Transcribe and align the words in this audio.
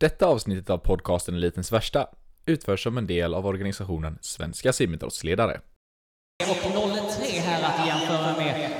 Detta 0.00 0.26
avsnittet 0.26 0.70
av 0.70 0.78
podcasten 0.78 1.34
Elitens 1.34 1.72
värsta 1.72 2.08
utförs 2.46 2.82
som 2.82 2.98
en 2.98 3.06
del 3.06 3.34
av 3.34 3.46
organisationen 3.46 4.18
Svenska 4.20 4.72
simidrottsledare. 4.72 5.60
Och 6.50 6.56
03 6.56 7.40
här 7.40 7.62
att 7.62 7.86
jämföra 7.86 8.27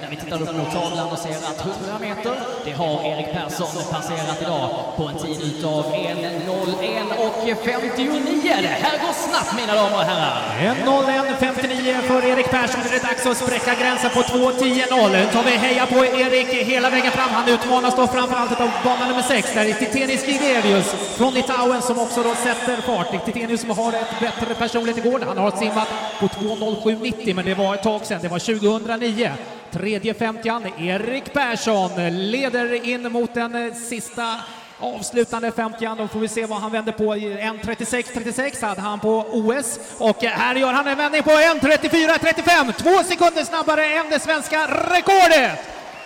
när 0.09 0.17
vi 0.17 0.23
tittar 0.23 0.43
upp 0.43 0.57
mot 0.57 0.73
tavlan 0.73 1.09
och 1.09 1.19
ser 1.19 1.39
att 1.51 1.61
100 1.61 1.99
meter, 2.01 2.35
det 2.65 2.73
har 2.73 2.97
Erik 3.13 3.33
Persson 3.33 3.83
passerat 3.91 4.43
idag 4.43 4.71
på 4.97 5.03
en 5.03 5.19
tid 5.19 5.41
utav 5.43 5.85
1.01 5.93 7.17
och 7.27 7.65
59. 7.65 8.41
Det 8.43 8.69
här 8.69 8.99
går 8.99 9.13
snabbt 9.13 9.57
mina 9.61 9.75
damer 9.75 9.97
och 9.97 10.09
herrar. 10.11 10.37
1.01.59 10.85 12.01
för 12.03 12.27
Erik 12.27 12.51
Persson. 12.51 12.81
Det 12.91 12.97
är 12.97 13.03
dags 13.09 13.27
att 13.27 13.37
spräcka 13.37 13.75
gränsen 13.81 14.11
på 14.11 14.21
2.10.0. 14.21 15.13
Nu 15.13 15.27
tar 15.33 15.43
vi 15.43 15.51
heja 15.51 15.87
på 15.87 16.05
Erik 16.05 16.49
hela 16.49 16.91
vägen 16.91 17.13
fram. 17.13 17.31
Han 17.31 17.49
utmanas 17.49 17.97
då 17.97 18.07
framförallt 18.07 18.61
av 18.61 18.71
bana 18.85 19.09
nummer 19.09 19.23
6. 19.23 19.55
Där 19.55 19.65
är 19.65 19.73
Titenis 19.73 20.29
Gigelius 20.29 20.87
från 21.17 21.35
Litauen 21.35 21.83
som 21.83 21.99
också 21.99 22.23
då 22.23 22.35
sätter 22.35 22.77
fart. 22.77 23.25
Titenius 23.25 23.61
som 23.61 23.71
har 23.71 23.93
ett 23.93 24.21
bättre 24.21 24.55
personligt 24.55 24.97
igår. 24.97 25.23
Han 25.27 25.39
har 25.39 25.51
simmat 25.51 25.89
på 26.21 26.27
2.07.90 26.27 27.35
men 27.35 27.45
det 27.45 27.55
var 27.55 27.75
ett 27.75 27.83
tag 27.83 28.07
sedan. 28.07 28.19
Det 28.23 28.29
var 28.29 28.39
2009. 28.39 29.33
Tredje 29.73 30.15
femtian, 30.15 30.67
Erik 30.79 31.33
Persson 31.33 31.91
leder 32.31 32.87
in 32.87 33.13
mot 33.13 33.35
den 33.35 33.75
sista 33.75 34.37
avslutande 34.81 35.53
50 35.53 35.95
Då 35.99 36.09
får 36.09 36.21
vi 36.21 36.29
se 36.29 36.47
vad 36.47 36.59
han 36.59 36.73
vänder 36.73 36.93
på. 36.93 37.15
1.36.36 37.15 38.67
hade 38.67 38.81
han 38.81 39.01
på 39.01 39.27
OS. 39.33 39.79
Och 39.99 40.23
här 40.23 40.55
gör 40.55 40.73
han 40.73 40.87
en 40.87 40.99
vändning 40.99 41.23
på 41.23 41.31
1.34.35. 41.31 42.73
Två 42.73 43.03
sekunder 43.03 43.45
snabbare 43.45 43.87
än 43.87 44.11
det 44.11 44.21
svenska 44.21 44.67
rekordet. 44.67 45.59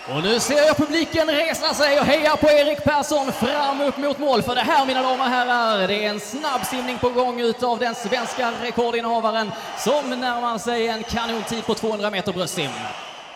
Och 0.09 0.23
nu 0.23 0.39
ser 0.39 0.67
jag 0.67 0.77
publiken 0.77 1.27
resa 1.27 1.73
sig 1.73 1.99
och 1.99 2.05
heja 2.05 2.35
på 2.35 2.49
Erik 2.49 2.83
Persson 2.83 3.31
fram 3.31 3.81
upp 3.81 3.97
mot 3.97 4.19
mål. 4.19 4.41
För 4.41 4.55
det 4.55 4.61
här 4.61 4.85
mina 4.85 5.01
damer 5.01 5.23
och 5.23 5.29
herrar, 5.29 5.87
det 5.87 6.05
är 6.05 6.09
en 6.09 6.19
snabb 6.19 6.65
simning 6.65 6.97
på 6.97 7.09
gång 7.09 7.39
utav 7.39 7.79
den 7.79 7.95
svenska 7.95 8.51
rekordinnehavaren 8.61 9.51
som 9.77 10.09
närmar 10.09 10.57
sig 10.57 10.87
en 10.87 11.03
kanontid 11.03 11.65
på 11.65 11.73
200 11.73 12.09
meter 12.09 12.33
bröstsim. 12.33 12.71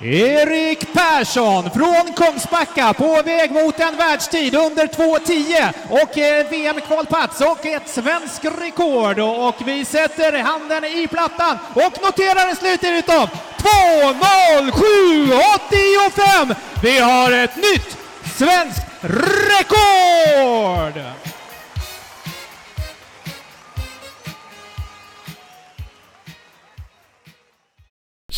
Erik 0.01 0.93
Persson 0.93 1.69
från 1.69 2.13
Kungsbacka 2.15 2.93
på 2.93 3.21
väg 3.21 3.51
mot 3.51 3.79
en 3.79 3.97
världstid 3.97 4.55
under 4.55 4.87
2.10 4.87 5.73
och 5.89 6.17
eh, 6.17 6.49
VM-kvalplats 6.49 7.41
och 7.41 7.65
ett 7.65 7.89
svenskt 7.89 8.45
rekord. 8.45 9.19
Och 9.19 9.55
vi 9.65 9.85
sätter 9.85 10.43
handen 10.43 10.85
i 10.85 11.07
plattan 11.07 11.57
och 11.73 12.01
noterar 12.01 12.51
ett 12.51 12.57
slutet 12.57 12.91
utav 12.91 13.29
2.07.85. 13.57 16.55
Vi 16.83 16.99
har 16.99 17.31
ett 17.31 17.55
nytt 17.55 17.97
svenskt 18.35 18.85
rekord! 19.01 20.93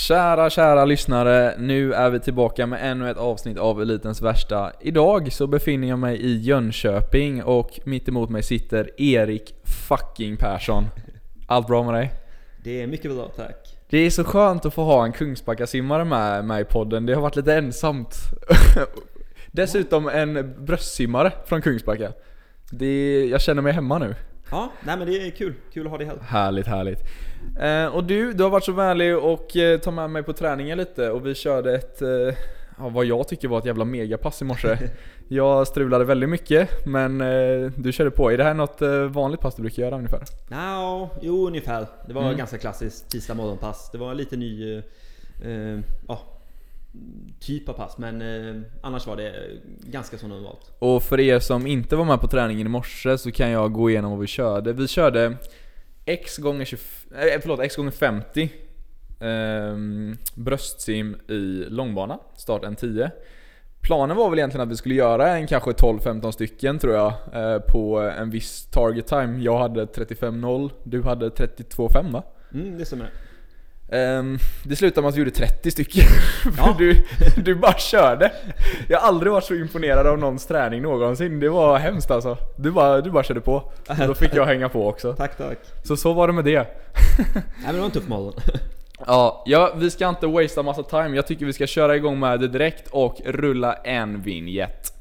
Kära, 0.09 0.49
kära 0.49 0.85
lyssnare, 0.85 1.55
nu 1.57 1.93
är 1.93 2.09
vi 2.09 2.19
tillbaka 2.19 2.65
med 2.65 2.91
ännu 2.91 3.09
ett 3.11 3.17
avsnitt 3.17 3.57
av 3.57 3.81
Elitens 3.81 4.21
värsta. 4.21 4.71
Idag 4.81 5.31
så 5.31 5.47
befinner 5.47 5.88
jag 5.88 5.99
mig 5.99 6.17
i 6.17 6.38
Jönköping 6.38 7.43
och 7.43 7.79
mitt 7.83 8.07
emot 8.07 8.29
mig 8.29 8.43
sitter 8.43 9.01
Erik 9.01 9.53
fucking 9.88 10.38
Persson. 10.38 10.85
Allt 11.47 11.67
bra 11.67 11.83
med 11.83 11.93
dig? 11.93 12.13
Det 12.63 12.81
är 12.81 12.88
mycket 12.88 13.11
bra, 13.11 13.27
tack. 13.35 13.77
Det 13.89 13.97
är 13.97 14.09
så 14.09 14.23
skönt 14.23 14.66
att 14.66 14.73
få 14.73 14.83
ha 14.83 15.05
en 15.05 15.11
Kungsbacka-simmare 15.11 16.05
med, 16.05 16.45
med 16.45 16.61
i 16.61 16.66
podden, 16.66 17.05
det 17.05 17.13
har 17.13 17.21
varit 17.21 17.35
lite 17.35 17.55
ensamt. 17.55 18.16
Dessutom 19.51 20.07
en 20.07 20.55
bröstsimmare 20.66 21.31
från 21.45 21.61
Kungsbacka. 21.61 22.11
Det, 22.71 23.25
jag 23.25 23.41
känner 23.41 23.61
mig 23.61 23.73
hemma 23.73 23.97
nu. 23.97 24.16
Ja, 24.52 24.72
nej 24.83 24.97
men 24.97 25.08
det 25.08 25.28
är 25.28 25.31
kul. 25.31 25.53
Kul 25.73 25.86
att 25.86 25.92
ha 25.92 25.97
dig 25.97 26.08
här. 26.08 26.17
Härligt, 26.22 26.67
härligt. 26.67 27.00
Eh, 27.59 27.86
och 27.95 28.03
du, 28.03 28.33
du 28.33 28.44
har 28.44 28.50
varit 28.50 28.64
så 28.64 28.72
vänlig 28.72 29.17
och 29.17 29.58
eh, 29.58 29.80
ta 29.80 29.91
med 29.91 30.09
mig 30.09 30.23
på 30.23 30.33
träningen 30.33 30.78
lite 30.78 31.09
och 31.11 31.25
vi 31.25 31.35
körde 31.35 31.75
ett, 31.75 32.01
eh, 32.01 32.09
ja, 32.78 32.90
vad 32.90 33.06
jag 33.06 33.28
tycker 33.28 33.47
var 33.47 33.59
ett 33.59 33.66
jävla 33.66 33.85
megapass 33.85 34.41
i 34.41 34.46
morse. 34.46 34.78
jag 35.28 35.68
strulade 35.68 36.06
väldigt 36.06 36.29
mycket, 36.29 36.85
men 36.85 37.22
eh, 37.22 37.72
du 37.75 37.91
körde 37.91 38.12
på. 38.12 38.31
Är 38.31 38.38
det 38.38 38.44
här 38.44 38.53
något 38.53 38.81
eh, 38.81 39.03
vanligt 39.03 39.40
pass 39.41 39.56
du 39.56 39.62
brukar 39.62 39.84
göra 39.84 39.96
ungefär? 39.96 40.23
Nå, 40.50 41.09
jo 41.22 41.47
ungefär. 41.47 41.88
Det 42.07 42.13
var 42.13 42.23
Mm. 42.23 42.38
ganska 42.38 42.57
klassiskt 42.57 43.09
tisdag 43.12 43.34
morgonpass. 43.34 43.90
Det 43.91 43.97
var 43.97 44.13
lite 44.13 44.38
ny 44.38 44.78
eh, 44.78 45.79
ja, 46.07 46.19
typ 47.39 47.69
av 47.69 47.73
pass, 47.73 47.97
men 47.97 48.21
eh, 48.21 48.61
annars 48.81 49.07
var 49.07 49.17
det 49.17 49.33
ganska 49.79 50.17
så 50.17 50.27
normalt. 50.27 50.71
Och 50.79 51.03
för 51.03 51.19
er 51.19 51.39
som 51.39 51.67
inte 51.67 51.95
var 51.95 52.05
med 52.05 52.21
på 52.21 52.27
träningen 52.27 52.67
i 52.67 52.69
morse 52.69 53.17
så 53.17 53.31
kan 53.31 53.49
jag 53.49 53.73
gå 53.73 53.89
igenom 53.89 54.11
vad 54.11 54.19
vi 54.19 54.27
körde. 54.27 54.73
Vi 54.73 54.87
körde 54.87 55.37
X 56.05 56.37
gånger 56.37 56.65
20, 56.65 56.77
eh, 57.11 57.39
förlåt, 57.41 57.59
X 57.59 57.75
gånger 57.75 57.91
50 57.91 58.49
ehm, 59.19 60.17
bröstsim 60.35 61.15
i 61.27 61.65
långbana, 61.69 62.19
start 62.35 62.63
en 62.63 62.75
10. 62.75 63.11
Planen 63.81 64.17
var 64.17 64.29
väl 64.29 64.39
egentligen 64.39 64.67
att 64.67 64.71
vi 64.71 64.77
skulle 64.77 64.95
göra 64.95 65.37
en 65.37 65.47
kanske 65.47 65.71
12-15 65.71 66.31
stycken 66.31 66.79
tror 66.79 66.93
jag 66.93 67.13
eh, 67.33 67.59
på 67.59 67.99
en 67.99 68.29
viss 68.29 68.66
target 68.71 69.07
time. 69.07 69.39
Jag 69.43 69.57
hade 69.59 69.85
35.0, 69.85 70.71
du 70.83 71.03
hade 71.03 71.29
32.5 71.29 72.11
va? 72.11 72.23
Mm, 72.53 72.77
det 72.77 72.85
stämmer. 72.85 73.09
Ehm, 73.91 74.38
det 74.63 74.75
slutade 74.75 75.01
med 75.01 75.09
att 75.09 75.16
vi 75.16 75.19
gjorde 75.19 75.31
30 75.31 75.72
stycken. 75.72 76.03
Ja. 76.57 76.75
du, 76.77 77.05
du 77.35 77.55
bara 77.55 77.73
körde. 77.77 78.31
Jag 78.89 79.00
har 79.00 79.07
aldrig 79.07 79.31
varit 79.31 79.44
så 79.44 79.55
imponerad 79.55 80.07
av 80.07 80.17
någons 80.19 80.45
träning 80.45 80.81
någonsin. 80.81 81.39
Det 81.39 81.50
var 81.50 81.77
hemskt 81.77 82.11
alltså. 82.11 82.38
Du 82.57 82.72
bara, 82.72 83.01
du 83.01 83.11
bara 83.11 83.23
körde 83.23 83.41
på. 83.41 83.53
Och 83.88 84.07
då 84.07 84.13
fick 84.13 84.35
jag 84.35 84.45
hänga 84.45 84.69
på 84.69 84.88
också. 84.88 85.13
Tack, 85.13 85.38
tack. 85.38 85.57
Så 85.83 85.97
så 85.97 86.13
var 86.13 86.28
det 86.28 86.33
med 86.33 86.45
det. 86.45 86.59
Nej 87.33 87.44
men 87.66 87.73
det 87.73 87.79
var 87.79 87.85
en 87.85 87.91
tuff 87.91 88.07
morgon. 88.07 88.33
Ja, 89.07 89.44
ja, 89.45 89.73
vi 89.75 89.91
ska 89.91 90.09
inte 90.09 90.28
wastea 90.28 90.63
massa 90.63 90.83
time. 90.83 91.16
Jag 91.16 91.28
tycker 91.28 91.45
vi 91.45 91.53
ska 91.53 91.67
köra 91.67 91.95
igång 91.95 92.19
med 92.19 92.39
det 92.39 92.47
direkt 92.47 92.88
och 92.91 93.22
rulla 93.25 93.73
en 93.73 94.22
vignett. 94.22 94.94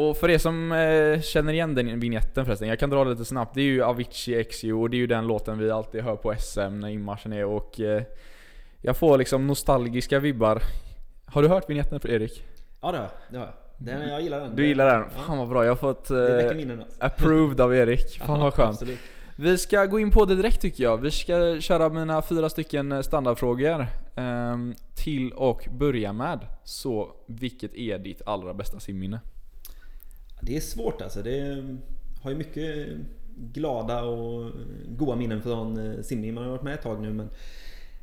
Och 0.00 0.16
för 0.16 0.30
er 0.30 0.38
som 0.38 0.72
eh, 0.72 1.20
känner 1.20 1.52
igen 1.52 1.74
den 1.74 2.00
vignetten 2.00 2.44
förresten, 2.44 2.68
jag 2.68 2.78
kan 2.78 2.90
dra 2.90 3.04
det 3.04 3.10
lite 3.10 3.24
snabbt. 3.24 3.54
Det 3.54 3.60
är 3.60 3.64
ju 3.64 3.82
Avicii 3.82 4.44
XU 4.44 4.72
och 4.72 4.90
det 4.90 4.96
är 4.96 4.98
ju 4.98 5.06
den 5.06 5.26
låten 5.26 5.58
vi 5.58 5.70
alltid 5.70 6.02
hör 6.02 6.16
på 6.16 6.34
SM 6.38 6.80
när 6.80 6.88
inmarschen 6.88 7.32
är 7.32 7.44
och 7.44 7.80
eh, 7.80 8.02
jag 8.82 8.96
får 8.96 9.18
liksom 9.18 9.46
nostalgiska 9.46 10.18
vibbar. 10.18 10.62
Har 11.24 11.42
du 11.42 11.48
hört 11.48 11.70
vignetten 11.70 12.00
för 12.00 12.10
Erik? 12.10 12.44
Ja 12.80 12.92
det 12.92 12.98
har 12.98 13.04
jag. 13.04 13.12
Det 13.30 13.38
har 13.38 13.44
jag. 13.44 13.54
Den, 13.78 14.08
jag 14.08 14.22
gillar 14.22 14.40
den. 14.40 14.56
Du 14.56 14.66
gillar 14.66 14.98
den? 14.98 15.10
Fan 15.10 15.38
vad 15.38 15.48
bra, 15.48 15.64
jag 15.64 15.70
har 15.70 15.76
fått 15.76 16.10
eh, 16.10 16.18
alltså. 16.18 16.84
approved 16.98 17.60
av 17.60 17.74
Erik. 17.74 18.18
Fan 18.18 18.40
vad 18.40 18.54
skönt. 18.54 18.70
Absolut. 18.70 18.98
Vi 19.36 19.58
ska 19.58 19.86
gå 19.86 19.98
in 19.98 20.10
på 20.10 20.24
det 20.24 20.34
direkt 20.36 20.60
tycker 20.60 20.84
jag. 20.84 20.96
Vi 20.96 21.10
ska 21.10 21.60
köra 21.60 21.88
mina 21.88 22.22
fyra 22.22 22.48
stycken 22.48 22.92
eh, 22.92 23.00
standardfrågor. 23.00 23.86
Ehm, 24.16 24.74
till 24.94 25.32
och 25.32 25.68
börja 25.70 26.12
med. 26.12 26.40
Så, 26.64 27.12
vilket 27.26 27.74
är 27.74 27.98
ditt 27.98 28.22
allra 28.26 28.54
bästa 28.54 28.80
simminne? 28.80 29.20
Det 30.40 30.56
är 30.56 30.60
svårt 30.60 31.02
alltså. 31.02 31.22
Det 31.22 31.64
har 32.22 32.30
ju 32.30 32.36
mycket 32.36 32.86
glada 33.36 34.02
och 34.02 34.52
goda 34.88 35.16
minnen 35.16 35.42
från 35.42 35.94
eh, 35.94 36.02
simning. 36.02 36.34
Man 36.34 36.44
har 36.44 36.50
varit 36.50 36.62
med 36.62 36.74
ett 36.74 36.82
tag 36.82 37.00
nu 37.02 37.10
men 37.12 37.30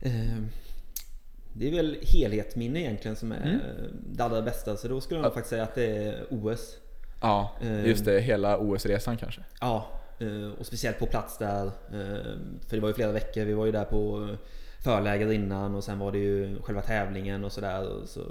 eh, 0.02 0.38
Det 1.54 1.68
är 1.68 1.72
väl 1.76 1.98
helhetsminne 2.02 2.80
egentligen 2.80 3.16
som 3.16 3.32
är 3.32 3.42
Mm. 3.42 3.60
det 4.12 4.24
allra 4.24 4.42
bästa. 4.42 4.78
Så 4.78 4.88
då 4.88 5.02
skulle 5.02 5.18
jag 5.18 5.24
nog 5.24 5.34
faktiskt 5.34 5.50
säga 5.50 5.64
att 5.64 5.76
det 5.76 5.86
är 5.98 6.26
OS. 6.30 6.78
Ja, 7.22 7.52
Ehm. 7.62 7.86
just 7.86 8.06
det. 8.06 8.20
Hela 8.20 8.58
OS-resan 8.60 9.18
kanske. 9.18 9.42
Ja, 9.62 9.88
eh, 10.20 10.52
och 10.60 10.66
speciellt 10.66 11.00
på 11.00 11.06
plats 11.06 11.38
där. 11.38 11.66
eh, 11.66 12.36
För 12.68 12.76
det 12.76 12.80
var 12.80 12.88
ju 12.88 12.94
flera 12.94 13.12
veckor. 13.12 13.46
Vi 13.46 13.54
var 13.54 13.66
ju 13.66 13.72
där 13.72 13.86
på 13.86 14.30
förläger 14.84 15.32
innan 15.32 15.76
och 15.76 15.84
sen 15.84 16.00
var 16.00 16.12
det 16.12 16.18
ju 16.18 16.62
själva 16.62 16.82
tävlingen 16.82 17.44
och 17.46 17.52
sådär. 17.52 17.88
Så, 18.06 18.22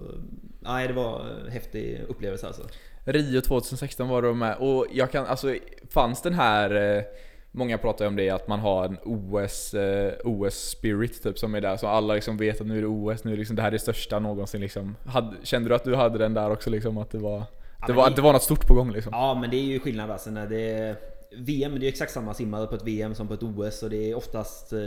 nej, 0.61 0.89
det 0.89 0.95
var 0.95 1.25
en 1.47 1.53
häftig 1.53 2.01
upplevelse 2.09 2.47
alltså. 2.47 2.63
Rio 3.07 3.41
2016 3.41 4.09
var 4.09 4.23
du 4.23 4.35
med 4.35 4.57
och 4.57 4.87
jag 4.93 5.11
kan, 5.13 5.27
alltså 5.27 5.55
fanns 5.91 6.23
den 6.23 6.35
här 6.35 6.97
eh, 6.97 7.03
Många 7.51 7.79
pratar 7.79 8.05
ju 8.05 8.09
om 8.09 8.17
det, 8.17 8.31
att 8.31 8.49
man 8.49 8.61
har 8.61 8.85
en 8.85 8.99
OS, 9.05 9.75
eh, 9.75 10.13
OS-spirit 10.25 11.23
typ 11.23 11.39
som 11.39 11.55
är 11.55 11.61
där, 11.61 11.77
så 11.77 11.87
alla 11.87 12.15
liksom 12.15 12.37
vet 12.37 12.61
att 12.61 12.67
nu 12.67 12.77
är 12.79 12.81
det 12.83 12.87
OS, 12.87 13.25
nu 13.25 13.31
är 13.31 13.37
det, 13.37 13.39
liksom, 13.39 13.57
det 13.57 13.63
här 13.63 13.69
är 13.69 13.73
det 13.73 13.79
största 13.79 14.19
någonsin 14.19 14.61
liksom. 14.61 14.97
Hade, 15.07 15.37
kände 15.43 15.69
du 15.69 15.75
att 15.75 15.85
du 15.85 15.95
hade 15.95 16.19
den 16.19 16.35
där 16.35 16.51
också 16.51 16.71
liksom, 16.71 16.99
att 16.99 17.11
det 17.11 17.19
var, 17.19 17.39
det 17.39 17.45
men 17.87 17.97
var, 17.97 18.11
det- 18.11 18.17
det 18.17 18.23
var 18.23 18.33
något 18.33 18.43
stort 18.43 18.67
på 18.67 18.75
gång 18.75 18.93
liksom? 18.93 19.13
Ja 19.15 19.35
men 19.41 19.51
det 19.51 19.57
är 19.57 19.63
ju 19.65 19.81
skillnad 19.81 20.11
alltså 20.11 20.31
när 20.31 20.47
det 20.47 20.97
VM, 21.37 21.81
det 21.81 21.87
är 21.87 21.89
exakt 21.89 22.13
samma 22.13 22.35
simmare 22.35 22.67
på 22.67 22.75
ett 22.75 22.83
VM 22.85 23.15
som 23.15 23.29
på 23.29 23.35
ett 23.35 23.43
OS 23.43 23.83
och 23.83 23.91
det 23.91 24.11
är 24.11 24.15
oftast 24.15 24.73
eh, 24.73 24.79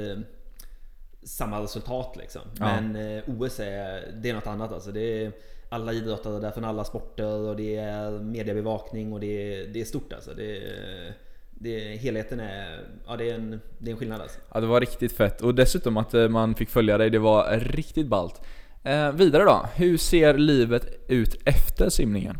samma 1.23 1.63
resultat 1.63 2.15
liksom. 2.17 2.41
Ja. 2.59 2.65
Men 2.81 2.95
eh, 3.17 3.23
OS 3.27 3.59
är, 3.59 4.11
det 4.21 4.29
är 4.29 4.33
något 4.33 4.47
annat 4.47 4.71
alltså. 4.71 4.91
Det 4.91 5.23
är 5.23 5.31
alla 5.69 5.93
idrottare 5.93 6.39
där 6.39 6.51
från 6.51 6.65
alla 6.65 6.83
sporter 6.83 7.25
och 7.49 7.55
det 7.55 7.75
är 7.75 8.11
mediebevakning 8.11 9.13
och 9.13 9.19
det 9.19 9.53
är, 9.55 9.67
det 9.67 9.81
är 9.81 9.85
stort 9.85 10.13
alltså. 10.13 10.33
Det 10.33 10.57
är, 10.57 11.13
det, 11.49 11.79
helheten 11.79 12.39
är, 12.39 12.79
ja 13.07 13.17
det 13.17 13.29
är 13.29 13.35
en, 13.35 13.61
det 13.77 13.89
är 13.89 13.91
en 13.91 13.97
skillnad 13.99 14.21
alltså. 14.21 14.39
Ja 14.53 14.59
det 14.59 14.67
var 14.67 14.79
riktigt 14.79 15.11
fett, 15.11 15.41
och 15.41 15.55
dessutom 15.55 15.97
att 15.97 16.13
eh, 16.13 16.27
man 16.29 16.55
fick 16.55 16.69
följa 16.69 16.97
dig, 16.97 17.09
det 17.09 17.19
var 17.19 17.59
riktigt 17.59 18.07
ballt. 18.07 18.41
Eh, 18.83 19.11
vidare 19.11 19.43
då, 19.43 19.65
hur 19.75 19.97
ser 19.97 20.37
livet 20.37 20.87
ut 21.07 21.41
efter 21.45 21.89
simningen? 21.89 22.37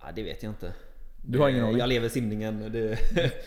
Ja, 0.00 0.06
det 0.14 0.22
vet 0.22 0.42
jag 0.42 0.50
inte. 0.50 0.72
Du 1.22 1.38
har 1.38 1.48
ingen 1.48 1.60
Eh, 1.62 1.66
aning? 1.68 1.78
Jag 1.78 1.88
lever 1.88 2.08
simningen 2.08 2.72
det, 2.72 2.98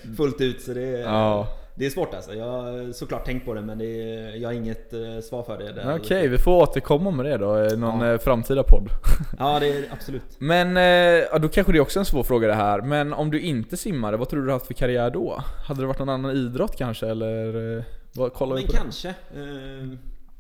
fullt 0.18 0.42
ut 0.42 0.62
så 0.62 0.74
det 0.74 0.82
är, 0.82 1.00
Ja. 1.00 1.48
Det 1.78 1.86
är 1.86 1.90
svårt 1.90 2.14
alltså. 2.14 2.34
Jag 2.34 2.46
har 2.46 2.92
såklart 2.94 3.26
tänkt 3.26 3.46
på 3.46 3.54
det 3.54 3.62
men 3.62 3.78
det 3.78 3.86
är, 3.86 4.36
jag 4.36 4.50
har 4.50 4.54
inget 4.54 4.94
eh, 4.94 5.20
svar 5.20 5.44
för 5.44 5.58
det. 5.58 5.96
Okej, 5.96 6.28
vi 6.28 6.38
får 6.38 6.52
återkomma 6.62 7.12
med 7.12 7.26
det 7.26 7.38
då, 7.38 7.66
i 7.66 7.78
någon 7.78 8.00
Ja. 8.02 8.14
eh, 8.14 8.20
framtida 8.20 8.64
podd. 8.64 8.90
Ja 9.40 9.60
det 9.60 9.68
är 9.70 9.86
absolut. 9.92 10.24
Men, 10.40 10.78
eh, 10.78 10.84
ja, 11.32 11.38
då 11.40 11.48
kanske 11.50 11.72
det 11.74 11.78
är 11.78 11.82
också 11.82 12.00
en 12.00 12.06
svår 12.06 12.24
fråga 12.24 12.48
det 12.48 12.54
här, 12.54 12.82
men 12.82 13.14
om 13.14 13.32
du 13.32 13.40
inte 13.42 13.78
simmade, 13.78 14.18
vad 14.18 14.30
tror 14.30 14.40
du 14.40 14.46
du 14.46 14.52
haft 14.52 14.68
för 14.68 14.74
karriär 14.74 15.10
då? 15.10 15.42
Hade 15.68 15.82
det 15.82 15.88
varit 15.88 16.00
någon 16.00 16.10
annan 16.10 16.32
idrott 16.36 16.76
kanske, 16.78 17.08
eller? 17.08 17.78
eh, 17.78 17.84
Vad, 18.16 18.34
kollar 18.34 18.56
vi 18.56 18.62
Men 18.62 18.68
på 18.68 18.72
det? 18.74 18.78
kanske. 18.78 19.10
Eh, 19.10 19.98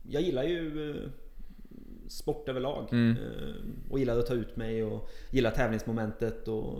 Jag 0.09 0.21
gillar 0.21 0.43
ju 0.43 0.89
eh, 0.91 1.09
sport 2.09 2.49
överlag. 2.49 2.87
Mm. 2.91 3.11
Eh, 3.11 3.91
Och 3.91 3.99
gillar 3.99 4.19
att 4.19 4.25
ta 4.27 4.33
ut 4.33 4.55
mig 4.55 4.83
och 4.83 5.09
gillar 5.31 5.51
tävlingsmomentet. 5.51 6.47
Och, 6.47 6.79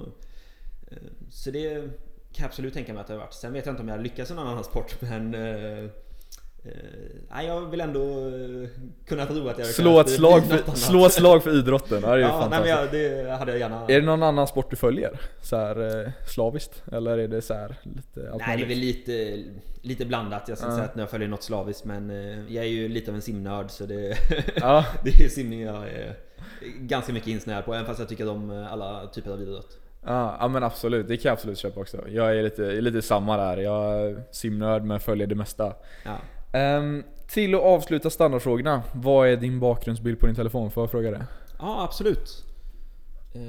eh, 0.91 0.97
så 1.29 1.51
det 1.51 1.83
kan 2.33 2.43
jag 2.43 2.45
absolut 2.45 2.73
tänka 2.73 2.93
mig 2.93 3.01
att 3.01 3.07
det 3.07 3.13
har 3.13 3.19
varit. 3.19 3.33
Sen 3.33 3.53
vet 3.53 3.65
jag 3.65 3.73
inte 3.73 3.81
om 3.83 3.87
jag 3.89 4.01
lyckas 4.01 4.31
i 4.31 4.33
någon 4.33 4.47
annan 4.47 4.63
sport 4.63 5.01
men 5.01 5.33
eh, 5.33 5.83
eh, 5.83 5.87
Nej, 7.31 7.47
jag 7.47 7.61
vill 7.69 7.81
ändå 7.81 8.01
eh, 8.27 8.69
kunna 9.07 9.25
tro 9.25 9.47
att 9.47 9.57
jag 9.59 9.67
Slå 9.67 9.99
ett, 9.99 10.09
slag 10.09 10.43
för, 10.45 10.75
slå 10.75 11.05
ett 11.05 11.13
slag 11.13 11.43
för 11.43 11.59
idrotten, 11.59 12.01
det 12.01 12.07
är 12.07 12.17
Ja, 12.17 12.27
nej, 12.27 12.39
men 12.39 12.41
fantastiskt. 12.41 12.93
jag, 12.93 13.25
det 13.25 13.31
hade 13.37 13.51
jag 13.51 13.59
gärna. 13.59 13.81
Är 13.87 13.99
det 13.99 14.05
någon 14.05 14.23
annan 14.23 14.47
sport 14.47 14.69
du 14.69 14.75
följer? 14.75 15.19
Så 15.41 15.55
här, 15.57 16.01
eh, 16.05 16.11
slaviskt? 16.27 16.83
Eller 16.91 17.17
är 17.17 17.27
det 17.27 17.41
så 17.41 17.53
här 17.53 17.75
lite 17.83 18.31
allt 18.31 18.41
Nej 18.47 18.57
det 18.57 18.63
är 18.63 18.67
väl 18.67 18.77
lite, 18.77 19.43
lite 19.81 20.05
blandat. 20.05 20.43
Jag 20.47 20.57
ska 20.57 20.67
Ja. 20.67 20.73
säga 20.73 20.85
att 20.85 20.97
jag 20.97 21.09
följer 21.09 21.27
något 21.27 21.43
slaviskt 21.43 21.85
men 21.85 22.09
eh, 22.09 22.53
jag 22.53 22.65
är 22.65 22.69
ju 22.69 22.87
lite 22.89 23.11
av 23.11 23.15
en 23.15 23.21
simnörd 23.21 23.71
så 23.71 23.85
det, 23.85 24.17
Ja, 24.55 24.85
det 25.03 25.09
är 25.25 25.29
simning 25.29 25.61
jag 25.61 25.75
är 25.87 26.15
ganska 26.79 27.13
mycket 27.13 27.27
insnöad 27.29 27.65
på 27.65 27.73
även 27.73 27.85
fast 27.85 27.99
jag 27.99 28.09
tycker 28.09 28.29
om 28.29 28.67
alla 28.71 29.07
typer 29.07 29.31
av 29.31 29.41
idrott. 29.41 29.77
Ja, 30.07 30.37
ja 30.39 30.47
men 30.47 30.63
absolut, 30.63 31.07
det 31.07 31.17
kan 31.17 31.29
jag 31.29 31.33
absolut 31.33 31.57
köpa 31.57 31.79
också. 31.79 32.07
Jag 32.09 32.37
är 32.37 32.43
lite, 32.43 32.81
lite 32.81 33.01
samma 33.01 33.37
där, 33.37 33.57
jag 33.57 34.01
är 34.01 34.23
simnörd 34.31 34.83
men 34.83 34.99
följer 34.99 35.27
det 35.27 35.35
mesta. 35.35 35.73
Ja. 36.05 36.17
Ehm, 36.59 37.03
till 37.27 37.55
att 37.55 37.61
avsluta 37.61 38.09
standardfrågorna, 38.09 38.83
vad 38.93 39.27
är 39.29 39.37
din 39.37 39.59
bakgrundsbild 39.59 40.19
på 40.19 40.25
din 40.25 40.35
telefon? 40.35 40.71
Får 40.71 40.83
jag 40.83 40.91
fråga 40.91 41.11
det? 41.11 41.25
ja 41.59 41.83
absolut. 41.83 42.43
Eh, 43.33 43.41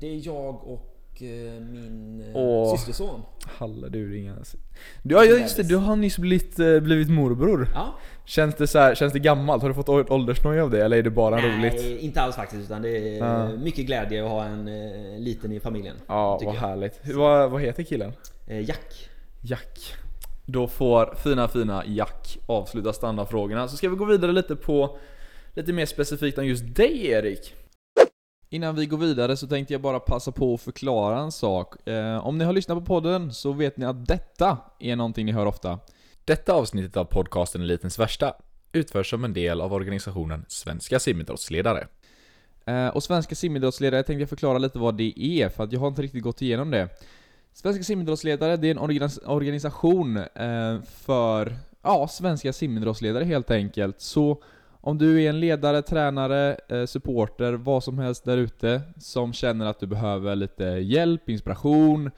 Det 0.00 0.06
är 0.06 0.26
jag 0.26 0.54
och 0.68 1.22
eh, 1.22 1.60
min 1.60 2.24
eh, 2.28 2.36
Åh. 2.36 2.76
systerson. 2.76 3.22
Halle 3.58 3.88
du, 3.88 4.18
inga... 4.18 4.36
Du, 5.02 5.14
ja, 5.14 5.24
just 5.24 5.56
det, 5.56 5.62
du 5.62 5.76
har 5.76 5.96
nyss 5.96 6.18
blivit, 6.18 6.58
eh, 6.58 6.80
blivit 6.80 7.10
morbror. 7.10 7.68
Ja. 7.74 7.94
Känns 8.30 8.54
det, 8.54 8.66
så 8.66 8.78
här, 8.78 8.94
känns 8.94 9.12
det 9.12 9.18
gammalt? 9.18 9.62
Har 9.62 9.68
du 9.68 9.74
fått 9.74 9.88
åldersnoja 10.10 10.62
av 10.64 10.70
det 10.70 10.84
eller 10.84 10.96
är 10.96 11.02
det 11.02 11.10
bara 11.10 11.36
Nej, 11.36 11.58
roligt? 11.58 12.02
inte 12.02 12.20
alls 12.20 12.36
faktiskt 12.36 12.62
utan 12.62 12.82
det 12.82 12.88
är 12.88 13.18
Ja. 13.18 13.48
mycket 13.48 13.86
glädje 13.86 14.24
att 14.24 14.30
ha 14.30 14.44
en 14.44 14.68
eh, 14.68 15.18
liten 15.18 15.52
i 15.52 15.60
familjen. 15.60 15.96
Ja, 16.06 16.40
vad 16.44 16.54
jag. 16.54 16.60
härligt. 16.60 17.00
Vad, 17.14 17.50
vad 17.50 17.60
heter 17.60 17.82
killen? 17.82 18.12
Eh, 18.46 18.60
Jack. 18.68 19.08
Jack. 19.42 19.94
Då 20.46 20.68
får 20.68 21.14
fina 21.14 21.48
fina 21.48 21.82
Jack 21.86 22.38
avsluta 22.46 22.92
standardfrågorna. 22.92 23.68
Så 23.68 23.76
ska 23.76 23.88
vi 23.88 23.96
gå 23.96 24.04
vidare 24.04 24.32
lite 24.32 24.56
på 24.56 24.98
lite 25.54 25.72
mer 25.72 25.86
specifikt 25.86 26.38
om 26.38 26.46
just 26.46 26.74
dig 26.76 27.06
Erik. 27.06 27.54
Innan 28.50 28.74
vi 28.74 28.86
går 28.86 28.98
vidare 28.98 29.36
så 29.36 29.46
tänkte 29.46 29.74
jag 29.74 29.80
bara 29.80 30.00
passa 30.00 30.32
på 30.32 30.54
att 30.54 30.60
förklara 30.60 31.18
en 31.20 31.32
sak. 31.32 31.88
Eh, 31.88 32.26
om 32.26 32.38
ni 32.38 32.44
har 32.44 32.52
lyssnat 32.52 32.78
på 32.78 32.84
podden 32.84 33.32
så 33.32 33.52
vet 33.52 33.76
ni 33.76 33.86
att 33.86 34.06
detta 34.06 34.58
är 34.80 34.96
någonting 34.96 35.26
ni 35.26 35.32
hör 35.32 35.46
ofta. 35.46 35.78
Detta 36.30 36.52
avsnittet 36.52 36.96
av 36.96 37.04
podcasten 37.04 37.62
Elitens 37.62 37.98
Värsta 37.98 38.34
utförs 38.72 39.10
som 39.10 39.24
en 39.24 39.32
del 39.32 39.60
av 39.60 39.72
organisationen 39.72 40.44
Svenska 40.48 40.98
simidrottsledare. 40.98 41.86
Eh, 42.64 42.88
och 42.88 43.02
Svenska 43.02 43.34
simidrottsledare 43.34 44.02
tänkte 44.02 44.20
jag 44.22 44.28
förklara 44.28 44.58
lite 44.58 44.78
vad 44.78 44.96
det 44.96 45.12
är, 45.16 45.48
för 45.48 45.64
att 45.64 45.72
jag 45.72 45.80
har 45.80 45.88
inte 45.88 46.02
riktigt 46.02 46.22
gått 46.22 46.42
igenom 46.42 46.70
det. 46.70 46.88
Svenska 47.52 47.84
simidrottsledare, 47.84 48.56
det 48.56 48.66
är 48.66 48.70
en 48.70 49.10
organisation 49.24 50.16
eh, 50.16 50.82
för 50.82 51.56
ja, 51.82 52.08
svenska 52.08 52.52
simidrottsledare 52.52 53.24
helt 53.24 53.50
enkelt. 53.50 54.00
Så 54.00 54.42
om 54.80 54.98
du 54.98 55.22
är 55.22 55.28
en 55.28 55.40
ledare, 55.40 55.82
tränare, 55.82 56.56
eh, 56.68 56.86
supporter, 56.86 57.52
vad 57.52 57.84
som 57.84 57.98
helst 57.98 58.24
där 58.24 58.36
ute 58.36 58.82
som 58.98 59.32
känner 59.32 59.66
att 59.66 59.80
du 59.80 59.86
behöver 59.86 60.36
lite 60.36 60.64
hjälp, 60.64 61.28
inspiration 61.28 62.10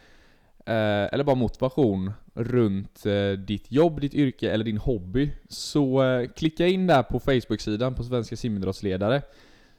Eh, 0.64 1.08
eller 1.12 1.24
bara 1.24 1.36
motivation 1.36 2.12
runt 2.34 3.06
eh, 3.06 3.38
ditt 3.38 3.72
jobb, 3.72 4.00
ditt 4.00 4.14
yrke 4.14 4.50
eller 4.50 4.64
din 4.64 4.78
hobby 4.78 5.30
så 5.48 6.02
eh, 6.02 6.28
klicka 6.28 6.66
in 6.66 6.86
där 6.86 7.02
på 7.02 7.20
Facebook-sidan 7.20 7.94
på 7.94 8.04
Svenska 8.04 8.36
simidrottsledare 8.36 9.22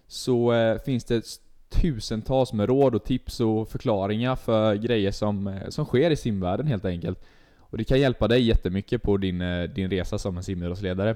så 0.07 0.53
finns 0.85 1.03
det 1.03 1.23
tusentals 1.69 2.53
med 2.53 2.69
råd 2.69 2.95
och 2.95 3.03
tips 3.03 3.39
och 3.39 3.69
förklaringar 3.69 4.35
för 4.35 4.75
grejer 4.75 5.11
som, 5.11 5.59
som 5.69 5.85
sker 5.85 6.11
i 6.11 6.15
simvärlden 6.15 6.67
helt 6.67 6.85
enkelt. 6.85 7.19
Och 7.59 7.77
det 7.77 7.83
kan 7.83 7.99
hjälpa 7.99 8.27
dig 8.27 8.41
jättemycket 8.41 9.01
på 9.01 9.17
din, 9.17 9.39
din 9.75 9.89
resa 9.89 10.17
som 10.17 10.37
en 10.37 10.43
simidrottsledare. 10.43 11.15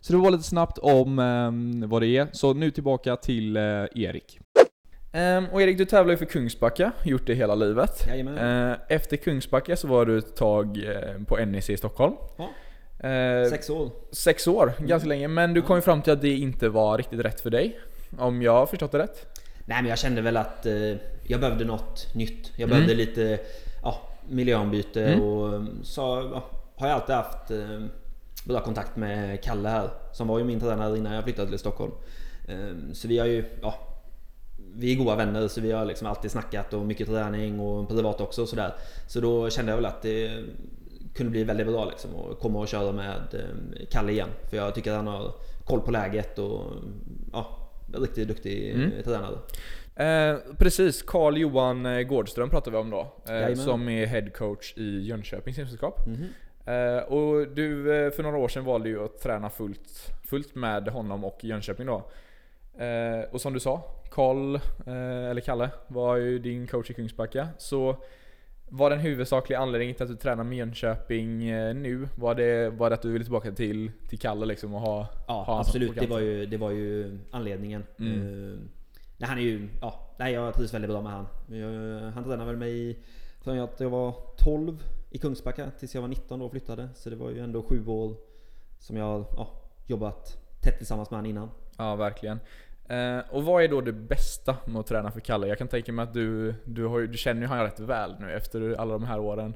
Så 0.00 0.12
det 0.12 0.18
var 0.18 0.30
lite 0.30 0.42
snabbt 0.42 0.78
om 0.78 1.18
ehm, 1.18 1.88
vad 1.88 2.02
det 2.02 2.16
är. 2.16 2.28
Så 2.32 2.54
nu 2.54 2.70
tillbaka 2.70 3.16
till 3.16 3.56
Erik. 3.56 4.40
Ehm, 5.12 5.46
och 5.52 5.62
Erik, 5.62 5.78
du 5.78 5.84
tävlar 5.84 6.12
ju 6.12 6.16
för 6.18 6.24
Kungsbacka, 6.24 6.92
gjort 7.02 7.26
det 7.26 7.34
hela 7.34 7.54
livet. 7.54 8.04
Jajamän. 8.08 8.70
Eh, 8.70 8.76
efter 8.88 9.16
Kungsbacka 9.16 9.76
så 9.76 9.88
var 9.88 10.06
du 10.06 10.18
ett 10.18 10.36
tag 10.36 10.84
eh, 10.84 11.22
på 11.26 11.36
NEC 11.36 11.70
i 11.70 11.76
Stockholm. 11.76 12.14
Ja. 12.36 12.48
Eh, 13.08 13.48
Sex 13.50 13.70
år. 13.70 13.90
sex 14.12 14.46
år, 14.48 14.72
ganska 14.78 15.08
länge. 15.08 15.28
Men 15.28 15.54
du 15.54 15.62
kom 15.62 15.76
ju 15.76 15.82
fram 15.82 16.02
till 16.02 16.12
att 16.12 16.20
det 16.20 16.36
inte 16.36 16.68
var 16.68 16.98
riktigt 16.98 17.20
rätt 17.20 17.40
för 17.40 17.50
dig. 17.50 17.78
Om 18.18 18.42
jag 18.42 18.52
har 18.52 18.66
förstått 18.66 18.92
det 18.92 18.98
rätt? 18.98 19.38
Nej 19.64 19.82
men 19.82 19.88
jag 19.90 19.98
kände 19.98 20.22
väl 20.22 20.36
att 20.36 20.66
eh, 20.66 20.74
jag 21.22 21.40
behövde 21.40 21.64
något 21.64 22.14
nytt. 22.14 22.50
Jag 22.56 22.60
Mm. 22.60 22.70
behövde 22.70 22.94
lite 22.94 23.38
ja, 23.82 24.00
miljöombyte 24.28 25.06
Mm. 25.06 25.22
och 25.24 25.64
så 25.82 26.00
ja, 26.34 26.44
har 26.76 26.88
jag 26.88 26.94
alltid 26.94 27.14
haft 27.14 27.50
eh, 27.50 27.84
bra 28.46 28.60
kontakt 28.60 28.96
med 28.96 29.42
Kalle 29.42 29.68
här. 29.68 29.88
Som 30.12 30.28
var 30.28 30.38
ju 30.38 30.44
min 30.44 30.60
tränare 30.60 30.98
innan 30.98 31.14
jag 31.14 31.24
flyttade 31.24 31.48
till 31.48 31.58
Stockholm. 31.58 31.92
Eh, 32.48 32.92
så 32.92 33.08
vi 33.08 33.18
har 33.18 33.26
ju, 33.26 33.44
ja, 33.62 33.74
vi 34.78 34.92
är 34.92 34.96
goda 34.96 35.16
vänner 35.16 35.48
så 35.48 35.60
vi 35.60 35.72
har 35.72 35.84
liksom 35.84 36.06
alltid 36.08 36.30
snackat 36.30 36.72
och 36.74 36.86
mycket 36.86 37.06
träning 37.08 37.60
och 37.60 37.88
privat 37.88 38.20
också 38.20 38.42
och 38.42 38.48
sådär. 38.48 38.74
Så 39.06 39.20
då 39.20 39.50
kände 39.50 39.72
jag 39.72 39.76
väl 39.76 39.86
att 39.86 40.02
det 40.02 40.44
kunde 41.14 41.30
bli 41.30 41.44
väldigt 41.44 41.66
bra 41.66 41.84
liksom 41.84 42.10
att 42.30 42.40
komma 42.40 42.58
och 42.58 42.68
köra 42.68 42.92
med 42.92 43.16
eh, 43.32 43.86
Kalle 43.90 44.12
igen. 44.12 44.28
För 44.50 44.56
jag 44.56 44.74
tycker 44.74 44.90
att 44.90 44.96
han 44.96 45.06
har 45.06 45.32
koll 45.64 45.80
på 45.80 45.90
läget 45.90 46.38
och 46.38 46.62
ja, 47.32 47.70
riktigt 47.94 48.28
duktig 48.28 48.70
Mm. 48.70 48.92
eh, 48.92 49.04
tränare. 49.04 49.36
Eh, 49.96 50.38
precis, 50.58 51.02
Carl 51.02 51.36
Johan 51.36 51.86
eh, 51.86 52.00
Gårdström 52.02 52.50
pratar 52.50 52.70
vi 52.70 52.76
om 52.76 52.90
då. 52.90 53.12
Eh, 53.28 53.54
som 53.54 53.88
är 53.88 54.06
head 54.06 54.30
coach 54.30 54.74
i 54.76 55.00
Jönköpings 55.00 55.56
simsällskap. 55.56 56.06
Mhm. 56.06 56.24
Eh, 56.66 56.98
och 57.02 57.48
du, 57.48 57.84
för 58.16 58.22
några 58.22 58.36
år 58.38 58.48
sedan 58.48 58.64
valde 58.64 58.88
ju 58.88 59.04
att 59.04 59.20
träna 59.20 59.50
fullt, 59.50 60.12
fullt 60.24 60.54
med 60.54 60.88
honom 60.88 61.24
och 61.24 61.44
Jönköping 61.44 61.86
då. 61.86 62.10
Eh, 62.78 63.24
och 63.30 63.40
som 63.40 63.52
du 63.52 63.60
sa, 63.60 63.82
Karl, 64.10 64.54
eh, 64.86 65.30
eller 65.30 65.40
Kalle, 65.40 65.70
var 65.88 66.16
ju 66.16 66.38
din 66.38 66.66
coach 66.66 66.90
i 66.90 66.94
Kungsbacka. 66.94 67.48
Så 67.58 67.96
var 68.68 68.90
den 68.90 68.98
huvudsakliga 68.98 69.58
anledningen 69.58 69.94
till 69.94 70.02
att 70.02 70.10
du 70.10 70.16
tränar 70.16 70.44
med 70.44 70.58
Jönköping 70.58 71.48
eh, 71.48 71.74
nu, 71.74 72.08
var 72.14 72.34
det, 72.34 72.70
var 72.70 72.90
det 72.90 72.94
att 72.94 73.02
du 73.02 73.12
ville 73.12 73.24
tillbaka 73.24 73.52
till, 73.52 73.90
till 74.08 74.18
Kalle 74.18 74.46
liksom 74.46 74.74
och 74.74 74.80
ha, 74.80 75.08
Ja 75.26 75.42
ha 75.42 75.60
absolut, 75.60 75.94
det 75.94 76.06
var, 76.06 76.20
ju, 76.20 76.46
det 76.46 76.56
var 76.56 76.70
ju 76.70 77.18
anledningen. 77.30 77.84
Mm. 77.98 78.12
Eh, 78.12 78.58
nej, 79.16 79.28
han 79.28 79.38
är 79.38 79.42
ju, 79.42 79.68
ja, 79.80 80.14
nej, 80.18 80.32
jag 80.32 80.54
trivs 80.54 80.74
väldigt 80.74 80.90
bra 80.90 81.02
med 81.02 81.12
han. 81.12 81.26
Jag, 81.48 82.00
han 82.10 82.24
tränade 82.24 82.44
väl 82.44 82.56
mig 82.56 82.98
från 83.40 83.58
att 83.58 83.80
jag 83.80 83.90
var 83.90 84.14
12 84.36 84.82
i 85.10 85.18
Kungsbacka 85.18 85.70
tills 85.78 85.94
jag 85.94 86.02
var 86.02 86.08
19 86.08 86.38
då 86.38 86.44
och 86.44 86.50
flyttade. 86.50 86.88
Så 86.94 87.10
det 87.10 87.16
var 87.16 87.30
ju 87.30 87.40
ändå 87.40 87.62
sju 87.62 87.86
år 87.86 88.16
som 88.78 88.96
jag 88.96 89.24
ja, 89.36 89.48
jobbat 89.86 90.38
tätt 90.62 90.78
tillsammans 90.78 91.10
med 91.10 91.18
han 91.18 91.26
innan. 91.26 91.50
Ja, 91.76 91.96
verkligen. 91.96 92.38
Eh, 92.88 93.18
och 93.30 93.44
vad 93.44 93.64
är 93.64 93.68
då 93.68 93.80
det 93.80 93.92
bästa 93.92 94.56
med 94.64 94.80
att 94.80 94.86
träna 94.86 95.10
för 95.10 95.20
Kalle? 95.20 95.46
Jag 95.46 95.58
kan 95.58 95.68
tänka 95.68 95.92
mig 95.92 96.02
att 96.02 96.14
du, 96.14 96.54
du, 96.64 96.86
har, 96.86 97.00
du 97.00 97.18
känner 97.18 97.42
ju 97.42 97.48
han 97.48 97.62
rätt 97.62 97.80
väl 97.80 98.16
nu 98.20 98.32
efter 98.32 98.74
alla 98.78 98.92
de 98.92 99.04
här 99.04 99.18
åren. 99.18 99.54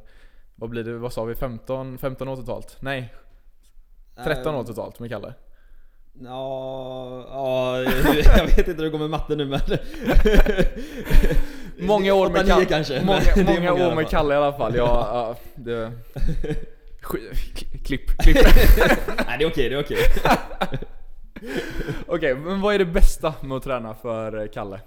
vad 0.54 0.70
blir 0.70 0.84
det, 0.84 0.98
vad 0.98 1.12
sa 1.12 1.24
vi? 1.24 1.34
15, 1.34 1.98
15 1.98 2.28
år 2.28 2.36
totalt? 2.36 2.76
Nej, 2.80 3.14
13 4.24 4.54
år 4.54 4.64
totalt 4.64 4.98
med 4.98 5.10
Kalle. 5.10 5.34
Ja, 6.22 7.24
ja, 7.28 7.78
jag 8.36 8.46
vet 8.46 8.58
inte 8.58 8.72
hur 8.72 8.84
det 8.84 8.90
går 8.90 8.98
med 8.98 9.10
matte 9.10 9.36
nu 9.36 9.46
men... 9.46 9.60
Många 11.86 12.14
år 12.14 12.30
med 12.30 12.46
Kalle. 12.46 12.64
kanske. 12.64 13.02
Många, 13.04 13.20
många 13.36 13.70
alla 13.70 13.88
år 13.88 13.94
med. 13.94 14.08
Kalle 14.08 14.34
i 14.34 14.36
alla 14.36 14.52
fall. 14.52 14.76
Ja, 14.76 15.08
ja 15.12 15.36
det... 15.54 15.92
Klipp, 17.84 18.18
klipp. 18.18 18.36
Nej 19.26 19.38
det 19.38 19.44
är 19.44 19.50
okej, 19.50 19.68
det 19.68 19.74
är 19.74 19.80
okej. 19.80 19.98
Okej, 22.06 22.34
men 22.34 22.60
vad 22.60 22.74
är 22.74 22.78
det 22.78 22.84
bästa 22.84 23.34
med 23.42 23.56
att 23.56 23.62
träna 23.62 23.94
för 23.94 24.42
eh, 24.42 24.48
Kalle? 24.48 24.80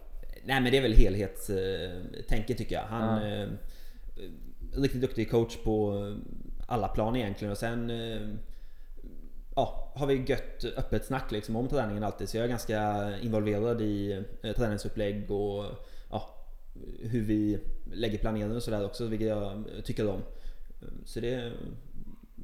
Nej 0.45 0.61
men 0.61 0.71
det 0.71 0.77
är 0.77 0.81
väl 0.81 0.93
helhetstänket 0.93 2.57
tycker 2.57 2.75
jag. 2.75 2.83
Han 2.83 3.25
Ja. 3.25 3.35
eh, 3.35 3.47
riktigt 4.75 5.01
duktig 5.01 5.31
coach 5.31 5.57
på 5.63 5.97
alla 6.67 6.87
plan 6.87 7.15
egentligen 7.15 7.51
och 7.51 7.57
sen 7.57 7.89
eh, 7.89 8.21
ja, 9.55 9.93
har 9.95 10.07
vi 10.07 10.23
gött 10.27 10.63
öppet 10.77 11.05
snack 11.05 11.31
liksom 11.31 11.55
om 11.55 11.67
träningen 11.67 12.03
alltid 12.03 12.29
så 12.29 12.37
jag 12.37 12.43
är 12.43 12.49
ganska 12.49 13.09
involverad 13.21 13.81
i 13.81 14.23
eh, 14.43 14.53
träningsupplägg 14.55 15.31
och 15.31 15.65
ja, 16.09 16.29
hur 17.01 17.21
vi 17.21 17.59
lägger 17.93 18.17
planeringen 18.17 18.55
och 18.55 18.63
sådär 18.63 18.85
också 18.85 19.05
vilket 19.07 19.27
jag 19.27 19.63
tycker 19.83 20.07
om. 20.09 20.21
Så 21.05 21.19
det, 21.19 21.51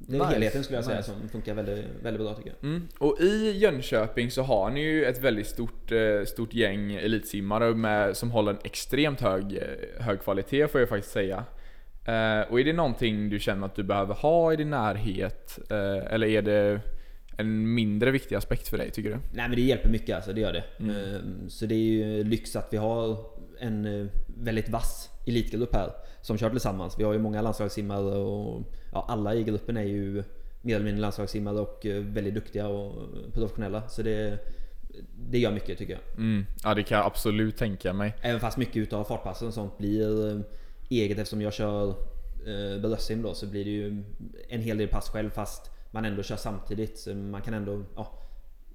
det 0.08 0.16
är 0.18 0.20
Nice, 0.20 0.34
helheten 0.34 0.64
skulle 0.64 0.78
jag 0.78 0.86
säga 0.86 0.98
nice. 0.98 1.12
som 1.12 1.30
funkar 1.30 1.54
väldigt, 1.54 1.86
väldigt 2.04 2.22
bra 2.22 2.34
tycker 2.34 2.50
jag. 2.62 2.70
Mm. 2.70 2.88
Och 3.00 3.18
i 3.22 3.52
Jönköping 3.58 4.32
så 4.32 4.42
har 4.42 4.70
ni 4.70 4.82
ju 4.82 5.06
ett 5.06 5.24
väldigt 5.24 5.48
stort, 5.48 5.92
eh, 5.92 6.24
stort 6.26 6.54
gäng 6.54 6.94
elitsimmare 6.94 7.76
med, 7.76 8.18
som 8.18 8.32
håller 8.32 8.52
en 8.52 8.58
extremt 8.64 9.22
hög, 9.22 9.58
eh, 9.58 10.04
hög 10.06 10.22
kvalitet 10.22 10.68
får 10.68 10.80
jag 10.82 10.90
faktiskt 10.90 11.14
säga. 11.14 11.44
Eh, 12.06 12.52
och 12.52 12.60
är 12.60 12.64
det 12.64 12.74
någonting 12.74 13.30
du 13.30 13.40
känner 13.40 13.66
att 13.66 13.76
du 13.76 13.84
behöver 13.84 14.14
ha 14.14 14.54
i 14.54 14.56
din 14.56 14.70
närhet? 14.70 15.60
Eh, 15.72 16.14
eller 16.14 16.28
är 16.28 16.42
det 16.42 16.82
en 17.38 17.74
mindre 17.74 18.12
viktig 18.12 18.36
aspekt 18.36 18.68
för 18.68 18.78
dig 18.78 18.92
tycker 18.92 19.10
du? 19.10 19.16
Nej 19.16 19.48
men 19.50 19.52
det 19.56 19.62
hjälper 19.62 19.90
mycket 19.90 20.16
alltså, 20.16 20.34
det 20.34 20.42
gör 20.42 20.54
det. 20.54 20.64
Mm. 20.80 20.96
Ehm, 20.96 21.50
Så 21.50 21.66
det 21.66 21.76
är 21.76 21.78
ju 21.78 22.24
lyx 22.24 22.56
att 22.56 22.68
vi 22.72 22.78
har 22.78 23.18
en 23.60 24.10
väldigt 24.38 24.70
vass 24.70 25.10
elitgrupp 25.28 25.76
här 25.76 25.92
som 26.22 26.38
kör 26.38 26.50
tillsammans. 26.50 26.96
Vi 27.00 27.04
har 27.04 27.14
ju 27.14 27.20
många 27.20 27.42
landslagssimmare 27.42 28.18
och 28.18 28.64
ja, 28.92 29.06
alla 29.08 29.36
i 29.36 29.44
gruppen 29.44 29.78
är 29.78 29.84
ju 29.84 30.24
mer 30.62 30.76
eller 30.76 30.86
mindre 30.86 31.02
landslagssimmare 31.02 31.60
och 31.60 31.86
eh, 31.86 32.02
väldigt 32.04 32.34
duktiga 32.34 32.68
och 32.68 32.94
professionella. 33.34 33.88
Så 33.88 34.02
det, 34.02 34.38
det 35.30 35.40
gör 35.40 35.52
mycket 35.52 35.78
tycker 35.78 35.94
jag. 35.94 36.02
Mm. 36.18 36.46
Ja 36.64 36.74
det 36.74 36.84
kan 36.84 36.98
jag 36.98 37.08
absolut 37.08 37.58
tänka 37.58 37.94
mig. 37.94 38.16
Även 38.22 38.40
fast 38.40 38.58
mycket 38.58 38.78
utav 38.78 39.04
fartpassen 39.04 39.48
och 39.48 39.54
sånt 39.54 39.78
blir 39.78 40.32
eh, 40.32 40.42
eget 40.90 41.18
eftersom 41.18 41.42
jag 41.42 41.54
kör 41.54 41.88
eh, 42.48 42.82
bröstsim 42.82 43.22
då 43.22 43.34
så 43.34 43.48
blir 43.48 43.66
det 43.66 43.72
ju 43.72 44.04
en 44.50 44.62
hel 44.62 44.78
del 44.78 44.88
pass 44.88 45.10
själv 45.10 45.30
fast 45.30 45.72
man 45.92 46.06
ändå 46.06 46.24
kör 46.24 46.36
samtidigt. 46.36 46.98
Så 46.98 47.16
man 47.16 47.42
kan 47.42 47.54
ändå 47.54 47.84
ja, 47.96 48.14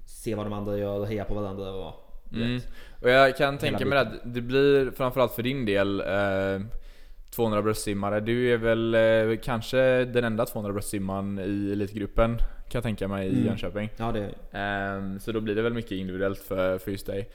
se 0.06 0.34
vad 0.34 0.46
de 0.46 0.52
andra 0.52 0.78
gör 0.78 0.98
och 0.98 1.06
heja 1.06 1.24
på 1.24 1.34
varandra 1.34 1.72
och 1.72 2.00
Mm. 2.32 2.60
Och 3.00 3.10
jag 3.10 3.36
kan 3.36 3.58
tänka 3.58 3.86
mig 3.86 3.98
att 3.98 4.12
det 4.24 4.40
blir 4.40 4.90
framförallt 4.90 5.32
för 5.32 5.42
din 5.42 5.64
del 5.64 6.00
eh, 6.00 6.60
200 7.36 7.62
bröstsimmare. 7.62 8.20
Du 8.20 8.52
är 8.52 8.56
väl 8.56 8.94
eh, 8.94 9.38
kanske 9.42 10.04
den 10.04 10.24
enda 10.24 10.46
200 10.46 10.72
bröstsimmaren 10.72 11.38
i 11.38 11.72
elitgruppen 11.72 12.38
kan 12.38 12.46
jag 12.78 12.82
tänka 12.82 13.08
mig 13.08 13.26
i 13.26 13.32
Mm. 13.32 13.46
Jönköping. 13.46 13.90
Ja 13.96 14.12
det 14.12 14.58
Ehm, 14.58 15.20
så 15.20 15.32
då 15.32 15.40
blir 15.40 15.54
det 15.54 15.62
väl 15.62 15.74
mycket 15.74 15.92
individuellt 15.92 16.38
för, 16.38 16.78
för 16.78 16.90
just 16.90 17.06
dig. 17.06 17.28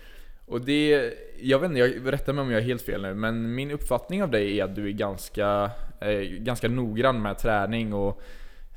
Och 0.45 0.61
det, 0.61 1.13
jag 1.41 1.59
vet 1.59 1.69
inte, 1.69 1.79
jag 1.79 2.13
rättar 2.13 2.33
mig 2.33 2.41
om 2.41 2.51
jag 2.51 2.61
är 2.61 2.65
helt 2.65 2.81
fel 2.81 3.01
nu, 3.01 3.13
men 3.13 3.55
min 3.55 3.71
uppfattning 3.71 4.23
av 4.23 4.31
dig 4.31 4.59
är 4.59 4.63
att 4.63 4.75
du 4.75 4.87
är 4.87 4.91
ganska, 4.91 5.71
eh, 6.01 6.19
ganska 6.19 6.67
noggrann 6.67 7.21
med 7.21 7.37
träning 7.37 7.93
och 7.93 8.21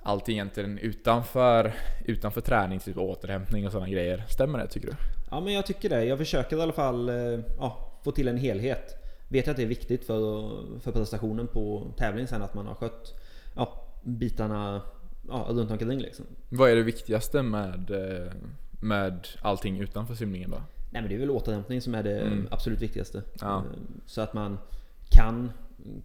allt 0.03 0.29
egentligen 0.29 0.79
utanför, 0.79 1.73
utanför 2.05 2.41
träning, 2.41 2.79
typ 2.79 2.97
återhämtning 2.99 3.67
och 3.67 3.73
sådana 3.73 3.89
grejer. 3.89 4.25
Stämmer 4.29 4.59
det 4.59 4.67
tycker 4.67 4.89
du? 4.89 4.95
Ja 5.31 5.41
men 5.41 5.53
jag 5.53 5.67
tycker 5.67 5.89
det. 5.89 6.05
Jag 6.05 6.19
försöker 6.19 6.57
i 6.57 6.61
alla 6.61 6.73
fall 6.73 7.09
eh, 7.09 7.41
ja, 7.59 8.01
få 8.05 8.13
till 8.13 8.29
en 8.29 8.37
helhet. 8.37 9.02
Vet 9.33 9.47
jag 9.47 9.51
att 9.53 9.57
det 9.57 9.63
är 9.63 9.67
viktigt 9.67 10.05
för, 10.05 10.51
för 10.81 10.93
prestationen 10.93 11.47
på 11.47 11.87
tävling 11.97 12.27
sen 12.27 12.43
att 12.43 12.55
man 12.55 12.67
har 12.67 12.75
skött 12.75 13.21
ja, 13.55 13.83
bitarna 14.03 14.83
ja, 15.29 15.47
runt 15.51 15.71
omkring 15.71 16.01
liksom. 16.01 16.25
Vad 16.49 16.71
är 16.71 16.77
det 16.77 16.83
viktigaste 16.83 17.43
med, 17.43 17.91
eh, 17.91 18.33
med 18.81 19.29
allting 19.43 19.81
utanför 19.81 20.15
simningen 20.15 20.51
då? 20.51 20.57
Nej 20.91 21.03
men 21.03 21.09
det 21.09 21.15
är 21.15 21.19
väl 21.19 21.31
återhämtning 21.31 21.81
som 21.81 21.95
är 21.95 22.03
det 22.03 22.21
Mm. 22.21 22.49
absolut 22.51 22.83
viktigaste. 22.83 23.23
Ja. 23.41 23.57
Eh, 23.59 23.63
Så 24.07 24.21
att 24.21 24.35
man 24.35 24.59
kan 25.11 25.53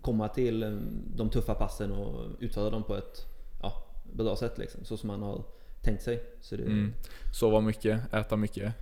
komma 0.01 0.27
till 0.27 0.63
eh, 0.63 0.69
de 1.15 1.29
tuffa 1.29 1.53
passen 1.53 1.91
och 1.91 2.25
utföra 2.39 2.69
dem 2.69 2.83
på 2.83 2.95
ett 2.95 3.25
ja, 3.61 3.85
bra 4.13 4.35
sätt 4.35 4.57
liksom. 4.57 4.85
Så 4.85 4.97
som 4.97 5.07
man 5.07 5.21
har 5.21 5.43
tänkt 5.81 6.03
sig. 6.03 6.23
Så 6.41 6.55
det, 6.55 6.63
Mm. 6.63 6.93
Sova 7.33 7.61
mycket, 7.61 8.13
äta 8.13 8.35
mycket. 8.35 8.73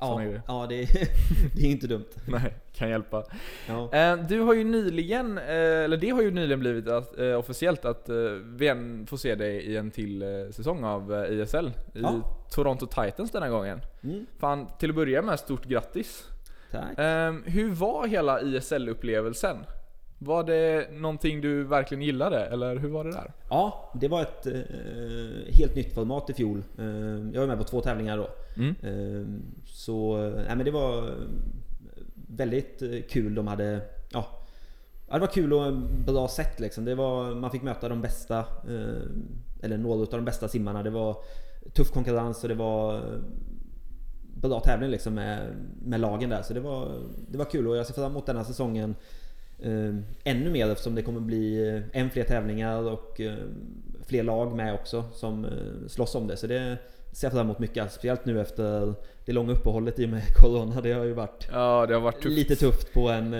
Ja, 0.00 0.22
ja 0.48 0.66
det, 0.68 0.84
det 1.56 1.62
är 1.62 1.70
inte 1.70 1.86
dumt. 1.86 2.04
Nej, 2.28 2.54
kan 2.72 2.90
hjälpa. 2.90 3.24
Ja. 3.68 3.92
Eh, 3.92 4.16
Du 4.28 4.40
har 4.40 4.54
ju 4.54 4.64
nyligen, 4.64 5.38
eh, 5.38 5.44
eller 5.84 5.96
det 5.96 6.10
har 6.10 6.22
ju 6.22 6.30
nyligen 6.30 6.60
blivit 6.60 6.88
att, 6.88 7.18
eh, 7.18 7.38
officiellt 7.38 7.84
att 7.84 8.08
vi 8.44 8.68
än 8.68 9.06
får 9.06 9.16
se 9.16 9.34
dig 9.34 9.56
i 9.56 9.76
en 9.76 9.90
till 9.90 10.24
säsong 10.52 10.84
av 10.84 11.26
ISL 11.30 11.66
i 11.94 12.00
Ja. 12.00 12.20
Toronto 12.50 12.86
Titans 12.86 13.30
denna 13.30 13.48
gången. 13.48 13.80
Mm, 14.02 14.26
Fan, 14.38 14.66
till 14.78 14.90
att 14.90 14.96
börja 14.96 15.22
med, 15.22 15.38
stort 15.40 15.64
grattis! 15.64 16.24
tack. 16.70 16.98
Hur 17.44 17.74
var 17.74 18.06
hela 18.06 18.40
ISL-upplevelsen? 18.40 19.56
Var 20.22 20.44
det 20.44 20.90
någonting 20.92 21.40
du 21.40 21.64
verkligen 21.64 22.02
gillade, 22.02 22.46
eller 22.46 22.76
hur 22.76 22.88
var 22.88 23.04
det 23.04 23.10
där? 23.10 23.32
Ja, 23.48 23.92
det 24.00 24.08
var 24.08 24.22
ett 24.22 24.46
eh, 24.46 24.60
helt 25.52 25.74
nytt 25.74 25.94
format 25.94 26.30
i 26.30 26.34
fjol. 26.34 26.62
Eh, 26.78 26.84
jag 27.32 27.40
var 27.40 27.46
med 27.46 27.58
på 27.58 27.64
två 27.64 27.80
tävlingar 27.80 28.16
då. 28.16 28.28
Mm. 28.56 28.74
Eh, 28.82 29.26
så 29.64 30.24
eh, 30.24 30.32
nej, 30.32 30.56
men 30.56 30.64
det 30.64 30.70
var 30.70 31.08
eh, 31.08 31.14
väldigt 32.36 32.82
eh, 32.82 33.00
kul. 33.08 33.34
De 33.34 33.46
hade... 33.46 33.80
Ja, 34.12 34.26
det 35.12 35.18
var 35.18 35.26
kul 35.26 35.52
och 35.52 35.72
bra 36.06 36.28
sätt 36.28 36.60
liksom. 36.60 36.84
Det 36.84 36.94
var, 36.94 37.34
man 37.34 37.50
fick 37.50 37.62
möta 37.62 37.88
de 37.88 38.02
bästa, 38.02 38.44
eller 39.62 39.78
några 39.78 40.00
av 40.00 40.08
de 40.10 40.24
bästa 40.24 40.48
simmarna. 40.48 40.82
Det 40.82 40.90
var 40.90 41.16
tuff 41.74 41.90
konkurrens 41.90 42.42
och 42.42 42.48
det 42.48 42.54
var 42.54 43.02
bra 44.34 44.60
tävling 44.60 44.90
liksom 44.90 45.14
med, 45.14 45.56
med 45.82 46.00
lagen 46.00 46.30
där. 46.30 46.42
Så 46.42 46.54
det 46.54 46.60
var, 46.60 46.88
det 47.28 47.38
var 47.38 47.44
kul 47.44 47.68
och 47.68 47.76
jag 47.76 47.86
ser 47.86 47.94
fram 47.94 48.10
emot 48.10 48.26
denna 48.26 48.44
säsongen 48.44 48.90
eh, 48.90 48.96
ännu 50.24 50.50
mer 50.50 50.70
eftersom 50.70 50.94
det 50.94 51.02
kommer 51.02 51.20
bli 51.20 51.68
eh, 51.92 52.00
än 52.00 52.10
fler 52.10 52.24
tävlingar 52.24 52.92
och 52.92 53.20
eh, 53.20 53.34
fler 54.06 54.22
lag 54.22 54.56
med 54.56 54.74
också 54.74 55.04
som 55.12 55.44
eh, 55.44 55.50
slåss 55.88 56.14
om 56.14 56.26
det. 56.26 56.36
Så 56.36 56.46
det 56.46 56.76
ser 57.12 57.26
jag 57.26 57.32
fram 57.32 57.46
emot 57.46 57.58
mycket. 57.58 57.92
Speciellt 57.92 58.24
nu 58.24 58.40
efter 58.40 58.94
det 59.24 59.32
långa 59.32 59.52
uppehållet 59.52 59.98
i 59.98 60.04
och 60.04 60.08
med 60.08 60.22
Corona. 60.36 60.80
Det 60.80 60.92
har 60.92 61.04
ju 61.04 61.12
varit 61.12 61.48
Ja, 61.52 61.86
det 61.86 61.94
har 61.94 62.00
varit 62.00 62.22
tufft. 62.22 62.36
lite 62.36 62.56
tufft 62.56 62.92
på 62.94 63.08
en 63.08 63.30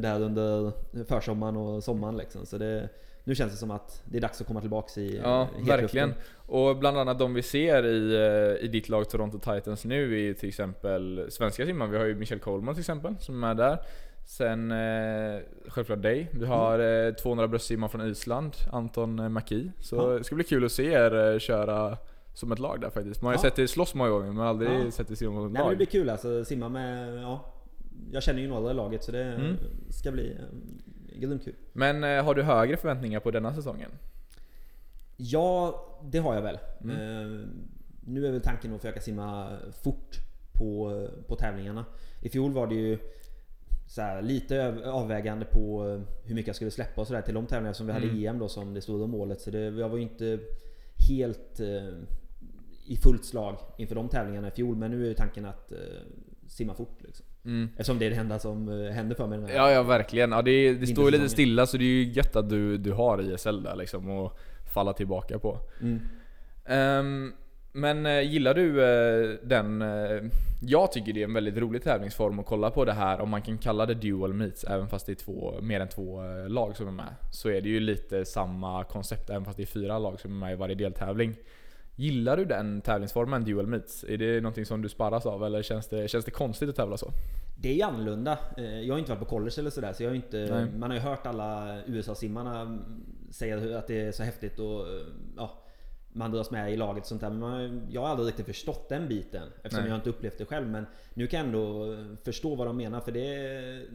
där 0.00 0.22
under 0.22 0.72
försommaren 1.04 1.56
och 1.56 1.84
sommaren 1.84 2.16
liksom. 2.16 2.46
Så 2.46 2.58
det, 2.58 2.88
nu 3.24 3.34
känns 3.34 3.52
det 3.52 3.58
som 3.58 3.70
att 3.70 4.02
det 4.04 4.16
är 4.16 4.20
dags 4.22 4.40
att 4.40 4.46
komma 4.46 4.60
tillbaks 4.60 4.98
i 4.98 5.20
Ja, 5.22 5.48
verkligen. 5.66 6.14
Och 6.46 6.76
bland 6.76 6.98
annat 6.98 7.18
de 7.18 7.34
vi 7.34 7.42
ser 7.42 7.86
i, 7.86 8.58
i 8.60 8.68
ditt 8.68 8.88
lag 8.88 9.08
Toronto 9.10 9.38
Titans 9.38 9.84
nu 9.84 10.28
är 10.30 10.34
till 10.34 10.48
exempel 10.48 11.26
svenska 11.28 11.66
simmare. 11.66 11.88
Vi 11.90 11.96
har 11.98 12.04
ju 12.04 12.14
Michelle 12.14 12.40
Coleman 12.40 12.74
till 12.74 12.80
exempel 12.82 13.14
som 13.20 13.44
är 13.44 13.54
där. 13.54 13.78
Sen 14.26 14.70
eh, 14.72 15.40
självklart 15.68 16.02
dig. 16.02 16.28
Vi 16.32 16.46
har 16.46 16.78
Mm. 16.78 17.08
eh, 17.08 17.14
200 17.14 17.48
bröstsimmare 17.48 17.90
från 17.90 18.06
Island, 18.08 18.52
Anton 18.72 19.18
eh, 19.18 19.28
Maki. 19.28 19.70
Så 19.80 19.96
Ja. 19.96 20.02
det 20.06 20.24
ska 20.24 20.34
bli 20.34 20.44
kul 20.44 20.64
att 20.64 20.72
se 20.72 20.84
er 20.92 21.32
eh, 21.32 21.38
köra 21.38 21.98
som 22.34 22.52
ett 22.52 22.58
lag 22.58 22.80
där 22.80 22.90
faktiskt. 22.90 23.22
Man 23.22 23.26
har 23.26 23.32
ju 23.32 23.36
Ja. 23.46 23.50
sett 23.50 23.58
er 23.58 23.66
slåss 23.66 23.94
många 23.94 24.10
gånger 24.10 24.32
men 24.32 24.46
aldrig 24.46 24.70
Ja. 24.86 24.90
sett 24.90 25.10
er 25.10 25.14
simma 25.14 25.32
som 25.40 25.46
ett 25.46 25.52
Nej 25.52 25.62
men 25.62 25.64
det 25.64 25.70
lag. 25.70 25.76
blir 25.76 25.86
kul 25.86 26.10
alltså. 26.10 26.44
Simma 26.44 26.68
med... 26.68 27.22
Ja, 27.22 27.44
jag 28.12 28.22
känner 28.22 28.40
ju 28.40 28.48
några 28.48 28.70
i 28.70 28.74
laget 28.74 29.04
så 29.04 29.12
det 29.12 29.24
Mm. 29.24 29.56
ska 29.90 30.10
bli 30.12 30.32
eh, 30.32 31.18
grymt 31.20 31.44
kul. 31.44 31.54
Men 31.72 32.04
eh, 32.04 32.24
har 32.24 32.34
du 32.34 32.42
högre 32.42 32.76
förväntningar 32.76 33.20
på 33.20 33.30
denna 33.30 33.54
säsongen? 33.54 33.90
Ja, 35.16 35.84
det 36.04 36.18
har 36.18 36.34
jag 36.34 36.42
väl. 36.42 36.58
Mm. 36.84 36.96
Eh, 36.96 37.46
nu 38.06 38.26
är 38.26 38.32
väl 38.32 38.40
tanken 38.40 38.74
att 38.74 38.80
försöka 38.80 39.00
simma 39.00 39.48
fort 39.82 40.16
på, 40.52 41.08
på 41.28 41.36
tävlingarna. 41.36 41.84
I 42.22 42.28
fjol 42.28 42.52
var 42.52 42.66
det 42.66 42.74
ju 42.74 42.98
så 43.94 44.02
här, 44.02 44.22
lite 44.22 44.74
avvägande 44.84 45.44
på 45.44 45.88
eh, 45.88 46.00
hur 46.24 46.34
mycket 46.34 46.46
jag 46.46 46.56
skulle 46.56 46.70
släppa 46.70 47.00
och 47.00 47.06
sådär 47.06 47.22
till 47.22 47.34
de 47.34 47.46
tävlingar 47.46 47.72
som 47.72 47.86
vi 47.86 47.92
hade 47.92 48.06
Mm. 48.06 48.26
EM 48.26 48.38
då 48.38 48.48
som 48.48 48.74
det 48.74 48.80
stora 48.80 49.06
målet. 49.06 49.40
Så 49.40 49.50
det, 49.50 49.58
jag 49.58 49.88
var 49.88 49.96
ju 49.96 50.02
inte 50.02 50.38
helt 51.08 51.60
eh, 51.60 51.94
i 52.86 52.96
fullt 52.96 53.24
slag 53.24 53.58
inför 53.78 53.94
de 53.94 54.08
tävlingarna 54.08 54.48
i 54.48 54.50
fjol. 54.50 54.76
Men 54.76 54.90
nu 54.90 55.04
är 55.04 55.08
ju 55.08 55.14
tanken 55.14 55.44
att 55.46 55.72
eh, 55.72 55.78
simma 56.48 56.74
fort 56.74 56.98
liksom. 56.98 57.26
Mm. 57.44 57.68
Eftersom 57.72 57.98
det 57.98 58.06
är 58.06 58.10
det 58.10 58.16
enda 58.16 58.38
som 58.38 58.68
eh, 58.68 58.92
händer 58.92 59.16
för 59.16 59.26
mig 59.26 59.38
den 59.38 59.48
här 59.48 59.56
Ja, 59.56 59.70
ja 59.70 59.82
verkligen. 59.82 60.32
Ja, 60.32 60.42
det, 60.42 60.74
det 60.74 60.86
står 60.86 61.04
ju 61.04 61.10
lite 61.10 61.28
stilla 61.28 61.66
så 61.66 61.76
det 61.76 61.84
är 61.84 61.86
ju 61.86 62.12
gött 62.12 62.36
att 62.36 62.50
du, 62.50 62.78
du 62.78 62.92
har 62.92 63.22
ISL 63.22 63.62
där 63.62 63.76
liksom 63.76 64.10
och 64.10 64.38
falla 64.74 64.92
tillbaka 64.92 65.38
på. 65.38 65.58
Mm. 65.80 66.00
Ehm, 66.66 67.32
Men 67.76 68.06
eh, 68.06 68.32
gillar 68.32 68.54
du 68.54 68.84
eh, 68.84 69.38
den... 69.42 69.82
Eh, 69.82 70.22
jag 70.60 70.92
tycker 70.92 71.12
det 71.12 71.20
är 71.20 71.24
en 71.24 71.34
väldigt 71.34 71.56
rolig 71.56 71.82
tävlingsform 71.82 72.38
att 72.38 72.46
kolla 72.46 72.70
på 72.70 72.84
det 72.84 72.92
här, 72.92 73.20
om 73.20 73.30
man 73.30 73.42
kan 73.42 73.58
kalla 73.58 73.86
det 73.86 73.94
dual 73.94 74.34
meets, 74.34 74.64
även 74.64 74.88
fast 74.88 75.06
det 75.06 75.12
är 75.12 75.16
två, 75.16 75.54
mer 75.62 75.80
än 75.80 75.88
två 75.88 76.22
lag 76.48 76.76
som 76.76 76.88
är 76.88 76.92
med. 76.92 77.14
Så 77.32 77.48
är 77.48 77.60
det 77.60 77.68
ju 77.68 77.80
lite 77.80 78.24
samma 78.24 78.84
koncept, 78.84 79.30
även 79.30 79.44
fast 79.44 79.56
det 79.56 79.62
är 79.62 79.66
fyra 79.66 79.98
lag 79.98 80.20
som 80.20 80.32
är 80.32 80.46
med 80.46 80.52
i 80.52 80.56
varje 80.56 80.74
deltävling. 80.74 81.34
Gillar 81.96 82.36
du 82.36 82.44
den 82.44 82.80
tävlingsformen, 82.80 83.44
dual 83.44 83.66
meets? 83.66 84.04
Är 84.04 84.18
det 84.18 84.40
någonting 84.40 84.66
som 84.66 84.82
du 84.82 84.88
sparras 84.88 85.26
av, 85.26 85.44
eller 85.44 85.62
känns 85.62 85.86
det, 85.86 86.08
känns 86.08 86.24
det 86.24 86.30
konstigt 86.30 86.68
att 86.68 86.76
tävla 86.76 86.96
så? 86.96 87.10
Det 87.56 87.80
är 87.80 87.86
annorlunda. 87.86 88.38
Jag 88.56 88.94
har 88.94 88.98
inte 88.98 89.10
varit 89.10 89.20
på 89.20 89.24
college 89.24 89.54
eller 89.58 89.70
sådär, 89.70 89.92
så 89.92 90.02
jag 90.02 90.10
har 90.10 90.16
inte... 90.16 90.48
Nej. 90.50 90.66
Man 90.78 90.90
har 90.90 90.96
ju 90.96 91.02
hört 91.02 91.26
alla 91.26 91.78
USA-simmarna 91.86 92.78
säga 93.30 93.78
att 93.78 93.86
det 93.86 94.00
är 94.00 94.12
så 94.12 94.22
häftigt 94.22 94.58
och 94.58 94.86
ja, 95.36 95.63
man 96.16 96.30
dras 96.30 96.50
med 96.50 96.72
i 96.72 96.76
laget 96.76 97.02
och 97.02 97.08
sånt 97.08 97.20
där. 97.20 97.30
Men 97.30 97.38
man, 97.38 97.86
jag 97.90 98.00
har 98.00 98.08
aldrig 98.08 98.28
riktigt 98.28 98.46
förstått 98.46 98.88
den 98.88 99.08
biten 99.08 99.48
eftersom 99.56 99.80
Nej. 99.80 99.88
jag 99.90 99.98
inte 99.98 100.10
upplevt 100.10 100.38
det 100.38 100.44
själv. 100.44 100.66
Men 100.68 100.86
nu 101.14 101.26
kan 101.26 101.38
jag 101.38 101.46
ändå 101.46 101.96
förstå 102.24 102.54
vad 102.54 102.66
de 102.66 102.76
menar 102.76 103.00
för 103.00 103.12
det 103.12 103.34
är, 103.36 103.86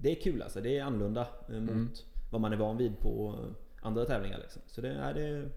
det 0.00 0.10
är 0.10 0.14
kul 0.22 0.42
alltså. 0.42 0.60
Det 0.60 0.78
är 0.78 0.82
annorlunda 0.84 1.26
eh, 1.48 1.54
mot 1.60 1.70
Mm. 1.70 1.88
vad 2.30 2.40
man 2.40 2.52
är 2.52 2.56
van 2.56 2.76
vid 2.76 2.98
på 2.98 3.34
andra 3.82 4.04
tävlingar. 4.04 4.38
Liksom. 4.38 4.62
Så 4.66 4.80
det 4.80 4.88
är, 4.88 5.14
det 5.14 5.48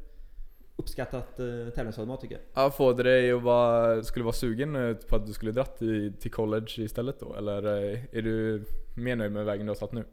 uppskattat 0.75 1.39
eh, 1.39 1.69
tävlingsformat 1.75 2.21
tycker 2.21 2.35
jag. 2.35 2.43
Ja, 2.65 2.71
får 2.71 2.93
det 2.93 3.03
dig 3.03 3.31
att 3.31 3.41
vara, 3.43 4.03
skulle 4.03 4.25
vara 4.25 4.33
sugen 4.33 4.75
eh, 4.75 4.95
på 4.95 5.15
att 5.15 5.25
du 5.27 5.33
skulle 5.33 5.51
dratt 5.51 5.77
till, 5.77 6.13
till 6.19 6.31
college 6.31 6.67
istället 6.77 7.19
då? 7.19 7.35
Eller 7.35 7.63
eh, 7.91 7.99
är 8.11 8.21
du 8.21 8.63
mer 8.97 9.15
nöjd 9.15 9.31
med 9.31 9.45
vägen 9.45 9.65
du 9.65 9.69
har 9.69 9.75
satt 9.75 9.91
nu? 9.91 10.03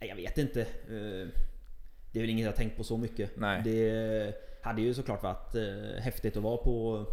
Nej, 0.00 0.08
jag 0.08 0.16
vet 0.16 0.38
inte. 0.38 0.60
Eh, 0.60 1.28
Det 2.12 2.18
är 2.18 2.20
väl 2.20 2.30
inget 2.30 2.46
jag 2.46 2.56
tänkt 2.56 2.76
på 2.76 2.84
så 2.84 2.96
mycket. 2.96 3.30
Nej. 3.36 3.60
Det 3.64 4.34
hade 4.66 4.82
ju 4.82 4.94
såklart 4.94 5.22
varit 5.22 5.54
eh, 5.54 6.02
häftigt 6.02 6.36
att 6.36 6.42
vara 6.42 6.56
på 6.56 7.04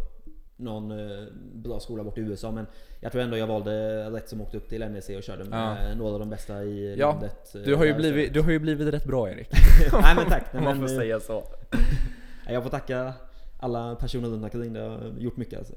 någon 0.56 0.90
eh, 0.90 1.24
bra 1.54 1.80
skola 1.80 2.04
bort 2.04 2.18
i 2.18 2.20
USA 2.20 2.50
men 2.50 2.66
jag 3.00 3.12
tror 3.12 3.22
ändå 3.22 3.36
jag 3.36 3.46
valde 3.46 4.04
rätt 4.10 4.28
som 4.28 4.40
åkte 4.40 4.56
upp 4.56 4.68
till 4.68 4.80
NEC 4.90 5.08
och 5.08 5.22
körde 5.22 5.44
med 5.44 5.96
några 5.98 6.12
av 6.12 6.18
de 6.20 6.30
bästa 6.30 6.64
i 6.64 6.96
Ja, 6.98 7.10
landet. 7.10 7.54
eh, 7.54 7.60
Du 7.60 7.74
har 7.74 7.84
ju 7.84 7.94
blivit, 7.94 8.34
du 8.34 8.40
har 8.40 8.50
ju 8.50 8.58
blivit 8.58 8.94
rätt 8.94 9.04
bra 9.04 9.30
Erik. 9.30 9.48
Nej 10.02 10.14
men 10.16 10.26
tack. 10.28 10.44
Om 10.54 10.64
man 10.64 10.76
får 10.76 10.82
eh, 10.84 10.98
säga 10.98 11.20
så. 11.20 11.42
Jag 12.48 12.62
får 12.62 12.70
tacka 12.70 13.12
alla 13.60 13.94
personer 13.94 14.28
runt 14.28 14.44
omkring. 14.44 14.72
Det 14.72 14.80
har 14.80 15.12
gjort 15.18 15.36
mycket 15.36 15.58
alltså. 15.58 15.74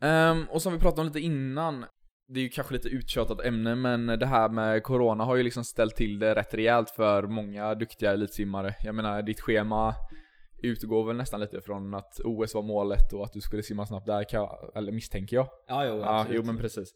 Ehm, 0.00 0.44
och 0.50 0.62
som 0.62 0.72
vi 0.72 0.78
pratade 0.78 1.00
om 1.00 1.06
lite 1.06 1.20
innan, 1.20 1.84
det 2.28 2.40
är 2.40 2.44
ju 2.44 2.48
kanske 2.48 2.74
lite 2.74 2.88
uttjatat 2.88 3.40
ämne, 3.40 3.74
men 3.74 4.06
det 4.06 4.26
här 4.26 4.48
med 4.48 4.82
Corona 4.82 5.24
har 5.24 5.36
ju 5.36 5.42
liksom 5.42 5.64
ställt 5.64 5.96
till 5.96 6.18
det 6.18 6.34
rätt 6.34 6.54
rejält 6.54 6.90
för 6.90 7.22
många 7.22 7.74
duktiga 7.74 8.12
elitsimmare. 8.12 8.74
Jag 8.84 8.94
menar, 8.94 9.22
ditt 9.22 9.40
schema 9.40 9.94
utgår 10.62 11.06
väl 11.06 11.16
nästan 11.16 11.40
lite 11.40 11.60
från 11.60 11.94
att 11.94 12.20
OS 12.24 12.54
var 12.54 12.62
målet 12.62 13.12
och 13.12 13.24
att 13.24 13.32
du 13.32 13.40
skulle 13.40 13.62
simma 13.62 13.86
snabbt 13.86 14.06
där, 14.06 14.24
kan 14.24 14.48
eller 14.74 14.92
misstänker 14.92 15.36
jag. 15.36 15.48
Ja, 15.68 15.84
jo, 15.86 15.98
Ja, 15.98 16.20
absolut. 16.20 16.36
jo 16.40 16.46
men 16.46 16.58
precis. 16.58 16.88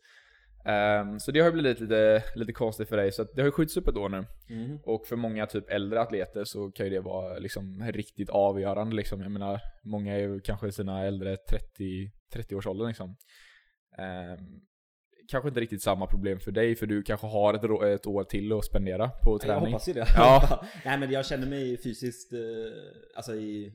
Ehm, 0.65 1.21
så 1.21 1.31
det 1.33 1.41
har 1.41 1.47
ju 1.47 1.53
blivit 1.53 1.81
lite, 1.81 2.23
lite 2.35 2.53
konstigt 2.53 2.89
för 2.89 2.97
dig, 2.97 3.13
så 3.13 3.23
att 3.23 3.35
det 3.35 3.43
har 3.43 3.47
ju 3.47 3.53
skjutits 3.53 3.77
upp 3.77 3.89
ett 3.89 3.97
år 3.97 4.09
nu. 4.09 4.25
Mhm. 4.49 4.79
Och 4.85 5.07
för 5.07 5.17
många 5.17 5.47
typ 5.47 5.71
äldre 5.71 6.01
atleter 6.01 6.45
så 6.45 6.71
kan 6.71 6.87
ju 6.87 6.91
det 6.91 7.01
vara 7.01 7.39
liksom 7.39 7.85
riktigt 7.93 8.31
avgörande 8.31 8.97
liksom. 8.97 9.21
Jag 9.23 9.31
menar, 9.33 9.61
många 9.85 10.15
är 10.15 10.19
ju 10.19 10.41
kanske 10.41 10.69
i 10.69 10.73
sina 10.73 11.03
äldre 11.05 11.37
30, 11.37 12.11
30-årsåldern 12.35 12.89
liksom. 12.89 13.17
Ehm, 13.99 14.61
kanske 15.31 15.49
inte 15.49 15.61
riktigt 15.61 15.83
samma 15.83 16.07
problem 16.07 16.41
för 16.41 16.51
dig, 16.53 16.77
för 16.77 16.87
du 16.87 17.03
kanske 17.03 17.27
har 17.27 17.55
ett, 17.55 17.85
ett 18.01 18.07
år 18.07 18.25
till 18.25 18.53
att 18.53 18.65
spendera 18.65 19.09
på 19.09 19.33
Jag 19.33 19.41
träning. 19.41 19.67
hoppas 19.67 19.89
ju 19.89 19.93
det. 19.93 20.07
Ja. 20.17 20.65
Nej 20.85 20.99
men 20.99 21.11
jag 21.11 21.27
känner 21.27 21.47
mig 21.47 21.83
fysiskt, 21.83 22.33
eh, 22.33 22.39
alltså 23.17 23.35
i 23.35 23.73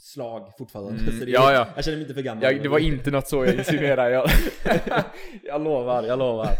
slag 0.00 0.52
fortfarande. 0.58 1.00
Mm, 1.00 1.12
Så 1.18 1.24
det, 1.24 1.30
ja, 1.30 1.52
ja. 1.52 1.68
Jag 1.74 1.84
känner 1.84 1.96
mig 1.96 2.02
inte 2.02 2.14
för 2.14 2.22
gammal. 2.22 2.44
Jag, 2.44 2.62
det 2.62 2.68
var 2.68 2.78
inte 2.78 3.10
något 3.10 3.28
så 3.28 3.44
jag 3.44 3.54
insinuerade, 3.54 4.10
jag, 4.10 4.30
jag 5.42 5.64
lovar, 5.64 6.02
jag 6.02 6.18
lovar. 6.18 6.50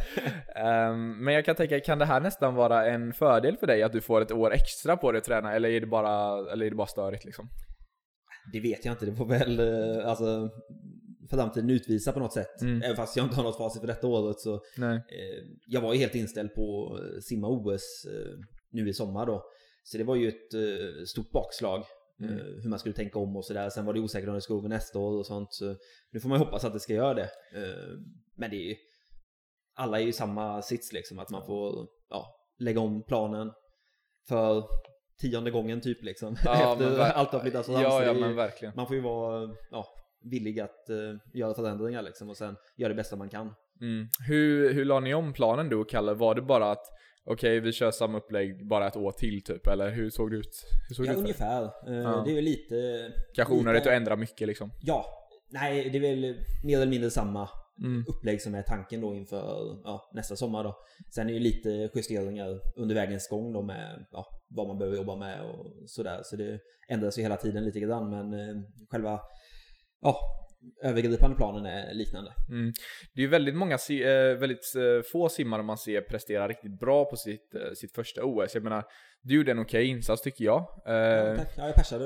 Ehm, 0.57 1.25
men 1.25 1.35
jag 1.35 1.45
kan 1.45 1.55
tänka, 1.55 1.81
kan 1.81 1.99
det 1.99 2.05
här 2.05 2.21
nästan 2.21 2.55
vara 2.55 2.87
en 2.87 3.13
fördel 3.13 3.57
för 3.57 3.67
dig 3.67 3.83
att 3.83 3.93
du 3.93 4.01
får 4.01 4.21
ett 4.21 4.33
år 4.33 4.53
extra 4.53 4.97
på 4.97 5.13
dig 5.13 5.19
att 5.19 5.25
träna, 5.25 5.55
eller 5.55 5.69
är 5.69 5.81
det 5.81 5.87
bara, 5.87 6.39
eller 6.53 6.67
är 6.67 6.71
det 6.71 6.77
bara 6.77 6.87
störigt 6.87 7.25
liksom? 7.25 7.49
Det 8.53 8.61
vet 8.61 8.85
jag 8.85 8.93
inte, 8.93 9.07
det 9.07 9.15
får 9.15 9.27
väl 9.27 9.61
eh, 9.61 10.09
alltså, 10.09 10.51
framtiden 11.31 11.71
utvisa 11.71 12.13
på 12.13 12.21
något 12.21 12.33
sätt. 12.33 12.63
Mm. 12.63 12.83
Även 12.83 12.97
fast 12.97 13.17
jag 13.17 13.27
inte 13.27 13.37
har 13.37 13.43
något 13.43 13.57
facit 13.57 13.81
för 13.81 13.87
detta 13.87 14.07
året 14.07 14.41
så 14.41 14.55
eh, 14.55 14.99
Jag 15.67 15.81
var 15.81 15.93
ju 15.93 15.99
helt 15.99 16.15
inställd 16.15 16.55
på 16.55 16.99
eh, 17.03 17.21
simma 17.21 17.49
OS 17.49 18.07
eh, 18.07 18.39
nu 18.73 18.89
i 18.89 18.93
sommar 18.93 19.27
då. 19.27 19.45
Så 19.83 19.99
det 19.99 20.05
var 20.05 20.17
ju 20.17 20.29
ett 20.29 20.55
eh, 20.55 21.05
stort 21.07 21.31
bakslag. 21.31 21.85
Mm. 22.21 22.39
eh, 22.39 22.45
Hur 22.63 22.69
man 22.69 22.79
skulle 22.79 22.95
tänka 22.95 23.19
om 23.19 23.37
och 23.37 23.45
sådär. 23.45 23.71
Sen 23.71 23.85
var 23.87 23.93
det 23.95 24.01
osäkert 24.01 24.29
om 24.29 24.35
det 24.35 24.41
skulle 24.41 24.61
gå 24.61 24.69
nästa 24.69 24.99
år 24.99 25.19
och 25.19 25.27
sånt. 25.27 25.53
Så 25.53 25.77
nu 26.13 26.21
får 26.21 26.29
man 26.29 26.39
ju 26.39 26.45
hoppas 26.45 26.65
att 26.65 26.73
det 26.73 26.81
ska 26.81 26.93
göra 26.95 27.15
det. 27.15 27.31
Eh, 27.55 27.99
Men 28.37 28.51
det 28.51 28.57
är 28.57 28.69
ju 28.69 28.77
Alla 29.75 29.99
är 29.99 30.03
ju 30.03 30.09
i 30.09 30.13
samma 30.13 30.63
sits 30.63 30.93
liksom. 30.93 31.19
Att 31.19 31.31
man 31.31 31.47
får 31.47 31.87
ja, 32.11 32.27
lägga 32.59 32.81
om 32.81 33.03
planen 33.03 33.53
för 34.29 34.65
tionde 35.21 35.51
gången 35.51 35.81
typ 35.81 36.03
liksom. 36.03 36.37
Ja, 36.45 36.73
Efter 36.73 36.91
ver- 36.99 37.13
allt 37.13 37.31
har 37.33 37.41
flyttats. 37.41 37.69
Ja, 37.69 38.05
ja 38.05 38.13
men 38.15 38.37
verkligen. 38.37 38.73
man 38.77 38.87
får 38.87 38.97
ju 38.97 39.03
vara 39.03 39.51
ja, 39.71 39.87
villig 40.31 40.61
att 40.61 40.89
eh, 40.91 41.15
göra 41.35 41.55
förändringar 41.55 42.03
liksom 42.03 42.29
och 42.31 42.37
sen 42.37 42.57
göra 42.77 42.89
det 42.89 42.95
bästa 42.95 43.17
man 43.17 43.29
kan. 43.29 43.55
Mm. 43.81 44.09
Hur, 44.29 44.73
hur 44.75 44.85
la 44.85 45.01
ni 45.01 45.15
om 45.15 45.33
planen 45.33 45.69
du 45.69 45.77
och 45.77 45.91
Kalle? 45.91 46.15
Var 46.15 46.35
det 46.35 46.43
bara 46.43 46.71
att 46.71 46.87
okej, 47.33 47.61
vi 47.61 47.73
kör 47.73 47.91
samma 47.91 48.19
upplägg 48.19 48.69
bara 48.69 48.87
ett 48.87 48.97
år 48.97 49.13
till 49.13 49.43
typ? 49.45 49.67
Eller 49.67 49.91
hur 49.91 50.11
såg 50.11 50.31
det 50.31 50.37
ut? 50.37 50.55
Såg 50.97 51.07
Ja, 51.07 51.11
det 51.11 51.17
ut? 51.19 51.21
ungefär. 51.23 51.63
Eh, 51.65 51.95
Ja. 51.95 52.23
Det 52.25 52.31
är 52.31 52.35
väl 52.35 52.45
lite... 52.45 53.13
Kanske 53.35 53.55
lite- 53.55 53.63
onödigt 53.63 53.87
att 53.87 53.93
ändra 53.93 54.17
mycket 54.17 54.49
liksom. 54.49 54.71
Ja. 54.83 55.05
Nej, 55.53 55.91
det 55.91 55.99
är 55.99 56.01
väl 56.01 56.37
mer 56.65 56.77
eller 56.77 56.91
mindre 56.91 57.11
samma 57.11 57.49
Mm. 57.85 58.05
upplägg 58.09 58.43
som 58.43 58.55
är 58.55 58.63
tanken 58.63 59.01
då 59.01 59.15
inför 59.15 59.81
ja, 59.85 60.11
nästa 60.15 60.37
sommar 60.37 60.65
då. 60.65 60.77
Sen 61.15 61.27
är 61.29 61.33
det 61.33 61.39
ju 61.39 61.45
lite 61.45 61.91
justeringar 61.95 62.61
under 62.77 62.95
vägens 62.95 63.29
gång 63.29 63.53
då 63.53 63.63
med 63.63 64.07
ja, 64.11 64.27
vad 64.57 64.69
man 64.69 64.79
behöver 64.79 64.97
jobba 64.97 65.17
med 65.17 65.43
och 65.43 65.67
sådär. 65.87 66.21
Så 66.25 66.37
det 66.37 66.59
ändras 66.89 67.19
ju 67.19 67.23
hela 67.23 67.37
tiden 67.37 67.65
lite 67.65 67.81
grann 67.81 68.11
men 68.11 68.33
eh, 68.41 68.63
själva 68.91 69.21
ja, 70.01 70.17
övergripande 70.83 71.37
planen 71.37 71.67
är 71.67 71.95
liknande. 71.95 72.33
Mm. 72.49 72.73
Det 73.15 73.21
är 73.21 73.23
ju 73.23 73.29
väldigt 73.29 73.55
många, 73.55 73.75
eh, 73.75 74.39
väldigt 74.39 74.75
eh, 74.77 75.03
få 75.13 75.29
simmare 75.29 75.63
man 75.63 75.79
ser 75.79 76.01
prestera 76.01 76.49
riktigt 76.49 76.81
bra 76.81 77.05
på 77.05 77.17
sitt, 77.17 77.55
eh, 77.55 77.73
sitt 77.75 77.95
första 77.95 78.25
OS. 78.25 78.55
Jag 78.55 78.65
menar, 78.65 78.85
du 79.23 79.35
gjorde 79.35 79.51
en 79.51 79.59
okej 79.59 79.87
insats 79.87 80.23
tycker 80.23 80.45
jag. 80.45 80.67
Ja, 80.85 81.37
tack. 81.37 81.53
Ja, 81.57 81.67
jag 81.67 81.75
persade 81.75 82.05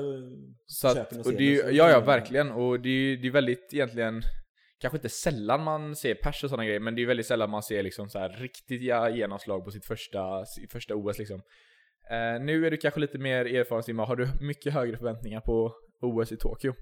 så 0.65 0.87
att, 0.87 1.11
och 1.11 1.25
och 1.25 1.33
det 1.33 1.43
ju, 1.43 1.55
ja, 1.55 1.89
ja, 1.89 1.99
verkligen. 1.99 2.51
Och 2.51 2.79
det 2.79 2.89
är 2.89 2.93
ju 2.93 3.17
det 3.17 3.27
är 3.27 3.31
väldigt 3.31 3.73
egentligen, 3.73 4.21
kanske 4.79 4.97
inte 4.97 5.09
sällan 5.09 5.63
man 5.63 5.95
ser 5.95 6.15
pers 6.15 6.43
och 6.43 6.49
sådana 6.49 6.65
grejer, 6.65 6.79
men 6.79 6.95
det 6.95 7.01
är 7.01 7.05
väldigt 7.05 7.25
sällan 7.25 7.49
man 7.49 7.63
ser 7.63 7.83
liksom 7.83 8.09
så 8.09 8.19
här 8.19 8.29
riktiga 8.29 9.09
genomslag 9.09 9.65
på 9.65 9.71
sitt 9.71 9.85
första, 9.85 10.45
sitt 10.45 10.71
första 10.71 10.95
OS 10.95 11.19
liksom. 11.19 11.41
Eh, 12.11 12.41
nu 12.41 12.65
är 12.65 12.71
du 12.71 12.77
kanske 12.77 12.99
lite 12.99 13.17
mer 13.17 13.45
erfaren 13.45 13.83
simmare. 13.83 14.07
Har 14.07 14.15
du 14.15 14.27
mycket 14.41 14.73
högre 14.73 14.97
förväntningar 14.97 15.41
på 15.41 15.73
OS 16.01 16.31
i 16.31 16.37
Tokyo? 16.37 16.73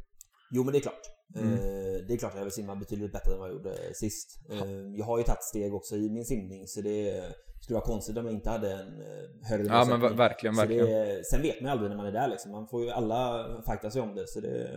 Jo 0.55 0.63
men 0.63 0.71
det 0.73 0.79
är 0.79 0.81
klart. 0.81 1.05
Mm. 1.35 1.53
Eh, 1.53 1.59
Det 2.07 2.13
är 2.13 2.17
klart 2.17 2.33
jag 2.35 2.43
vill 2.43 2.51
simma 2.51 2.75
betydligt 2.75 3.11
bättre 3.11 3.33
än 3.33 3.39
vad 3.39 3.49
jag 3.49 3.55
gjorde 3.55 3.73
sist. 3.93 4.27
Eh, 4.51 4.71
Jag 4.97 5.05
har 5.05 5.17
ju 5.17 5.23
tagit 5.23 5.43
steg 5.43 5.73
också 5.73 5.95
i 5.95 6.09
min 6.09 6.25
simning 6.25 6.67
så 6.67 6.81
det 6.81 7.23
skulle 7.61 7.75
vara 7.75 7.85
konstigt 7.85 8.17
om 8.17 8.25
jag 8.25 8.33
inte 8.33 8.49
hade 8.49 8.71
en 8.73 9.01
eh, 9.01 9.47
högre 9.49 9.67
Ja 9.67 9.85
men 9.85 10.17
verkligen, 10.17 10.55
verkligen. 10.55 10.85
det, 10.85 11.21
sen 11.31 11.41
vet 11.41 11.61
man 11.61 11.67
ju 11.69 11.71
aldrig 11.71 11.89
när 11.89 11.97
man 11.97 12.05
är 12.05 12.11
där 12.11 12.27
liksom. 12.27 12.51
Man 12.51 12.67
får 12.67 12.83
ju 12.83 12.89
alla 12.89 13.45
fighta 13.67 13.91
sig 13.91 14.01
om 14.01 14.15
det. 14.15 14.27
Så 14.27 14.39
det 14.39 14.69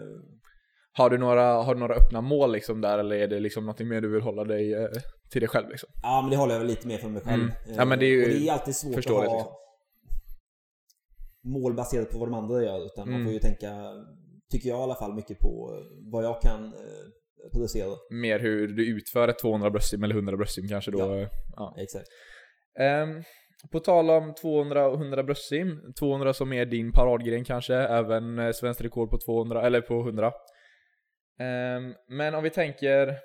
Har 0.93 1.11
du 1.11 1.19
några, 1.19 1.43
har 1.63 1.75
du 1.75 1.81
några 1.81 1.95
öppna 1.95 2.21
mål 2.21 2.53
liksom 2.53 2.81
där 2.81 2.99
eller 2.99 3.17
är 3.17 3.29
det 3.29 3.41
liksom 3.41 3.65
någonting 3.65 3.89
mer 3.89 4.01
du 4.01 4.09
vill 4.09 4.23
hålla 4.23 4.45
dig 4.45 4.89
till 5.31 5.41
dig 5.41 5.49
själv 5.49 5.69
liksom? 5.69 5.89
ja 6.03 6.21
men 6.23 6.31
det 6.31 6.37
håller 6.37 6.53
jag 6.53 6.61
väl 6.61 6.69
lite 6.69 6.87
mer 6.89 6.99
för 6.99 7.09
mig 7.09 7.23
själv. 7.23 7.43
Mm. 7.43 7.77
Ja, 7.77 7.85
men 7.85 7.99
det 7.99 8.07
är 8.07 8.11
ju 8.11 8.23
och 8.23 8.29
det 8.29 8.49
är 8.49 8.53
alltid 8.53 8.77
svårt 8.77 8.99
att 8.99 9.05
ha 9.07 9.23
liksom. 9.23 9.53
mål 11.45 11.75
baserat 11.75 12.11
på 12.11 12.19
vad 12.19 12.29
de 12.29 12.35
andra 12.35 12.63
gör. 12.63 12.87
Utan 12.87 13.05
man 13.11 13.15
Mm. 13.15 13.27
får 13.27 13.33
ju 13.33 13.39
tänka, 13.39 13.73
tycker 14.51 14.69
jag 14.69 14.79
i 14.79 14.83
alla 14.83 14.95
fall, 14.95 15.15
mycket 15.15 15.39
på 15.39 15.75
eh, 15.75 16.11
vad 16.13 16.25
jag 16.25 16.41
kan 16.41 16.65
eh, 16.65 17.51
producera. 17.53 17.97
Mer 18.11 18.39
hur 18.39 18.69
du 18.69 18.87
utför 18.87 19.29
ett 19.29 19.39
200 19.39 19.71
bröstsim 19.71 20.05
eller 20.05 20.15
100 20.15 20.37
bröstsim 20.37 20.69
kanske 20.69 20.91
då. 20.91 20.99
Ja. 20.99 21.17
eh, 21.17 21.29
ja. 21.57 21.75
Exakt. 21.79 22.07
Ehm, 22.79 23.23
på 23.73 23.81
tal 23.81 24.11
om 24.11 24.35
200 24.35 24.87
och 24.89 24.95
100 24.95 25.23
bröstsim, 25.23 25.93
200 25.99 26.35
som 26.35 26.53
är 26.53 26.67
din 26.67 26.93
paradgren 26.93 27.45
kanske, 27.45 27.75
även 27.75 28.55
svenskt 28.55 28.81
rekord 28.81 29.11
på 29.11 29.19
200, 29.27 29.67
eller 29.67 29.81
på 29.81 30.01
100. 30.01 30.33
Ehm, 31.41 31.95
men 32.09 32.35
om 32.35 32.43
vi 32.43 32.51
tänker 32.51 33.19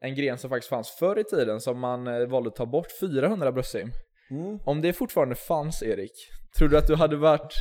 en 0.00 0.14
gren 0.14 0.38
som 0.38 0.50
faktiskt 0.50 0.70
fanns 0.70 0.90
förr 0.90 1.18
i 1.18 1.24
tiden 1.24 1.60
som 1.60 1.80
man 1.80 2.28
valde 2.30 2.48
att 2.48 2.56
ta 2.56 2.66
bort, 2.66 2.86
400 3.00 3.52
bröstsim. 3.52 3.92
Mm. 4.30 4.58
Om 4.64 4.80
det 4.80 4.92
fortfarande 4.92 5.34
fanns 5.34 5.82
Erik, 5.82 6.12
tror 6.58 6.68
du 6.68 6.78
att 6.78 6.86
du 6.86 6.94
hade 6.94 7.16
varit... 7.16 7.54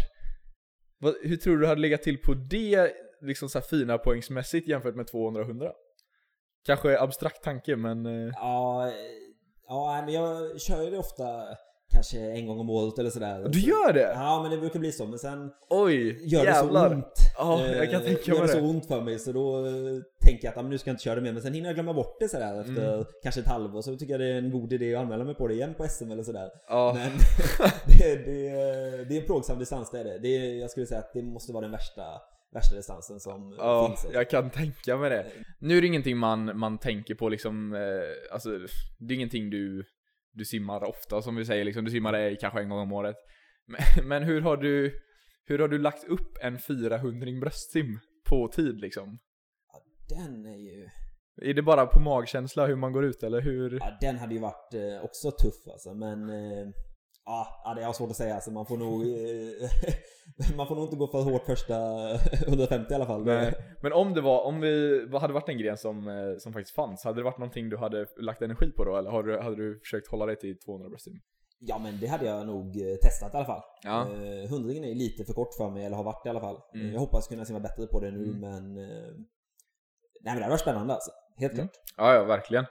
Vad, 0.99 1.15
hur 1.21 1.37
tror 1.37 1.53
du 1.53 1.61
du 1.61 1.67
hade 1.67 1.81
legat 1.81 2.03
till 2.03 2.17
på 2.17 2.33
det 2.33 2.93
liksom 3.21 3.49
så 3.49 3.59
här 3.59 3.65
fina 3.65 3.97
poängsmässigt 3.97 4.67
jämfört 4.67 4.95
med 4.95 5.05
200-100? 5.05 5.71
Kanske 6.65 6.99
abstrakt 6.99 7.43
tanke 7.43 7.75
men... 7.75 8.05
Eh, 8.05 8.31
ja, 8.33 8.91
ja 9.67 10.01
men 10.05 10.13
jag 10.13 10.61
kör 10.61 10.83
ju 10.83 10.89
det 10.89 10.97
ofta 10.97 11.25
kanske 11.91 12.19
en 12.19 12.47
gång 12.47 12.59
om 12.59 12.69
året 12.69 12.99
eller 12.99 13.09
sådär. 13.09 13.49
Du 13.49 13.59
gör 13.59 13.93
det? 13.93 14.11
Ja, 14.15 14.41
men 14.41 14.51
det 14.51 14.57
brukar 14.57 14.79
bli 14.79 14.91
så. 14.91 15.05
Men 15.05 15.19
sen 15.19 15.51
Oj, 15.69 16.19
gör 16.29 16.39
det 16.45 16.51
jävlar. 16.51 16.89
så 16.89 16.95
ont. 16.95 17.13
Ja, 17.37 17.65
jag 17.67 17.91
kan 17.91 18.01
Eh, 18.01 18.05
tänka 18.07 18.21
gör 18.31 18.37
mig 18.39 18.47
det 18.47 18.53
så 18.53 18.59
det. 18.59 18.63
ont 18.67 18.85
för 18.85 19.01
mig 19.01 19.19
så 19.19 19.31
då 19.31 19.65
eh, 19.65 19.71
tänker 20.25 20.45
jag 20.47 20.49
att 20.51 20.55
men 20.63 20.69
nu 20.69 20.77
ska 20.77 20.89
jag 20.89 20.93
inte 20.93 21.03
köra 21.03 21.15
det 21.15 21.21
mer. 21.21 21.33
Men 21.33 21.41
sen 21.41 21.53
hinner 21.53 21.69
jag 21.69 21.75
glömma 21.75 21.93
bort 21.93 22.17
det 22.19 22.29
sådär 22.29 22.61
efter 22.61 22.93
Mm. 22.93 23.05
kanske 23.23 23.41
ett 23.41 23.47
halvår. 23.47 23.81
Så 23.81 23.95
tycker 23.95 24.13
jag 24.13 24.19
det 24.21 24.27
är 24.27 24.37
en 24.37 24.51
god 24.51 24.73
idé 24.73 24.95
att 24.95 25.01
anmäla 25.01 25.23
mig 25.23 25.35
på 25.35 25.47
det 25.47 25.53
igen 25.53 25.73
på 25.77 25.87
SM 25.87 26.11
eller 26.11 26.23
sådär. 26.23 26.49
Ja. 26.67 26.93
Men 26.97 27.11
det, 27.99 28.15
det, 28.25 28.49
det 29.09 29.15
är 29.17 29.19
en 29.21 29.25
plågsam 29.25 29.59
distans 29.59 29.91
det 29.91 29.99
är 29.99 30.03
det. 30.03 30.19
det 30.19 30.27
är, 30.37 30.59
jag 30.59 30.69
skulle 30.69 30.85
säga 30.85 30.99
att 30.99 31.13
det 31.13 31.21
måste 31.21 31.53
vara 31.53 31.61
den 31.61 31.71
värsta, 31.71 32.03
värsta 32.53 32.75
distansen 32.75 33.19
som 33.19 33.55
Ja, 33.57 33.87
finns. 33.87 34.13
jag 34.13 34.29
kan 34.29 34.49
tänka 34.49 34.97
mig 34.97 35.09
det. 35.09 35.25
Nu 35.59 35.77
är 35.77 35.81
det 35.81 35.87
ingenting 35.87 36.17
man, 36.17 36.57
man 36.59 36.77
tänker 36.77 37.15
på 37.15 37.29
liksom, 37.29 37.73
eh, 37.75 38.33
alltså 38.33 38.49
det 38.97 39.13
är 39.13 39.15
ingenting 39.15 39.49
du, 39.49 39.85
du 40.31 40.45
simmar 40.45 40.83
ofta 40.83 41.21
som 41.21 41.35
vi 41.35 41.45
säger 41.45 41.65
liksom, 41.65 41.85
du 41.85 41.91
simmar 41.91 42.11
det 42.11 42.35
kanske 42.35 42.61
en 42.61 42.69
gång 42.69 42.79
om 42.79 42.91
året. 42.91 43.15
Men, 43.65 44.07
men 44.07 44.23
hur 44.23 44.41
har 44.41 44.57
du, 44.57 45.01
hur 45.45 45.59
har 45.59 45.67
du 45.67 45.77
lagt 45.77 46.03
upp 46.03 46.37
en 46.41 46.59
400 46.59 47.39
bröstsim 47.41 47.99
på 48.29 48.47
tid 48.47 48.79
liksom? 48.79 49.19
Den 50.09 50.45
är 50.45 50.57
ju... 50.57 50.89
Är 51.41 51.53
det 51.53 51.61
bara 51.61 51.85
på 51.85 51.99
magkänsla 51.99 52.65
hur 52.65 52.75
man 52.75 52.93
går 52.93 53.05
ut 53.05 53.23
eller 53.23 53.41
hur? 53.41 53.79
Ja, 53.81 53.97
den 54.01 54.17
hade 54.17 54.33
ju 54.33 54.39
varit 54.39 54.73
eh, 54.73 55.03
också 55.03 55.31
tuff 55.31 55.67
alltså, 55.71 55.93
men... 55.93 56.29
Eh, 56.29 56.69
ja, 57.65 57.73
det 57.75 57.81
är 57.83 57.91
svårt 57.93 58.09
att 58.09 58.15
säga 58.15 58.35
alltså. 58.35 58.51
Man 58.51 58.65
får 58.65 58.77
nog... 58.77 59.01
Eh, 59.01 60.55
man 60.57 60.67
får 60.67 60.75
nog 60.75 60.83
inte 60.85 60.95
gå 60.95 61.07
för 61.07 61.21
hårt 61.21 61.45
första 61.45 61.75
150 62.47 62.91
i 62.91 62.95
alla 62.95 63.05
fall. 63.05 63.25
Nej. 63.25 63.53
Men 63.81 63.93
om 63.93 64.13
det 64.13 64.21
var, 64.21 64.43
om 64.43 64.59
vi, 64.61 65.05
vad 65.05 65.21
hade 65.21 65.33
varit 65.33 65.49
en 65.49 65.57
gren 65.57 65.77
som, 65.77 66.07
eh, 66.07 66.37
som 66.37 66.53
faktiskt 66.53 66.75
fanns? 66.75 67.03
Hade 67.03 67.19
det 67.19 67.23
varit 67.23 67.37
någonting 67.37 67.69
du 67.69 67.77
hade 67.77 68.05
lagt 68.17 68.41
energi 68.41 68.71
på 68.71 68.83
då 68.85 68.97
eller 68.97 69.09
har 69.11 69.23
du, 69.23 69.39
hade 69.39 69.55
du 69.55 69.79
försökt 69.79 70.07
hålla 70.11 70.25
dig 70.25 70.35
till 70.35 70.59
200 70.59 70.89
bröstsim? 70.89 71.19
Ja, 71.61 71.77
men 71.79 71.99
det 71.99 72.07
hade 72.07 72.25
jag 72.25 72.47
nog 72.47 72.65
eh, 72.81 72.95
testat 73.01 73.33
i 73.33 73.37
alla 73.37 73.45
fall. 73.45 73.61
Ja. 73.83 74.07
Hundringen 74.49 74.83
är 74.83 74.95
lite 74.95 75.25
för 75.25 75.33
kort 75.33 75.53
för 75.57 75.69
mig, 75.69 75.85
eller 75.85 75.95
har 75.95 76.03
varit 76.03 76.25
i 76.25 76.29
alla 76.29 76.39
fall. 76.41 76.57
Mm. 76.73 76.93
Jag 76.93 76.99
hoppas 76.99 77.27
kunna 77.27 77.45
simma 77.45 77.59
bättre 77.59 77.87
på 77.87 77.99
det 77.99 78.11
nu, 78.11 78.23
Mm. 78.23 78.39
men... 78.39 78.73
Nej, 78.73 80.33
men 80.33 80.35
det 80.35 80.41
hade 80.41 80.49
varit 80.49 80.61
spännande 80.61 80.93
alltså. 80.93 81.11
Helt 81.37 81.53
Mm. 81.53 81.67
klart. 81.67 81.77
Ja, 81.97 82.13
ja 82.13 82.23
verkligen. 82.23 82.65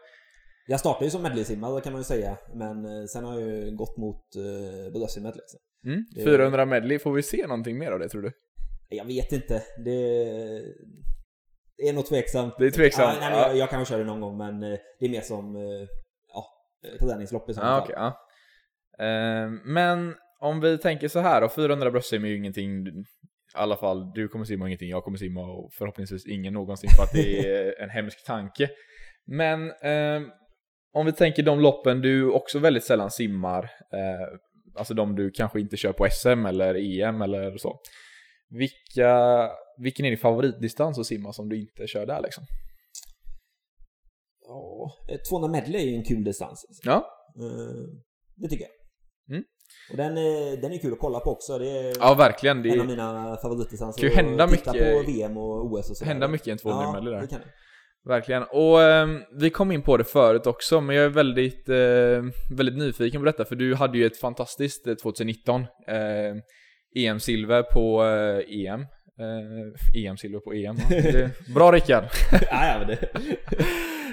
Jag 0.71 0.81
startade 0.81 1.05
ju 1.05 1.11
som 1.11 1.23
medleysimmare 1.23 1.81
kan 1.81 1.93
man 1.93 2.01
ju 2.01 2.05
säga, 2.05 2.39
men 2.55 2.85
eh, 2.85 3.05
sen 3.05 3.25
har 3.25 3.41
jag 3.41 3.51
ju 3.51 3.77
gått 3.77 3.97
mot 3.97 4.37
eh, 4.37 4.93
bröstsimmet 4.93 5.37
liksom. 5.37 5.61
Mm. 5.87 6.05
Det- 6.15 6.25
400 6.25 6.67
medley, 6.67 6.99
får 6.99 7.13
vi 7.13 7.23
se 7.23 7.47
någonting 7.47 7.79
mer 7.79 7.93
av 7.93 7.99
det 7.99 8.09
tror 8.09 8.23
du? 8.23 8.33
Jag 8.89 9.05
vet 9.05 9.33
inte. 9.33 9.63
Det, 9.85 9.93
är 11.89 11.93
nog 11.93 12.07
tveksamt. 12.07 12.55
Det 12.59 12.67
är 12.67 12.71
tveksamt, 12.71 13.15
Ja, 13.15 13.21
nej, 13.21 13.31
men 13.31 13.39
ja. 13.39 13.47
jag, 13.49 13.57
jag 13.57 13.71
kan 13.71 13.79
väl 13.79 13.87
köra 13.87 13.99
det 13.99 14.05
någon 14.05 14.21
gång, 14.21 14.37
men 14.37 14.63
eh, 14.63 14.79
det 15.01 15.07
är 15.07 15.11
mer 15.11 15.21
som 15.21 15.57
ja, 16.33 16.45
träningslopp 17.01 17.51
i 17.51 17.53
Ja, 17.53 17.61
fall. 17.61 17.83
okej. 17.83 17.95
ja. 17.99 18.07
Eh, 19.05 19.51
men 19.65 20.15
om 20.41 20.61
vi 20.61 20.79
tänker 20.79 21.09
så 21.09 21.19
här 21.21 21.41
då, 21.41 21.49
400 21.49 21.91
bröstsim 21.91 22.25
är 22.25 22.29
ju 22.29 22.37
ingenting, 22.37 22.87
i 22.87 22.93
alla 23.55 23.77
fall 23.77 24.13
du 24.15 24.29
kommer 24.29 24.45
simma 24.45 24.65
och 24.65 24.69
ingenting, 24.69 24.91
jag 24.91 25.05
kommer 25.05 25.19
simma 25.19 25.41
och 25.41 25.73
förhoppningsvis 25.73 26.27
ingen 26.27 26.53
någonsin 26.55 26.91
för 26.97 27.03
att 27.03 27.13
det 27.13 27.39
är 27.51 27.81
en 27.83 27.91
hemsk 27.91 28.25
tanke. 28.27 28.71
Men 29.27 29.71
eh, 29.71 30.21
om 30.95 31.07
vi 31.07 31.13
tänker 31.13 31.43
de 31.43 31.61
loppen 31.61 32.01
du 32.01 32.31
också 32.31 32.59
väldigt 32.59 32.85
sällan 32.85 33.11
simmar, 33.11 33.65
eh, 33.93 34.39
alltså 34.79 34.95
de 34.95 35.17
du 35.17 35.31
kanske 35.31 35.61
inte 35.61 35.77
kör 35.77 35.93
på 35.93 36.07
SM 36.11 36.47
eller 36.47 36.75
EM 36.75 37.23
eller 37.23 37.57
så. 37.59 37.81
Vilka, 38.51 39.51
vilken 39.83 40.07
är 40.07 40.11
din 40.11 40.19
favoritdistans 40.19 40.99
att 40.99 41.07
simma 41.07 41.33
som 41.33 41.49
du 41.49 41.61
inte 41.61 41.87
kör 41.87 42.07
där 42.07 42.23
liksom? 42.23 42.45
Ja, 44.49 44.91
eh, 45.11 45.19
200 45.31 45.49
medley 45.51 45.83
är 45.83 45.87
ju 45.91 45.95
en 45.95 46.05
kul 46.05 46.25
distans. 46.25 46.65
Alltså. 46.69 46.83
Ja, 46.85 47.15
Eh, 47.43 47.85
det 48.37 48.49
tycker 48.49 48.65
jag. 48.65 49.35
Mm. 49.37 49.45
Och 49.91 49.97
den 49.97 50.19
är, 50.19 50.57
den 50.63 50.73
är 50.73 50.79
kul 50.79 50.93
att 50.93 50.99
kolla 50.99 51.21
på 51.21 51.31
också. 51.31 51.59
Det 51.59 51.71
är 51.71 51.95
ja 52.01 52.15
verkligen. 52.15 52.63
Det 52.63 52.69
en 52.71 52.81
av 52.81 52.87
mina 52.87 53.37
favoritdistanser. 53.43 54.01
kan 54.01 54.11
ju 54.11 54.17
hända 54.17 54.47
mycket- 54.47 54.65
på 55.07 55.11
VM 55.13 55.37
och 55.37 55.65
OS 55.67 55.91
och 55.91 55.97
sådär. 55.97 56.11
hända 56.13 56.29
mycket 56.29 56.49
i 56.49 56.51
en 56.51 56.59
200 56.59 56.85
ja, 56.85 56.93
medley 56.93 57.15
där. 57.15 57.21
det 57.21 57.27
kan 57.27 57.41
det. 57.41 57.47
Verkligen. 58.07 58.43
Och 58.51 58.83
ehm, 58.83 59.21
vi 59.41 59.51
kom 59.51 59.73
in 59.73 59.83
på 59.83 59.97
det 59.97 60.05
förut 60.05 60.47
också, 60.47 60.81
men 60.81 60.97
jag 60.97 61.05
är 61.05 61.09
väldigt, 61.09 61.69
eh, 61.69 62.57
väldigt 62.57 62.77
nyfiken 62.79 63.21
på 63.21 63.25
detta, 63.25 63.45
för 63.45 63.57
du 63.57 63.75
hade 63.75 63.99
ju 63.99 64.07
ett 64.07 64.17
fantastiskt 64.21 64.87
eh, 64.87 64.95
2019 64.95 65.61
eh, 65.89 66.37
EM-silver 67.05 67.63
på 67.63 68.05
eh, 68.05 68.67
EM. 68.67 68.81
Eh, 69.21 70.05
EM-silver 70.05 70.41
på 70.41 70.53
EM. 70.53 70.77
ja. 70.91 70.97
Det- 71.13 71.31
Bra 71.55 71.73
Rickard! 71.73 72.05
ja, 72.51 72.77
men 72.79 72.87
det. 72.89 73.09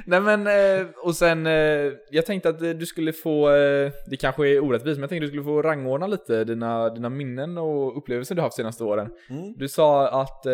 Nej 0.07 0.21
men, 0.21 0.47
eh, 0.47 0.87
och 1.03 1.15
sen, 1.15 1.45
eh, 1.47 1.91
jag 2.11 2.25
tänkte 2.25 2.49
att 2.49 2.61
eh, 2.61 2.69
du 2.69 2.85
skulle 2.85 3.13
få, 3.13 3.49
eh, 3.55 3.91
det 4.09 4.17
kanske 4.19 4.47
är 4.49 4.59
orättvist, 4.63 4.97
men 4.97 5.01
jag 5.01 5.09
tänkte 5.09 5.23
att 5.25 5.31
du 5.31 5.37
skulle 5.37 5.43
få 5.43 5.61
rangordna 5.61 6.07
lite 6.07 6.43
dina, 6.43 6.89
dina 6.89 7.09
minnen 7.09 7.57
och 7.57 7.97
upplevelser 7.97 8.35
du 8.35 8.41
haft 8.41 8.55
senaste 8.55 8.83
åren. 8.83 9.09
Mm. 9.29 9.53
Du 9.57 9.67
sa 9.67 10.07
att 10.21 10.45
eh, 10.45 10.53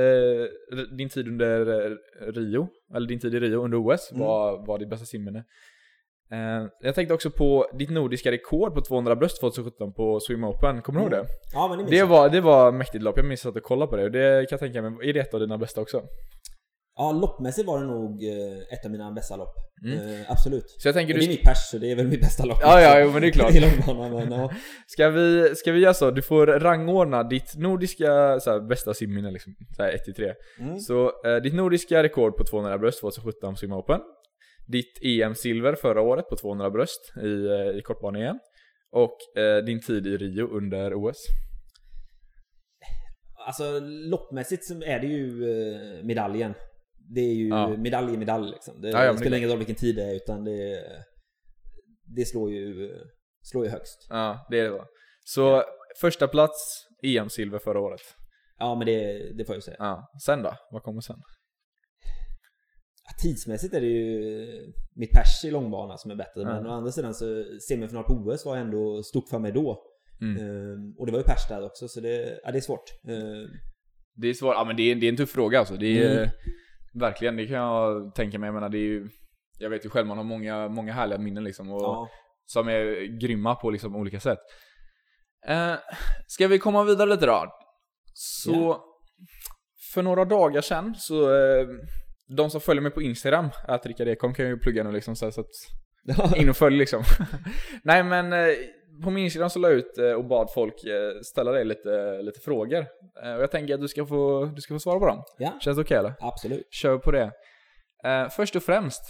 din 0.98 1.10
tid 1.10 1.28
under 1.28 1.86
eh, 1.92 1.96
Rio, 2.34 2.68
eller 2.96 3.08
din 3.08 3.20
tid 3.20 3.36
i 3.36 3.40
Rio 3.40 3.64
under 3.64 3.78
OS 3.78 4.12
Mm. 4.12 4.24
var, 4.28 4.66
var 4.68 4.80
ditt 4.80 4.90
bästa 4.90 5.06
simminne. 5.06 5.44
Eh, 6.32 6.68
jag 6.82 6.96
tänkte 6.96 7.14
också 7.14 7.32
på 7.32 7.68
ditt 7.74 7.90
nordiska 7.90 8.32
rekord 8.32 8.74
på 8.74 8.82
200 8.82 9.16
bröst 9.16 9.40
2017 9.42 9.94
på 9.94 10.20
Swim 10.20 10.44
Open, 10.44 10.82
kommer 10.82 11.00
du 11.00 11.04
ihåg 11.06 11.14
Mm. 11.14 11.26
det? 11.26 11.32
Ja, 11.54 11.68
men 11.68 11.78
det 11.78 11.84
minns 11.84 11.92
Det 11.92 12.04
var, 12.06 12.30
det 12.30 12.42
var 12.42 12.72
mäktigt 12.72 13.04
lopp, 13.04 13.18
jag 13.18 13.26
minns 13.26 13.46
att 13.46 13.54
du 13.54 13.60
kollade 13.62 13.90
på 13.90 13.96
det 13.96 14.04
och 14.04 14.12
det 14.12 14.50
kan 14.50 14.56
jag 14.56 14.60
tänka 14.60 14.82
mig, 14.90 15.10
är 15.10 15.14
det 15.14 15.20
ett 15.20 15.34
av 15.34 15.40
dina 15.40 15.58
bästa 15.58 15.82
också? 15.82 16.02
Ja, 16.96 17.12
loppmässigt 17.12 17.68
var 17.68 17.80
det 17.80 17.86
nog 17.86 18.24
eh, 18.24 18.74
ett 18.74 18.86
av 18.86 18.92
mina 18.92 19.12
bästa 19.12 19.36
lopp. 19.36 19.54
Mm. 19.86 19.98
Eh, 19.98 20.32
absolut. 20.32 20.76
Så 20.78 20.88
jag 20.88 20.96
tänker 20.96 21.14
Och 21.14 21.20
du... 21.20 21.26
det 21.26 21.32
är 21.32 21.36
mitt 21.36 21.44
pers, 21.44 21.58
så 21.72 21.78
det 21.78 21.92
är 21.92 21.96
väl 21.96 22.08
mitt 22.08 22.22
bästa 22.22 22.46
lopp. 22.46 22.58
Ja, 22.62 22.82
ja, 22.82 23.00
jo, 23.00 23.12
men 23.12 23.22
det 23.22 23.28
är 23.28 23.32
klart. 23.32 23.52
I 23.56 23.60
långbana, 23.60 24.10
men 24.10 24.32
ja. 24.32 24.52
Ska 24.88 25.10
vi, 25.10 25.56
ska 25.56 25.72
vi 25.72 25.80
göra 25.80 25.94
så? 25.94 26.12
Du 26.12 26.22
får 26.22 26.48
rangordna 26.48 27.24
ditt 27.24 27.56
nordiska 27.58 28.40
så 28.40 28.52
här, 28.52 28.60
bästa 28.60 28.94
simminne 28.94 29.32
liksom, 29.32 29.56
så 29.76 29.84
här 29.84 29.92
1-3. 29.92 30.34
Mm. 30.60 30.80
Så 30.80 31.12
eh, 31.26 31.36
ditt 31.36 31.54
nordiska 31.54 32.04
rekord 32.04 32.38
på 32.38 32.44
200 32.44 32.78
bröst 32.78 33.00
2017 33.02 33.58
Swim 33.58 33.74
Open. 33.74 34.00
Ditt 34.68 35.00
EM-silver 35.04 35.76
förra 35.76 36.02
året 36.02 36.30
på 36.30 36.36
200 36.36 36.70
bröst 36.70 37.14
i, 37.24 37.46
eh, 37.46 37.78
i 37.78 37.82
kortbane-EM. 37.84 38.40
Och 38.92 39.42
eh, 39.42 39.64
din 39.64 39.82
tid 39.82 40.08
i 40.08 40.18
Rio 40.18 40.48
under 40.48 40.94
OS. 40.94 41.18
Alltså 43.48 43.80
loppmässigt 43.84 44.66
så 44.66 44.74
är 44.74 45.00
det 45.00 45.08
ju 45.08 45.52
eh, 45.52 46.04
medaljen. 46.04 46.54
Det 47.10 47.22
är 47.22 47.34
ju 47.34 47.48
Ja. 47.48 47.78
medalj 47.78 48.14
i 48.14 48.18
medalj 48.18 48.52
liksom. 48.52 48.82
Det, 48.82 48.90
Ja, 48.90 49.04
ja, 49.06 49.12
det 49.12 49.18
spelar 49.18 49.32
det- 49.32 49.38
ingen 49.38 49.50
roll 49.50 49.58
vilken 49.58 49.76
tid 49.76 49.96
det 49.96 50.04
är 50.04 50.16
utan 50.16 50.44
det, 50.44 50.84
det 52.16 52.26
slår 52.26 52.52
ju, 52.52 52.90
slår 53.42 53.66
ju 53.66 53.72
högst. 53.72 54.08
Ja, 54.10 54.48
det 54.50 54.60
är 54.60 54.64
det 54.64 54.70
va. 54.70 54.86
Så 55.26 55.64
första 56.02 56.28
plats 56.28 56.88
EM-silver 57.04 57.60
förra 57.60 57.80
året. 57.80 58.02
Ja 58.60 58.76
men 58.76 58.86
det, 58.88 59.18
det 59.38 59.46
får 59.46 59.54
jag 59.54 59.58
ju 59.58 59.62
säga. 59.62 59.76
Ja. 59.80 60.08
Sen 60.26 60.44
då? 60.44 60.54
Vad 60.72 60.84
kommer 60.84 61.02
sen? 61.02 61.18
Ja, 63.06 63.12
Tidsmässigt 63.22 63.74
är 63.74 63.82
det 63.82 63.88
ju 63.88 64.48
mitt 64.96 65.12
pers 65.12 65.46
i 65.46 65.52
långbana 65.52 65.98
som 65.98 66.12
är 66.12 66.16
bättre. 66.16 66.42
Ja. 66.42 66.46
Men 66.56 66.68
å 66.68 66.72
andra 66.72 66.92
sidan 66.92 67.14
så 67.14 67.44
semifinal 67.70 68.04
på 68.04 68.14
OS 68.14 68.46
var 68.46 68.58
ändå 68.58 69.04
stort 69.04 69.30
för 69.30 69.40
mig 69.40 69.52
då. 69.52 69.84
Mm. 70.22 70.38
Ehm, 70.38 70.96
och 71.00 71.06
det 71.06 71.12
var 71.12 71.20
ju 71.20 71.26
pers 71.26 71.48
där 71.50 71.66
också 71.66 71.88
så 71.88 72.00
det, 72.00 72.40
ja, 72.44 72.52
det 72.52 72.58
är 72.58 72.62
svårt. 72.62 72.84
Ehm, 73.08 73.48
Det 74.16 74.28
är 74.28 74.34
svårt, 74.34 74.54
ja 74.56 74.64
men 74.68 74.76
det 74.76 74.84
är, 74.92 74.96
det 74.96 75.06
är 75.06 75.10
en 75.10 75.18
tuff 75.18 75.30
fråga 75.30 75.60
alltså. 75.60 75.76
Det 75.76 76.00
är 76.04 76.18
Mm. 76.18 76.30
Verkligen, 76.94 77.36
det 77.38 77.48
kan 77.48 77.56
jag 77.56 78.16
tänka 78.16 78.40
mig. 78.40 78.48
Jag 78.48 78.54
menar 78.54 78.70
det 78.70 78.78
är 78.78 78.90
ju, 78.90 79.10
jag 79.60 79.70
vet 79.70 79.86
ju 79.86 79.90
själv 79.90 80.08
man 80.08 80.18
har 80.18 80.24
många, 80.24 80.68
många 80.68 80.94
härliga 80.94 81.20
minnen 81.20 81.44
liksom. 81.44 81.72
Och, 81.72 81.82
ja. 81.82 82.10
Som 82.46 82.68
är 82.68 83.20
grymma 83.22 83.56
på 83.56 83.70
liksom 83.70 83.96
olika 83.96 84.20
sätt. 84.20 84.40
Eh, 85.48 85.74
ska 86.28 86.48
vi 86.48 86.60
komma 86.60 86.84
vidare 86.84 87.10
lite 87.10 87.26
då? 87.26 87.46
Så, 88.14 88.52
Ja. 88.52 88.86
för 89.94 90.02
några 90.04 90.26
dagar 90.26 90.62
sedan 90.62 90.96
så, 90.98 91.36
eh, 91.36 91.68
de 92.38 92.50
som 92.50 92.62
följer 92.62 92.82
mig 92.82 92.92
på 92.92 93.02
Instagram, 93.02 93.50
att 93.68 93.86
Rickard 93.86 94.08
Ekholm 94.08 94.34
kan 94.34 94.48
ju 94.48 94.58
plugga 94.60 94.84
nu 94.84 94.92
liksom 94.92 95.16
så, 95.16 95.32
så 95.32 95.42
att 95.42 96.36
in 96.38 96.50
och 96.50 96.58
följ 96.58 96.78
liksom. 96.78 97.04
Nej 97.84 98.04
men 98.04 98.34
eh, 98.34 98.56
på 99.04 99.12
min 99.12 99.24
Instagram 99.24 99.50
så 99.50 99.60
la 99.60 99.70
jag 99.70 99.78
ut 99.78 99.98
eh, 99.98 100.12
och 100.12 100.26
bad 100.26 100.54
folk 100.54 100.84
eh, 100.84 101.22
ställa 101.24 101.52
dig 101.52 101.66
lite, 101.66 102.22
lite 102.22 102.40
frågor. 102.40 102.86
Eh, 103.24 103.34
och 103.34 103.42
jag 103.42 103.52
tänker 103.52 103.74
att 103.74 103.82
du 103.82 103.88
ska 103.88 104.06
få, 104.06 104.46
du 104.46 104.62
ska 104.62 104.74
få 104.74 104.80
svara 104.80 105.00
på 105.00 105.06
dem. 105.08 105.24
ja, 105.38 105.58
Känns 105.62 105.78
det 105.78 105.82
okej 105.82 105.98
eller? 105.98 106.14
absolut. 106.20 106.68
Kör 106.74 106.98
på 106.98 107.12
det. 107.12 107.32
Först 108.36 108.56
och 108.56 108.64
främst, 108.64 109.02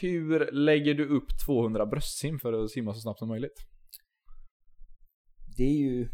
hur 0.00 0.52
lägger 0.52 0.94
du 0.94 1.08
upp 1.08 1.26
200 1.46 1.86
bröstsim 1.86 2.38
för 2.38 2.52
att 2.52 2.70
simma 2.70 2.94
så 2.94 3.00
snabbt 3.00 3.18
som 3.18 3.28
möjligt? 3.28 3.58
Det 5.56 5.62
är 5.62 5.78
ju... 5.78 6.08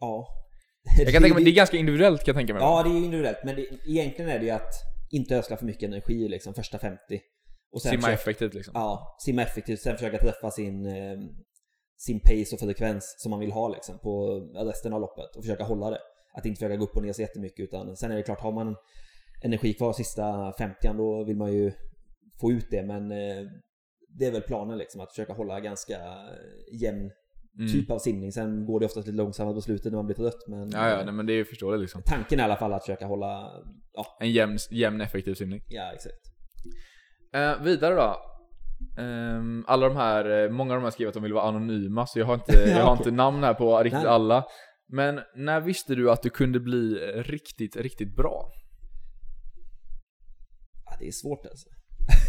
Ja. 0.00 0.26
Jag 0.98 1.12
kan 1.12 1.22
tänka 1.22 1.34
mig, 1.38 1.44
det 1.44 1.50
är 1.50 1.54
ganska 1.54 1.76
individuellt 1.76 2.24
kan 2.24 2.32
jag 2.32 2.36
tänka 2.36 2.54
mig. 2.54 2.62
Ja, 2.62 2.82
det 2.82 2.90
är 2.90 2.92
ju 2.92 3.04
individuellt. 3.04 3.38
Men 3.44 3.56
det, 3.56 3.66
egentligen 3.86 4.30
är 4.30 4.38
det 4.38 4.44
ju 4.44 4.50
att 4.50 4.72
inte 5.10 5.36
ödsla 5.36 5.56
för 5.56 5.66
mycket 5.66 5.82
energi 5.88 6.28
liksom 6.28 6.54
första 6.54 6.78
50. 6.78 6.98
Och 7.72 7.82
sen 7.82 7.90
simma 7.90 8.02
försöka, 8.02 8.20
effektivt 8.20 8.54
liksom. 8.54 8.72
Ja, 8.74 9.16
simma 9.24 9.42
effektivt. 9.42 9.80
Sen 9.80 9.96
försöka 9.96 10.18
träffa 10.18 10.50
sin, 10.50 10.86
sin 11.96 12.20
pace 12.20 12.54
och 12.54 12.60
frekvens 12.60 13.14
som 13.18 13.30
man 13.30 13.40
vill 13.40 13.52
ha 13.52 13.68
liksom 13.68 13.98
på 13.98 14.40
resten 14.54 14.92
av 14.92 15.00
loppet. 15.00 15.36
Och 15.36 15.42
försöka 15.44 15.64
hålla 15.64 15.90
det. 15.90 15.98
Att 16.36 16.46
inte 16.46 16.58
försöka 16.58 16.76
gå 16.76 16.84
upp 16.84 16.96
och 16.96 17.02
ner 17.02 17.12
så 17.12 17.22
jättemycket. 17.22 17.60
Utan 17.64 17.96
sen 17.96 18.10
är 18.12 18.16
det 18.16 18.22
klart, 18.22 18.40
har 18.40 18.52
man 18.52 18.76
energi 19.44 19.74
kvar 19.74 19.92
sista 19.92 20.52
50 20.58 20.92
då 20.96 21.24
vill 21.24 21.36
man 21.36 21.52
ju 21.52 21.72
få 22.40 22.52
ut 22.52 22.66
det 22.70 22.82
men 22.82 23.12
eh, 23.12 23.44
det 24.18 24.24
är 24.26 24.32
väl 24.32 24.42
planen 24.42 24.78
liksom 24.78 25.00
att 25.00 25.10
försöka 25.10 25.32
hålla 25.32 25.60
ganska 25.60 25.94
eh, 25.96 26.80
jämn 26.82 27.10
Mm. 27.58 27.72
typ 27.72 27.90
av 27.90 27.98
simning. 27.98 28.32
Sen 28.32 28.66
går 28.66 28.80
det 28.80 28.86
oftast 28.86 29.06
lite 29.06 29.16
långsammare 29.16 29.54
på 29.54 29.60
slutet 29.60 29.92
när 29.92 29.96
man 29.98 30.06
blir 30.06 30.16
trött 30.16 30.44
men 30.48 30.70
Ja, 30.70 30.88
ja, 30.88 31.04
nej, 31.04 31.14
men 31.14 31.26
det 31.26 31.32
är 31.32 31.34
ju 31.36 31.44
förståeligt 31.44 31.80
liksom. 31.80 32.02
tanken 32.06 32.38
är 32.40 32.42
i 32.42 32.44
alla 32.44 32.56
fall 32.56 32.72
att 32.72 32.82
försöka 32.82 33.06
hålla, 33.06 33.50
ja, 33.92 34.06
En 34.20 34.32
jämn, 34.32 34.58
jämn 34.70 35.00
effektiv 35.00 35.34
simning. 35.34 35.60
ja 35.68 35.92
exakt. 35.94 36.14
Eh, 37.34 37.62
vidare 37.62 37.94
då. 37.94 38.16
Ehm, 38.98 39.64
alla 39.66 39.88
de 39.88 39.96
här, 39.96 40.44
eh, 40.44 40.50
många 40.50 40.74
av 40.74 40.80
de 40.80 40.84
här 40.84 40.90
skriver 40.90 41.08
att 41.08 41.14
de 41.14 41.22
vill 41.22 41.32
vara 41.32 41.48
anonyma, 41.48 42.06
så 42.06 42.18
jag 42.18 42.26
har 42.26 42.34
inte, 42.34 42.52
jag 42.70 42.84
har 42.84 42.96
inte 42.96 43.10
namn 43.10 43.42
här 43.42 43.54
på 43.54 43.82
riktigt 43.82 44.02
Nej. 44.02 44.10
alla. 44.10 44.44
Men 44.88 45.20
när 45.36 45.60
visste 45.60 45.94
du 45.94 46.10
att 46.10 46.22
du 46.22 46.30
kunde 46.30 46.60
bli 46.60 46.92
eh, 46.92 47.22
riktigt, 47.22 47.76
riktigt 47.76 48.16
bra? 48.16 48.52
Ja, 50.84 50.96
det 51.00 51.06
är 51.06 51.12
svårt 51.12 51.46
alltså. 51.46 51.68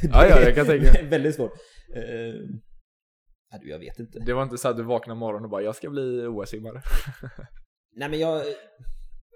Ja, 0.11 0.27
ja, 0.29 0.41
jag 0.41 0.55
kan 0.55 0.65
tänka. 0.65 0.99
Är 0.99 1.03
väldigt 1.09 1.35
svårt. 1.35 1.51
Eh, 1.95 2.03
ja, 3.51 3.57
du, 3.61 3.69
jag 3.69 3.79
vet 3.79 3.99
inte. 3.99 4.19
Det 4.19 4.33
var 4.33 4.43
inte 4.43 4.57
så 4.57 4.67
att 4.67 4.77
du 4.77 4.83
vaknade 4.83 5.19
morgonen 5.19 5.43
och 5.43 5.49
bara 5.49 5.61
'Jag 5.61 5.75
ska 5.75 5.89
bli 5.89 6.25
OS-simmare' 6.25 6.81
Nej 7.95 8.09
men 8.09 8.19
jag... 8.19 8.43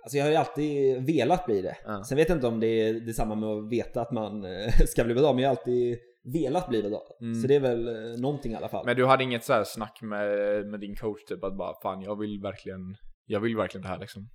Alltså 0.04 0.18
jag 0.18 0.26
har 0.26 0.32
ju 0.32 0.38
alltid 0.38 1.06
velat 1.06 1.46
bli 1.46 1.62
det. 1.62 1.78
Ja. 1.86 2.04
Sen 2.04 2.18
vet 2.18 2.30
jag 2.30 2.38
inte 2.38 2.48
om 2.48 2.60
det 2.60 2.68
är 2.68 2.94
detsamma 2.94 3.36
med 3.36 3.50
att 3.50 3.72
veta 3.72 4.02
att 4.02 4.12
man 4.12 4.46
eh, 4.46 4.74
ska 4.88 5.04
bli 5.04 5.14
bra, 5.14 5.34
men 5.34 5.44
jag 5.44 5.50
har 5.50 5.56
alltid 5.56 5.98
velat 6.34 6.70
bli 6.70 6.84
bra. 6.84 7.02
Mm. 7.22 7.36
Så 7.42 7.48
det 7.48 7.56
är 7.56 7.60
väl 7.60 7.88
eh, 7.88 8.20
någonting 8.22 8.52
i 8.52 8.56
alla 8.56 8.70
fall. 8.70 8.86
Men 8.86 8.96
du 8.96 9.06
hade 9.06 9.24
inget 9.24 9.44
så 9.44 9.54
här 9.54 9.64
snack 9.64 10.00
med, 10.02 10.28
med 10.68 10.80
din 10.80 10.96
coach 10.96 11.24
typ 11.28 11.44
att 11.44 11.58
bara 11.58 11.74
'Fan 11.84 12.02
jag 12.02 12.20
vill 12.20 12.40
verkligen, 12.42 12.80
jag 13.26 13.40
vill 13.40 13.58
verkligen 13.58 13.82
det 13.84 13.88
här' 13.90 14.00
liksom 14.00 14.30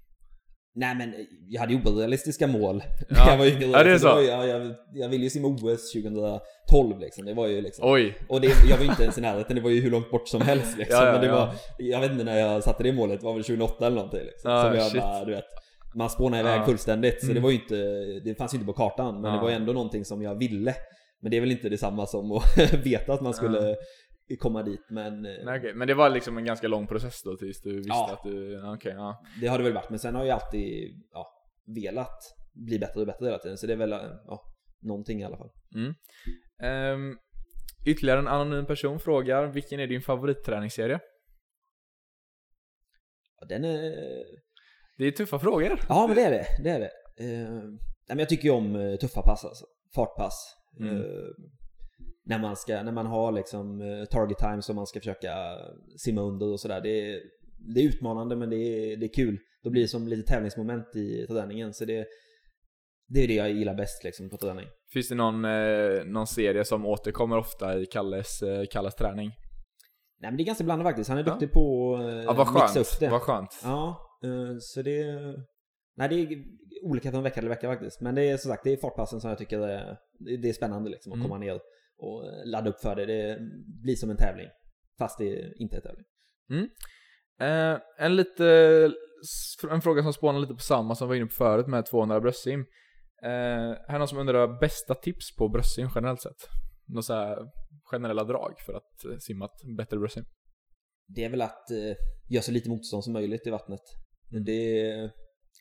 Nej 0.76 0.94
men 0.94 1.14
jag 1.48 1.60
hade 1.60 1.72
ju 1.74 1.80
orealistiska 1.84 2.46
mål 2.46 2.82
Ja. 3.10 3.24
jag 3.30 3.38
var 3.38 3.46
yngre. 3.46 3.64
Ja, 3.66 3.84
det 3.84 3.90
är 3.90 3.98
så. 3.98 4.08
var 4.08 4.20
ju- 4.20 4.26
ja, 4.26 4.46
jag, 4.46 4.74
jag 4.94 5.08
ville 5.08 5.24
ju 5.24 5.30
simma 5.30 5.48
OS 5.48 5.92
2012 5.92 6.98
liksom. 7.00 7.24
Det 7.26 7.34
var 7.34 7.46
ju 7.46 7.60
liksom... 7.60 7.90
Oj! 7.92 8.18
Och 8.28 8.40
det, 8.40 8.46
jag 8.70 8.76
var 8.76 8.84
ju 8.84 8.90
inte 8.90 9.02
ens 9.02 9.18
i 9.18 9.20
närheten, 9.20 9.56
det 9.56 9.62
var 9.62 9.70
ju 9.70 9.80
hur 9.80 9.90
långt 9.90 10.10
bort 10.10 10.28
som 10.28 10.40
helst 10.40 10.78
liksom. 10.78 11.00
Ja, 11.00 11.06
ja, 11.06 11.12
men 11.12 11.20
det 11.20 11.32
var, 11.32 11.54
jag 11.78 12.00
vet 12.00 12.12
inte 12.12 12.24
när 12.24 12.38
jag 12.38 12.62
satte 12.62 12.82
det 12.82 12.92
målet, 12.92 13.20
det 13.20 13.26
var 13.26 13.34
väl 13.34 13.44
2008 13.44 13.86
eller 13.86 13.96
någonting 13.96 14.20
liksom. 14.20 14.50
Ja, 14.50 14.62
som 14.62 14.74
jag 14.74 14.90
shit. 14.90 15.00
bara, 15.00 15.24
du 15.24 15.32
vet. 15.34 15.44
Man 15.96 16.10
spånade 16.10 16.40
iväg 16.42 16.64
fullständigt, 16.66 17.20
så 17.20 17.26
Mm. 17.26 17.34
det 17.34 17.40
var 17.40 17.50
ju 17.50 17.56
inte, 17.56 17.74
det 18.24 18.34
fanns 18.38 18.54
ju 18.54 18.56
inte 18.58 18.66
på 18.66 18.72
kartan. 18.72 19.20
Men 19.20 19.32
det 19.34 19.40
var 19.40 19.48
ju 19.48 19.54
ändå 19.56 19.72
någonting 19.72 20.04
som 20.04 20.22
jag 20.22 20.34
ville. 20.38 20.74
Men 21.24 21.30
det 21.30 21.36
är 21.36 21.40
väl 21.40 21.50
inte 21.50 21.68
detsamma 21.68 22.06
som 22.06 22.32
att 22.32 22.58
veta 22.86 23.12
att 23.12 23.20
man 23.20 23.34
skulle 23.34 23.76
komma 24.38 24.62
dit. 24.62 24.80
Men 24.90 25.26
eh, 25.26 25.44
Nej, 25.44 25.58
okej. 25.58 25.74
Men 25.74 25.88
det 25.88 25.94
var 25.94 26.10
liksom 26.10 26.38
en 26.38 26.44
ganska 26.44 26.68
lång 26.68 26.86
process 26.86 27.22
då 27.22 27.36
tills 27.36 27.60
du 27.62 27.76
visste 27.76 27.88
Ja. 27.88 28.12
att 28.12 28.22
du, 28.22 28.62
okej 28.72 28.92
ja. 28.92 29.24
det 29.40 29.46
har 29.46 29.58
det 29.58 29.64
väl 29.64 29.72
varit. 29.72 29.90
Men 29.90 29.98
sen 29.98 30.14
har 30.14 30.24
jag 30.24 30.40
alltid 30.40 31.02
ja, 31.12 31.26
velat 31.66 32.18
bli 32.52 32.78
bättre 32.78 33.00
och 33.00 33.06
bättre 33.06 33.26
hela 33.26 33.38
tiden. 33.38 33.58
Så 33.58 33.66
det 33.66 33.72
är 33.72 33.76
väl 33.76 33.92
eh, 33.92 33.98
ja, 34.26 34.42
någonting 34.82 35.20
i 35.20 35.24
alla 35.24 35.36
fall. 35.36 35.50
Ehm, 36.62 37.18
ytterligare 37.86 38.18
en 38.18 38.28
anonym 38.28 38.66
person 38.66 39.00
frågar, 39.00 39.46
vilken 39.46 39.80
är 39.80 39.86
din 39.86 40.02
favoritträningsserie? 40.02 41.00
Ja, 43.40 43.46
den 43.46 43.64
är... 43.64 43.94
Det 44.98 45.04
är 45.04 45.10
tuffa 45.10 45.38
frågor. 45.38 45.80
Ja 45.88 46.06
men 46.06 46.16
det 46.16 46.22
är 46.22 46.30
det, 46.30 46.46
det 46.62 46.70
är 46.70 46.80
det. 46.80 46.90
Nej, 47.18 47.78
men 48.08 48.18
jag 48.18 48.28
tycker 48.28 48.44
ju 48.44 48.50
om 48.50 48.76
eh, 48.76 48.96
tuffa 48.96 49.22
pass 49.22 49.44
alltså. 49.44 49.66
Fartpass. 49.94 50.63
Mm. 50.80 50.96
Eh, 50.96 51.02
när, 52.26 52.38
man 52.38 52.56
ska, 52.56 52.82
när 52.82 52.92
man 52.92 53.06
har 53.06 53.32
liksom 53.32 53.80
eh, 53.80 54.04
target 54.04 54.38
time 54.38 54.62
som 54.62 54.76
man 54.76 54.86
ska 54.86 55.00
försöka 55.00 55.34
simma 56.04 56.20
under 56.22 56.46
och 56.52 56.60
sådär. 56.60 56.80
Det, 56.80 56.88
är- 57.14 57.20
det 57.74 57.80
är 57.80 57.84
utmanande 57.88 58.36
men 58.36 58.50
det 58.50 58.56
är, 58.56 58.96
det 58.96 59.06
är 59.06 59.14
kul. 59.14 59.38
Då 59.62 59.70
blir 59.70 59.82
det 59.82 59.88
som 59.88 60.08
lite 60.08 60.32
tävlingsmoment 60.32 60.96
i 60.96 61.26
träningen. 61.26 61.74
Så 61.74 61.84
det, 61.84 62.06
det 63.08 63.24
är 63.24 63.28
det 63.28 63.34
jag 63.34 63.50
gillar 63.52 63.74
bäst 63.74 64.04
liksom 64.04 64.30
på 64.30 64.36
träning. 64.36 64.66
Finns 64.92 65.08
det 65.08 65.14
någon, 65.14 65.44
eh, 65.44 66.04
någon 66.06 66.26
serie 66.26 66.64
som 66.64 66.86
återkommer 66.86 67.36
ofta 67.38 67.78
i 67.78 67.86
Kalles, 67.86 68.42
eh, 68.42 68.64
Kalles 68.70 68.94
träning? 68.94 69.30
Nej 70.20 70.30
men 70.30 70.36
det 70.36 70.42
är 70.42 70.46
ganska 70.46 70.64
blandat 70.64 70.86
faktiskt. 70.86 71.08
Han 71.08 71.18
är 71.18 71.22
Ja. 71.24 71.30
duktig 71.30 71.52
på 71.52 71.94
att 71.96 72.24
Ja, 72.24 72.32
vad 72.32 72.46
eh, 72.46 72.52
mixa 72.54 72.80
upp 72.80 73.00
det. 73.00 73.08
Vad 73.08 73.20
skönt. 73.22 73.60
Ja, 73.64 73.98
eh, 74.24 74.56
så 74.60 74.82
det... 74.82 75.04
Nej, 75.96 76.08
det 76.08 76.14
är 76.14 76.44
olika 76.82 77.10
från 77.10 77.22
vecka 77.22 77.40
till 77.40 77.48
vecka 77.48 77.68
faktiskt. 77.68 78.00
Men 78.00 78.14
det 78.14 78.22
är 78.30 78.36
som 78.36 78.50
sagt, 78.50 78.64
det 78.64 78.72
är 78.72 78.76
fartpassen 78.76 79.20
som 79.20 79.30
jag 79.30 79.38
tycker 79.38 79.58
är, 79.60 79.98
det 80.42 80.48
är 80.48 80.52
spännande 80.52 80.90
liksom 80.90 81.12
att 81.12 81.16
Mm. 81.16 81.28
komma 81.28 81.38
ner 81.38 81.60
och 81.98 82.26
eh, 82.26 82.46
ladda 82.46 82.70
upp 82.70 82.80
för 82.80 82.96
det. 82.96 83.06
Det 83.06 83.38
blir 83.82 83.94
som 83.96 84.10
en 84.10 84.16
tävling. 84.16 84.48
Fast 84.98 85.18
det 85.18 85.52
inte 85.56 85.76
är 85.76 85.80
tävling. 85.80 86.04
Eh, 87.40 87.80
en 87.98 88.16
lite, 88.16 88.46
en 89.70 89.80
fråga 89.82 90.02
som 90.02 90.12
spånar 90.12 90.40
lite 90.40 90.54
på 90.54 90.60
samma 90.60 90.94
som 90.94 91.08
vi 91.08 91.10
var 91.10 91.16
inne 91.16 91.26
på 91.26 91.34
förut 91.34 91.66
med 91.66 91.86
200 91.86 92.20
bröstsim. 92.20 92.60
Eh, 93.22 93.28
här 93.88 93.94
är 93.94 93.98
någon 93.98 94.08
som 94.08 94.18
undrar 94.18 94.60
bästa 94.60 94.94
tips 94.94 95.36
på 95.36 95.48
bröstsim 95.48 95.88
generellt 95.94 96.22
sett? 96.22 96.48
Några 96.88 97.02
så 97.02 97.14
här 97.14 97.38
generella 97.84 98.24
drag 98.24 98.54
för 98.66 98.72
att 98.72 99.04
eh, 99.04 99.18
simma 99.18 99.44
ett 99.44 99.76
bättre 99.76 99.98
bröstsim? 99.98 100.24
Det 101.08 101.24
är 101.24 101.30
väl 101.30 101.42
att 101.42 101.70
eh, 101.70 101.94
göra 102.30 102.42
så 102.42 102.52
lite 102.52 102.68
motstånd 102.70 103.04
som 103.04 103.12
möjligt 103.12 103.46
i 103.46 103.50
vattnet. 103.50 103.80
Mm. 104.32 104.44
Det, 104.44 105.10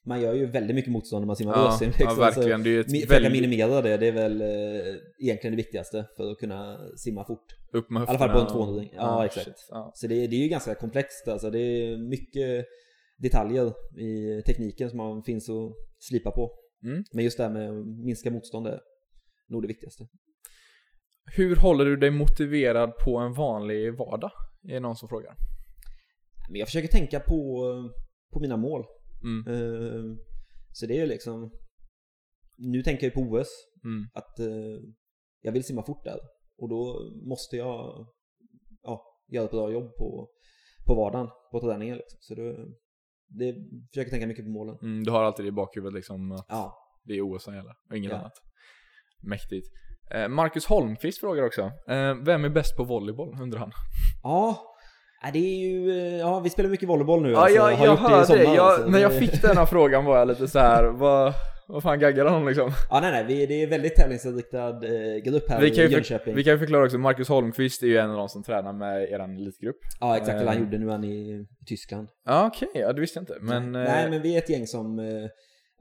man 0.05 0.21
gör 0.21 0.33
ju 0.33 0.45
väldigt 0.45 0.75
mycket 0.75 0.91
motstånd 0.91 1.21
när 1.21 1.27
man 1.27 1.35
simmar 1.35 1.53
Ja, 1.53 1.63
bröstsim. 1.63 1.91
ja, 1.99 2.13
verkligen. 2.15 2.63
Det 2.63 2.69
är 2.75 2.79
ett 2.79 2.91
försöka 2.91 3.13
väldigt- 3.13 3.31
minimera 3.31 3.81
det, 3.81 3.97
det 3.97 4.07
är 4.07 4.11
väl 4.11 4.41
eh, 4.41 4.95
egentligen 5.19 5.51
det 5.51 5.55
viktigaste 5.57 6.05
för 6.17 6.31
att 6.31 6.37
kunna 6.37 6.77
simma 6.97 7.25
fort. 7.25 7.45
Upp 7.71 7.89
med 7.89 8.03
I 8.03 8.05
alla 8.07 8.19
fall 8.19 8.29
på 8.29 8.35
en 8.37 8.41
höfterna 8.41 8.59
och- 8.59 8.67
200 8.67 8.89
Ja, 8.95 9.25
exakt. 9.25 9.45
shit, 9.45 9.67
ja. 9.69 9.91
Så 9.95 10.07
det, 10.07 10.27
det 10.27 10.35
är 10.35 10.39
ju 10.39 10.47
ganska 10.47 10.75
komplext 10.75 11.27
alltså. 11.27 11.49
Det 11.49 11.59
är 11.59 11.97
mycket 11.97 12.65
detaljer 13.17 13.73
i 13.99 14.41
tekniken 14.41 14.89
som 14.89 14.97
man 14.97 15.23
finns 15.23 15.49
att 15.49 15.73
slipa 15.99 16.31
på. 16.31 16.51
Mm. 16.83 17.03
Men 17.13 17.23
just 17.23 17.37
det 17.37 17.43
här 17.43 17.51
med 17.51 17.69
att 17.69 17.85
minska 18.05 18.31
motstånd 18.31 18.67
är 18.67 18.79
nog 19.49 19.61
det 19.61 19.67
viktigaste. 19.67 20.07
Hur 21.35 21.55
håller 21.55 21.85
du 21.85 21.97
dig 21.97 22.11
motiverad 22.11 22.91
på 23.05 23.17
en 23.17 23.33
vanlig 23.33 23.97
vardag? 23.97 24.31
Är 24.69 24.73
det 24.73 24.79
någon 24.79 24.95
som 24.95 25.09
frågar. 25.09 25.35
Jag 26.49 26.67
försöker 26.67 26.87
tänka 26.87 27.19
på, 27.19 27.65
på 28.33 28.39
mina 28.39 28.57
mål. 28.57 28.83
Mm. 29.23 29.47
Eh, 29.47 30.15
Så 30.71 30.85
det 30.85 30.99
är 30.99 31.07
liksom 31.07 31.51
Nu 32.57 32.83
tänker 32.83 33.05
jag 33.07 33.13
på 33.13 33.19
OS 33.21 33.47
Mm. 33.85 34.07
att 34.13 34.39
eh, 34.39 34.79
jag 35.41 35.51
vill 35.51 35.63
simma 35.63 35.83
fort 35.83 36.03
där 36.03 36.19
och 36.57 36.69
då 36.69 37.11
måste 37.29 37.55
jag 37.57 38.07
ja, 38.83 39.03
göra 39.27 39.45
ett 39.45 39.51
bra 39.51 39.71
jobb 39.71 39.95
på, 39.97 40.29
på 40.87 40.95
vardagen, 40.95 41.27
på 41.51 41.59
träningen 41.59 41.97
liksom. 41.97 42.17
Så 42.21 42.35
det, 42.35 42.65
det 43.27 43.55
försöker 43.93 44.11
tänka 44.11 44.27
mycket 44.27 44.45
på 44.45 44.51
målen. 44.51 44.77
Mm, 44.81 45.03
du 45.03 45.11
har 45.11 45.23
alltid 45.23 45.45
det 45.45 45.49
i 45.49 45.51
bakhuvudet 45.51 45.93
liksom 45.93 46.31
att 46.31 46.45
Ja, 46.49 46.75
det 47.03 47.13
är 47.13 47.21
OS 47.21 47.43
som 47.43 47.55
gäller 47.55 47.73
och 47.89 47.97
inget 47.97 48.11
Ja. 48.11 48.17
annat. 48.17 48.33
Mäktigt. 49.23 49.67
Eh, 50.11 50.27
Marcus 50.27 50.65
Holmqvist 50.65 51.19
frågar 51.19 51.43
också. 51.43 51.61
Eh, 51.87 52.15
vem 52.25 52.45
är 52.45 52.49
bäst 52.49 52.77
på 52.77 52.83
volleyboll? 52.83 53.41
undrar 53.41 53.59
han. 53.59 53.71
Ja, 54.23 54.72
ja, 55.23 55.29
det 55.33 55.39
är 55.39 55.67
ju, 55.69 55.91
eh, 55.91 56.17
ja 56.17 56.39
vi 56.39 56.49
spelar 56.49 56.69
mycket 56.69 56.89
volleyboll 56.89 57.21
nu 57.21 57.31
Ja, 57.31 57.39
alltså. 57.39 57.55
jag, 57.57 57.71
jag 57.71 57.95
i 57.97 57.97
hörde 57.99 58.25
sommar. 58.25 58.43
Jag, 58.43 58.57
alltså. 58.57 58.87
när 58.89 58.99
jag 58.99 59.13
fick 59.19 59.41
den 59.41 59.57
här 59.57 59.65
frågan 59.65 60.05
var 60.05 60.17
jag 60.19 60.27
lite 60.27 60.47
så 60.47 60.59
här, 60.59 60.83
vad, 60.85 61.33
vad 61.67 61.83
fan 61.83 61.99
gaggar 61.99 62.25
han 62.25 62.33
om 62.41 62.47
liksom? 62.47 62.71
Ja 62.89 62.99
nej 62.99 63.11
nej, 63.11 63.23
vi, 63.27 63.45
det 63.45 63.63
är 63.63 63.67
väldigt 63.67 63.95
tävlingsinriktad 63.95 64.69
eh, 64.69 65.15
grupp 65.23 65.49
här 65.49 65.61
Vi 65.61 65.67
i 65.71 65.75
för, 65.75 65.81
Jönköping. 65.83 66.35
vi 66.35 66.43
kan 66.43 66.53
ju 66.53 66.59
förklara 66.59 66.83
också, 66.85 66.97
Marcus 66.97 67.29
Holmqvist 67.29 67.83
är 67.83 67.87
ju 67.87 67.97
en 67.97 68.09
av 68.09 68.17
de 68.17 68.29
som 68.29 68.43
tränar 68.43 68.73
med 68.73 69.03
eran 69.11 69.35
elitgrupp. 69.37 69.77
Ja 69.99 70.17
exakt, 70.17 70.35
eller 70.35 70.47
han 70.47 70.57
Eh. 70.57 70.63
gjorde 70.63 70.77
nu 70.77 70.89
han 70.89 71.03
i 71.03 71.45
Tyskland. 71.67 72.07
Ja 72.25 72.47
okej, 72.47 72.69
ja 72.73 72.93
det 72.93 73.01
visste 73.01 73.19
jag 73.19 73.23
inte. 73.23 73.37
Men, 73.41 73.71
nej 73.71 74.03
eh, 74.03 74.09
men 74.09 74.21
vi 74.21 74.33
är 74.35 74.37
ett 74.37 74.49
gäng 74.49 74.67
som 74.67 74.99
eh, 74.99 75.05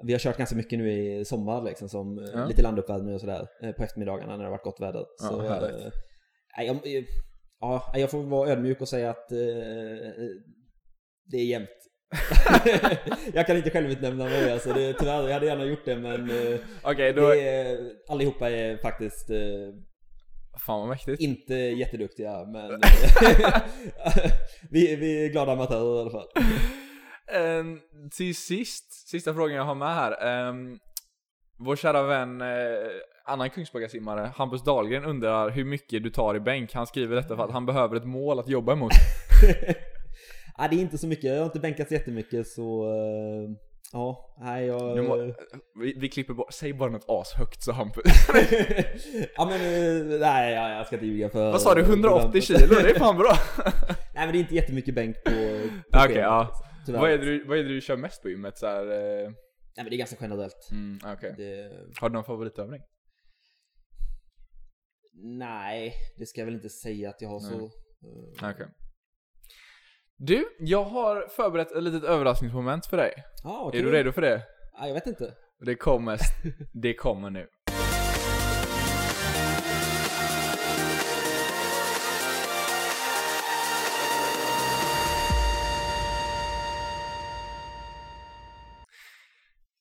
vi 0.05 0.13
har 0.13 0.19
kört 0.19 0.37
ganska 0.39 0.57
mycket 0.57 0.79
nu 0.79 0.93
i 0.93 1.25
sommar 1.25 1.63
liksom, 1.63 1.89
som 1.89 2.31
Ja. 2.35 2.45
lite 2.47 2.63
landuppvärmning 2.63 3.15
och 3.15 3.21
sådär 3.21 3.47
på 3.77 3.83
eftermiddagarna 3.83 4.33
när 4.33 4.39
det 4.39 4.45
har 4.45 4.51
varit 4.51 4.65
gott 4.65 4.81
väder. 4.81 5.05
Ja, 5.23 5.29
Så, 5.29 5.43
nej, 5.43 6.67
jag, 6.67 6.77
ja, 7.63 7.93
jag 7.95 8.11
får 8.11 8.23
vara 8.23 8.51
ödmjuk 8.51 8.81
och 8.81 8.89
säga 8.89 9.11
att 9.11 9.33
eh, 9.33 9.39
det 11.25 11.37
är 11.37 11.45
jämnt. 11.45 11.69
jag 13.35 13.47
kan 13.47 13.57
inte 13.57 13.71
självutnämna 13.71 14.25
mig 14.25 14.53
alltså, 14.53 14.73
det, 14.73 14.93
tyvärr, 14.93 15.23
jag 15.23 15.33
hade 15.33 15.47
gärna 15.47 15.65
gjort 15.65 15.85
det 15.85 15.97
men 15.97 16.31
eh, 16.31 16.59
Okej, 16.83 17.13
då... 17.13 17.29
det 17.29 17.49
är, 17.49 17.91
allihopa 18.09 18.51
är 18.51 18.77
faktiskt 18.77 19.31
eh, 19.31 19.39
Fan 20.67 20.81
vad 20.81 20.89
mäktigt. 20.89 21.21
inte 21.21 21.55
jätteduktiga 21.55 22.45
men 22.47 22.71
eh, 22.83 23.63
vi, 24.71 24.97
vi 24.97 25.27
är 25.27 25.29
glada 25.29 25.53
amatörer 25.53 25.99
i 25.99 26.01
alla 26.01 26.11
fall. 26.11 26.29
Ehm, 27.33 27.81
till 28.17 28.37
sist, 28.37 29.09
sista 29.09 29.35
frågan 29.35 29.57
jag 29.57 29.65
har 29.65 29.75
med 29.75 29.95
här. 29.95 30.49
Um, 30.49 30.79
vår 31.59 31.77
kära 31.77 32.03
vän, 32.03 32.41
eh, 32.41 32.91
annan 33.25 33.51
Kungsbackasimmare, 33.51 34.33
Hampus 34.37 34.65
Dahlgren 34.65 35.05
undrar 35.05 35.51
hur 35.51 35.65
mycket 35.65 36.03
du 36.03 36.11
tar 36.11 36.35
i 36.35 36.41
bänk. 36.41 36.75
Han 36.75 36.87
skriver 36.87 37.17
detta 37.17 37.37
för 37.37 37.45
att 37.45 37.51
han 37.51 37.67
behöver 37.67 37.97
ett 37.97 38.07
mål 38.07 38.39
att 38.39 38.49
jobba 38.49 38.73
emot. 38.73 38.93
ja, 40.59 40.69
det 40.69 40.77
är 40.77 40.81
inte 40.81 40.99
så 40.99 41.07
mycket, 41.07 41.25
jag 41.25 41.39
har 41.39 41.45
inte 41.45 41.61
bänkat 41.61 41.89
så 41.89 41.95
jättemycket 41.95 42.49
så 42.49 42.85
eh, 42.85 43.73
Ja, 43.93 44.35
nej 44.41 44.67
jag... 44.67 45.05
Må, 45.05 45.35
vi, 45.81 45.95
vi 45.99 46.09
klipper 46.09 46.35
bort, 46.35 46.53
säg 46.53 46.73
bara 46.73 46.91
något 46.91 47.05
ashögt 47.09 47.63
så 47.63 47.73
Hampus. 47.73 48.05
ja 49.37 49.45
men 49.45 49.61
eh, 49.61 50.19
nej 50.21 50.55
jag, 50.55 50.71
jag 50.71 50.87
ska 50.87 50.97
inte 50.97 51.07
ljuga 51.07 51.29
för... 51.31 51.53
Vad 51.53 51.61
sa 51.63 51.75
du? 51.75 51.81
180 51.81 52.41
kilo? 52.41 52.75
Det 52.75 52.91
är 52.91 52.99
fan 52.99 53.17
bra! 53.17 53.33
Nej 54.15 54.27
men 54.27 54.33
det 54.33 54.39
är 54.39 54.41
inte 54.41 54.55
jättemycket 54.55 54.95
bänk 54.95 55.25
på, 55.25 55.31
på 55.31 55.99
Okej, 55.99 56.15
schemat, 56.15 56.51
ja. 56.53 56.63
tyvärr. 56.87 57.01
Vad 57.01 57.11
är, 57.11 57.19
det 57.19 57.25
du, 57.25 57.45
vad 57.45 57.59
är 57.59 57.63
det 57.63 57.69
du 57.69 57.81
kör 57.81 57.97
mest 57.97 58.23
på 58.23 58.29
gymmet? 58.29 58.59
Så 58.59 58.67
här, 58.67 58.83
eh, 58.83 59.31
Nej 59.77 59.85
men 59.85 59.85
det 59.85 59.95
är 59.95 59.99
ganska 59.99 60.17
generellt. 60.21 60.69
mm, 60.71 60.99
okej. 61.07 61.35
Det, 61.37 61.71
Har 62.01 62.09
du 62.09 62.15
någon 62.15 62.25
favoritövning? 62.25 62.81
Nej, 65.15 65.95
det 66.19 66.27
ska 66.27 66.41
jag 66.41 66.47
väl 66.47 66.55
inte 66.55 66.69
säga 66.69 67.11
att 67.11 67.21
jag 67.23 67.29
har 67.29 67.41
så... 67.41 67.55
eh, 67.65 68.51
Okej. 68.51 68.67
Du, 70.17 70.45
jag 70.61 70.85
har 70.85 71.29
förberett 71.29 71.73
ett 71.73 71.83
litet 71.83 72.05
överraskningsmoment 72.05 72.87
för 72.87 72.97
dig. 72.97 73.13
Ja, 73.45 73.65
okej. 73.67 73.81
Är 73.81 73.85
du 73.85 73.93
redo 73.93 74.13
för 74.13 74.23
det? 74.23 74.43
Ja, 74.73 74.87
jag 74.87 74.95
vet 74.95 75.07
inte. 75.07 75.35
Det 75.61 75.75
kommer, 75.75 76.19
det 76.83 76.95
kommer 76.95 77.31
nu. 77.31 77.49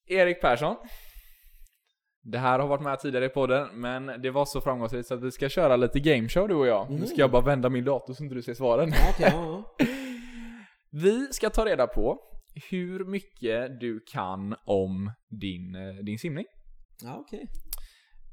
Erik 0.08 0.42
Persson. 0.42 0.76
Det 2.24 2.38
här 2.38 2.60
har 2.60 2.68
varit 2.68 2.82
med 2.84 3.00
tidigare 3.00 3.26
i 3.26 3.30
podden, 3.30 3.68
men 3.82 4.06
det 4.22 4.30
var 4.32 4.46
så 4.46 4.62
framgångsrikt 4.62 5.08
så 5.08 5.14
att 5.14 5.24
vi 5.24 5.32
ska 5.32 5.50
köra 5.50 5.76
lite 5.76 6.00
gameshow 6.00 6.48
du 6.48 6.56
och 6.56 6.68
jag. 6.68 6.92
Nu 6.92 7.06
ska 7.08 7.18
jag 7.18 7.32
bara 7.32 7.42
vända 7.42 7.70
min 7.70 7.86
dator 7.86 8.14
så 8.14 8.24
inte 8.24 8.36
du 8.36 8.42
ser 8.42 8.54
svaren. 8.54 8.90
Okej, 8.90 9.30
ja, 9.34 9.64
ja. 9.78 9.86
Vi 10.92 11.28
ska 11.32 11.50
ta 11.50 11.66
reda 11.66 11.88
på 11.88 12.18
hur 12.72 13.06
mycket 13.06 13.80
du 13.80 14.00
kan 14.12 14.56
om 14.66 15.12
din, 15.30 15.76
eh, 15.76 15.96
din 16.04 16.20
simning. 16.20 16.46
Ja, 17.04 17.18
okej. 17.20 17.48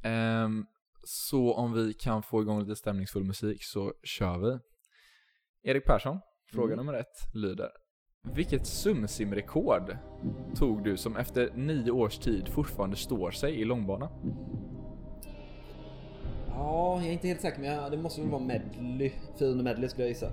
Ehm, 0.05 0.65
så 1.05 1.55
om 1.55 1.73
vi 1.73 1.95
kan 1.95 2.23
få 2.23 2.43
igång 2.43 2.61
lite 2.61 2.77
stämningsfull 2.77 3.25
musik 3.25 3.59
så 3.61 3.93
kör 4.03 4.39
vi. 4.39 4.59
Erik 5.71 5.85
Persson, 5.85 6.21
fråga 6.53 6.73
Mm. 6.75 6.87
nummer 6.87 6.99
ett 6.99 7.35
lyder. 7.35 7.69
Vilket 8.23 8.67
sumsimrekord 8.67 9.97
tog 10.57 10.85
du 10.85 10.97
som 10.97 11.17
efter 11.17 11.51
nio 11.55 11.91
års 11.91 12.19
tid 12.19 12.49
fortfarande 12.49 12.97
står 12.97 13.31
sig 13.31 13.61
i 13.61 13.65
långbana? 13.65 14.11
Ja, 16.49 16.97
jag 16.97 17.09
är 17.09 17.13
inte 17.13 17.29
helt 17.29 17.41
säker 17.41 17.61
men 17.61 17.71
jag, 17.71 17.91
det 17.91 17.97
måste 17.97 18.21
väl 18.21 18.31
vara 18.31 18.43
medley. 18.43 19.13
400 19.39 19.65
medley 19.65 19.89
skulle 19.89 20.05
jag 20.05 20.09
gissa. 20.09 20.31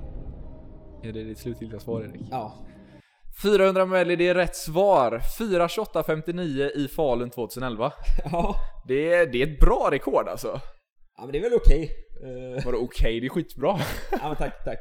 Är 1.04 1.14
det 1.14 1.24
ditt 1.24 1.38
slutgiltiga 1.38 1.80
svar 1.80 2.02
Erik? 2.02 2.22
Ja. 2.32 2.54
400 3.42 3.86
medley, 3.86 4.16
det 4.16 4.28
är 4.28 4.36
rätt 4.36 4.56
svar. 4.56 5.22
4.28.59 5.40 6.70
i 6.76 6.88
Falun 6.88 7.30
2011. 7.30 7.94
Ja. 8.32 8.56
Det 8.88 9.14
är, 9.14 9.28
det 9.28 9.42
är 9.42 9.48
ett 9.48 9.60
bra 9.60 9.90
rekord 9.92 10.28
alltså. 10.28 10.60
Ja 11.18 11.24
men 11.24 11.32
det 11.32 11.38
är 11.38 11.42
väl 11.42 11.54
okej. 11.54 11.92
Eh, 12.24 12.66
Vadå 12.66 12.78
okej, 12.78 13.20
det 13.20 13.28
är 13.28 13.30
skitbra. 13.30 13.80
ja 14.12 14.28
men 14.28 14.36
tack, 14.36 14.64
tack. 14.64 14.80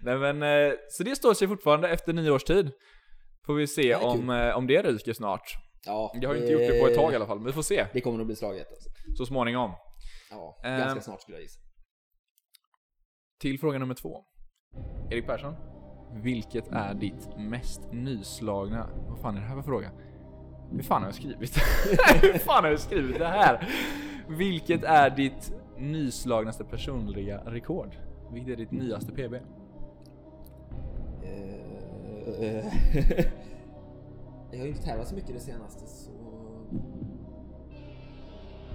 Nej 0.00 0.18
men, 0.18 0.42
eh, 0.42 0.72
så 0.90 1.02
det 1.02 1.16
står 1.16 1.34
sig 1.34 1.48
fortfarande 1.48 1.88
efter 1.88 2.12
nio 2.12 2.30
års 2.30 2.44
tid. 2.44 2.70
Får 3.46 3.54
vi 3.54 3.66
se 3.66 3.88
Ja, 3.88 3.98
om, 4.10 4.30
eh, 4.30 4.56
om 4.56 4.66
det 4.66 4.82
ryker 4.82 5.12
snart. 5.12 5.42
Ja, 5.86 6.12
Jag 6.20 6.28
har 6.28 6.36
inte 6.36 6.52
gjort 6.52 6.60
det 6.60 6.80
på 6.80 6.86
ett 6.88 6.94
tag 6.96 7.12
i 7.12 7.16
alla 7.16 7.26
fall, 7.26 7.38
men 7.38 7.46
vi 7.46 7.52
får 7.52 7.62
se. 7.62 7.86
Det 7.92 8.00
kommer 8.00 8.18
nog 8.18 8.26
bli 8.26 8.36
slaget 8.36 8.66
alltså. 8.70 8.90
Så 9.18 9.26
småningom. 9.26 9.72
Ja, 10.30 10.60
ganska 10.62 11.00
snart 11.00 11.22
skulle 11.22 11.36
jag 11.36 11.42
gissa. 11.42 11.60
Till 13.40 13.58
fråga 13.60 13.78
nummer 13.78 13.94
två. 13.94 14.24
Erik 15.10 15.26
Persson. 15.26 15.54
Vilket 16.22 16.68
är 16.68 16.94
ditt 16.94 17.36
mest 17.38 17.80
nyslagna... 17.92 18.90
Vad 19.08 19.20
fan 19.20 19.36
är 19.36 19.40
det 19.40 19.46
här 19.46 19.56
för 19.56 19.62
fråga? 19.62 19.90
Hur 20.72 20.82
fan 20.82 21.02
har 21.02 21.08
jag 21.08 21.14
skrivit? 21.14 21.56
Hur 22.22 22.38
fan 22.38 22.64
har 22.64 22.70
jag 22.70 22.80
skrivit 22.80 23.18
det 23.18 23.26
här? 23.28 23.68
Vilket 24.30 24.84
är 24.84 25.10
ditt 25.10 25.52
nyslagnaste 25.78 26.64
personliga 26.64 27.38
rekord? 27.46 27.96
Vilket 28.32 28.52
är 28.52 28.56
ditt 28.56 28.70
nyaste 28.70 29.12
PB? 29.12 29.34
Eh, 29.34 29.40
jag 34.50 34.58
har 34.58 34.66
inte 34.66 34.82
tävlat 34.82 35.08
så 35.08 35.14
mycket 35.14 35.34
det 35.34 35.40
senaste 35.40 35.86
så... 35.86 36.10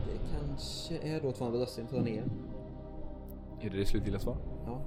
Det 0.06 0.20
kanske 0.40 0.98
är 0.98 1.22
då 1.22 1.32
200 1.32 1.58
bröstsim 1.58 1.88
från 1.88 2.08
EM. 2.08 2.32
Är 3.62 3.70
det 3.70 3.78
det 3.78 3.86
slutgiltiga 3.86 4.20
svar? 4.20 4.38
Ja. 4.66 4.82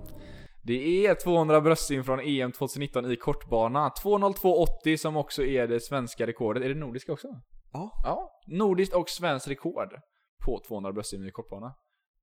Det 0.62 1.06
är 1.06 1.14
200 1.14 1.60
bröstsim 1.60 2.04
från 2.04 2.20
EM 2.20 2.52
2019 2.52 3.10
i 3.10 3.16
kortbana. 3.16 3.88
2.02.80 3.88 4.96
som 4.96 5.16
också 5.16 5.44
är 5.44 5.68
det 5.68 5.80
svenska 5.80 6.26
rekordet. 6.26 6.62
Är 6.62 6.68
det 6.68 6.74
nordiska 6.74 7.12
också? 7.12 7.28
Ja. 7.72 7.92
Ja, 8.04 8.40
nordiskt 8.46 8.94
och 8.94 9.08
svenskt 9.08 9.48
rekord 9.48 10.00
på 10.44 10.60
200 10.68 10.92
bröstsim 10.92 11.24
i 11.24 11.30
kortbana. 11.30 11.74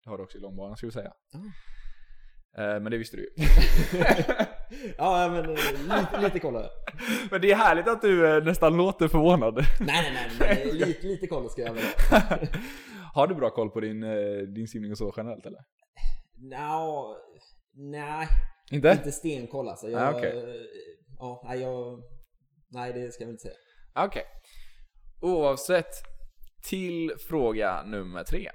Det 0.04 0.10
har 0.10 0.18
du 0.18 0.24
också 0.24 0.38
i 0.38 0.42
långbana 0.42 0.76
ska 0.76 0.88
vi 0.88 0.92
säga. 0.92 1.14
Eh, 2.58 2.80
Men 2.80 2.84
det 2.84 2.98
visste 2.98 3.18
du 3.18 3.24
ju. 3.24 3.30
ja 4.98 5.30
men 5.30 5.46
eh, 5.50 6.00
lite, 6.00 6.22
lite 6.22 6.40
koll 6.40 6.54
jag. 6.54 6.70
Men 7.32 7.42
det 7.42 7.52
är 7.52 7.56
härligt 7.56 7.88
att 7.88 8.02
du 8.02 8.38
eh, 8.38 8.44
nästan 8.44 8.78
låter 8.78 9.08
förvånad. 9.08 9.56
Nej 9.56 10.12
nej 10.14 10.14
nej, 10.14 10.30
nej 10.40 10.74
lite, 10.74 11.08
lite 11.08 11.28
koll 11.28 11.50
ska 11.50 11.62
jag 11.62 11.74
väl 11.74 11.84
ha. 12.12 12.38
Har 13.14 13.28
du 13.28 13.36
bra 13.36 13.50
koll 13.50 13.70
på 13.70 13.80
din, 13.80 14.02
din 14.54 14.68
simning 14.68 14.92
och 14.92 14.98
så 14.98 15.14
generellt 15.18 15.46
eller? 15.46 15.60
Nå, 16.38 17.18
nej, 17.74 18.28
Inte? 18.72 18.90
inte 18.90 19.12
stenkoll 19.12 19.70
alltså. 19.70 19.88
Jag, 19.90 20.16
Ah, 20.16 20.26
eh, 20.26 20.34
Ja, 21.20 21.44
nej 21.48 21.62
jag... 21.62 22.02
Nej 22.70 22.94
det 22.94 23.12
ska 23.14 23.24
jag 23.24 23.32
inte 23.34 23.42
säga. 23.42 23.56
Okej. 23.96 24.24
Oavsett, 25.22 25.94
till 26.70 27.12
fråga 27.30 27.84
nummer 27.86 28.24
tre. 28.24 28.50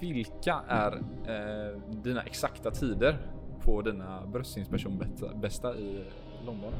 Vilka 0.00 0.60
är 0.68 0.92
eh, 1.26 1.80
dina 2.02 2.22
exakta 2.22 2.70
tider 2.70 3.18
på 3.62 3.82
dina 3.82 4.26
bröstsimspersonbästa 4.26 5.76
i 5.76 6.04
långbana? 6.46 6.76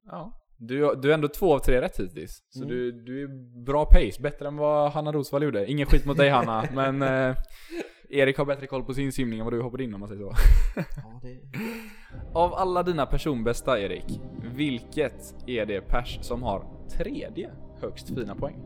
ja. 0.07 0.39
Du, 0.57 0.95
du 0.95 1.11
är 1.11 1.15
ändå 1.15 1.29
två 1.29 1.55
av 1.55 1.59
tre 1.59 1.81
rätt 1.81 2.01
hittills. 2.01 2.43
Så 2.51 2.59
Mm. 2.65 2.69
du, 2.69 2.93
du 2.93 3.23
är 3.23 3.29
bra 3.65 3.85
pace. 3.85 4.23
Bättre 4.23 4.49
än 4.49 4.57
vad 4.57 4.93
Hanna 4.93 5.13
Rosvall 5.13 5.43
gjorde. 5.43 5.71
Ingen 5.71 5.87
skit 5.87 6.07
mot 6.07 6.17
dig 6.17 6.31
Hanna, 6.31 6.65
men 6.75 7.03
eh, 7.03 7.37
Erik 8.11 8.39
har 8.39 8.45
bättre 8.45 8.67
koll 8.67 8.85
på 8.85 8.95
sin 8.95 9.13
simning 9.13 9.39
än 9.39 9.45
vad 9.45 9.53
du 9.55 9.61
har 9.61 9.71
på 9.71 9.77
din 9.77 9.95
om 9.95 10.01
man 10.01 10.09
säger 10.09 10.23
så. 10.23 10.33
Ja, 10.77 11.21
det... 11.23 11.41
Av 12.39 12.55
alla 12.55 12.83
dina 12.83 13.07
personbästa 13.07 13.81
Erik, 13.81 14.21
vilket 14.55 15.35
är 15.47 15.67
det 15.67 15.81
pers 15.81 16.19
som 16.23 16.43
har 16.43 16.65
tredje 16.91 17.51
högst 17.81 18.09
fina 18.09 18.35
poäng? 18.35 18.57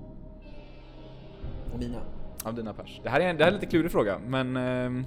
Och 1.73 1.79
mina. 1.79 1.99
Av 2.45 2.55
dina 2.55 2.75
pers. 2.75 3.01
Det 3.03 3.11
här 3.11 3.21
är 3.21 3.29
en, 3.29 3.37
det 3.37 3.45
här 3.45 3.51
är 3.51 3.55
en 3.55 3.61
lite 3.61 3.71
klurig 3.71 3.91
fråga, 3.93 4.19
men 4.27 4.57
ehm, 4.57 5.05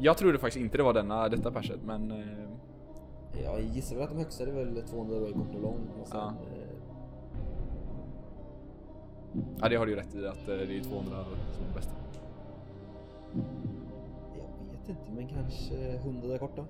jag 0.00 0.16
trodde 0.16 0.38
faktiskt 0.38 0.60
inte 0.64 0.76
det 0.76 0.82
var 0.82 0.94
denna, 0.94 1.28
detta 1.28 1.50
perset, 1.50 1.80
men 1.84 2.10
ehm, 2.10 2.57
Jag 3.44 3.60
gissar 3.60 3.94
väl 3.96 4.04
att 4.04 4.10
de 4.10 4.18
högsta 4.18 4.44
är 4.44 4.52
väl 4.52 4.82
200 4.82 5.28
i 5.28 5.32
kort 5.32 5.54
och 5.54 5.60
lång. 5.60 5.88
Och 6.00 6.08
sen, 6.08 6.18
Ja. 6.18 6.34
eh, 6.52 6.68
ja 9.60 9.68
det 9.68 9.76
har 9.76 9.86
du 9.86 9.92
ju 9.92 9.98
rätt 9.98 10.14
i 10.14 10.26
att 10.26 10.48
eh, 10.48 10.54
det 10.56 10.78
är 10.78 10.82
200 10.82 11.24
som 11.52 11.64
är 11.70 11.74
bästa. 11.74 11.92
jag 14.36 14.78
vet 14.78 14.88
inte, 14.88 15.10
men 15.12 15.28
kanske 15.28 15.74
100 15.94 16.38
korta. 16.38 16.66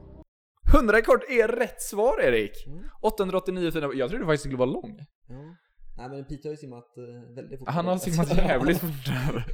100 0.74 1.02
kort 1.02 1.24
är 1.30 1.48
rätt 1.48 1.82
svar 1.82 2.20
Erik! 2.20 2.66
Mm. 2.66 2.84
889 3.02 3.70
fina 3.70 3.90
Jag 3.94 4.10
trodde 4.10 4.24
faktiskt 4.24 4.44
det 4.44 4.48
skulle 4.48 4.56
vara 4.58 4.70
lång. 4.70 4.98
Ja. 5.26 5.54
Nej 5.98 6.08
men 6.08 6.24
Pete 6.24 6.48
har 6.48 6.50
ju 6.50 6.56
simmat 6.56 6.84
eh, 6.98 7.34
väldigt 7.34 7.58
fort. 7.58 7.68
Han 7.68 7.86
har 7.86 7.96
simmat 7.96 8.36
jävligt 8.36 8.78
fort 8.80 9.06
där. 9.06 9.44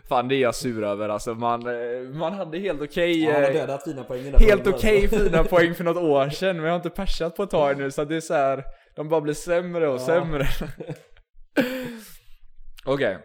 Fan 0.08 0.28
det 0.28 0.34
är 0.34 0.40
jag 0.40 0.54
sur 0.54 0.84
över 0.84 1.08
alltså. 1.08 1.34
Man, 1.34 1.66
eh, 1.66 2.00
man 2.14 2.32
hade 2.32 2.58
helt 2.58 2.80
okej 2.82 3.24
Ja, 3.24 3.32
han 3.32 3.42
har 3.42 3.50
eh, 3.50 3.54
dödat 3.54 3.84
fina 3.84 4.04
poängen 4.04 4.32
där. 4.32 4.38
Helt 4.38 4.66
okej 4.66 5.02
alltså. 5.02 5.18
fina 5.18 5.44
poäng 5.54 5.74
för 5.74 5.84
något 5.84 5.96
år 5.96 6.28
sedan, 6.28 6.56
men 6.56 6.64
jag 6.64 6.72
har 6.72 6.76
inte 6.76 6.90
persat 6.90 7.36
på 7.36 7.42
ett 7.42 7.50
tag 7.50 7.78
nu 7.78 7.90
så 7.90 8.02
att 8.02 8.08
det 8.08 8.16
är 8.16 8.20
så 8.20 8.34
här. 8.34 8.64
de 8.96 9.08
bara 9.08 9.20
blir 9.20 9.34
sämre 9.34 9.88
och 9.88 9.94
Ja. 9.94 9.98
sämre. 10.06 10.46
Okej. 12.86 13.18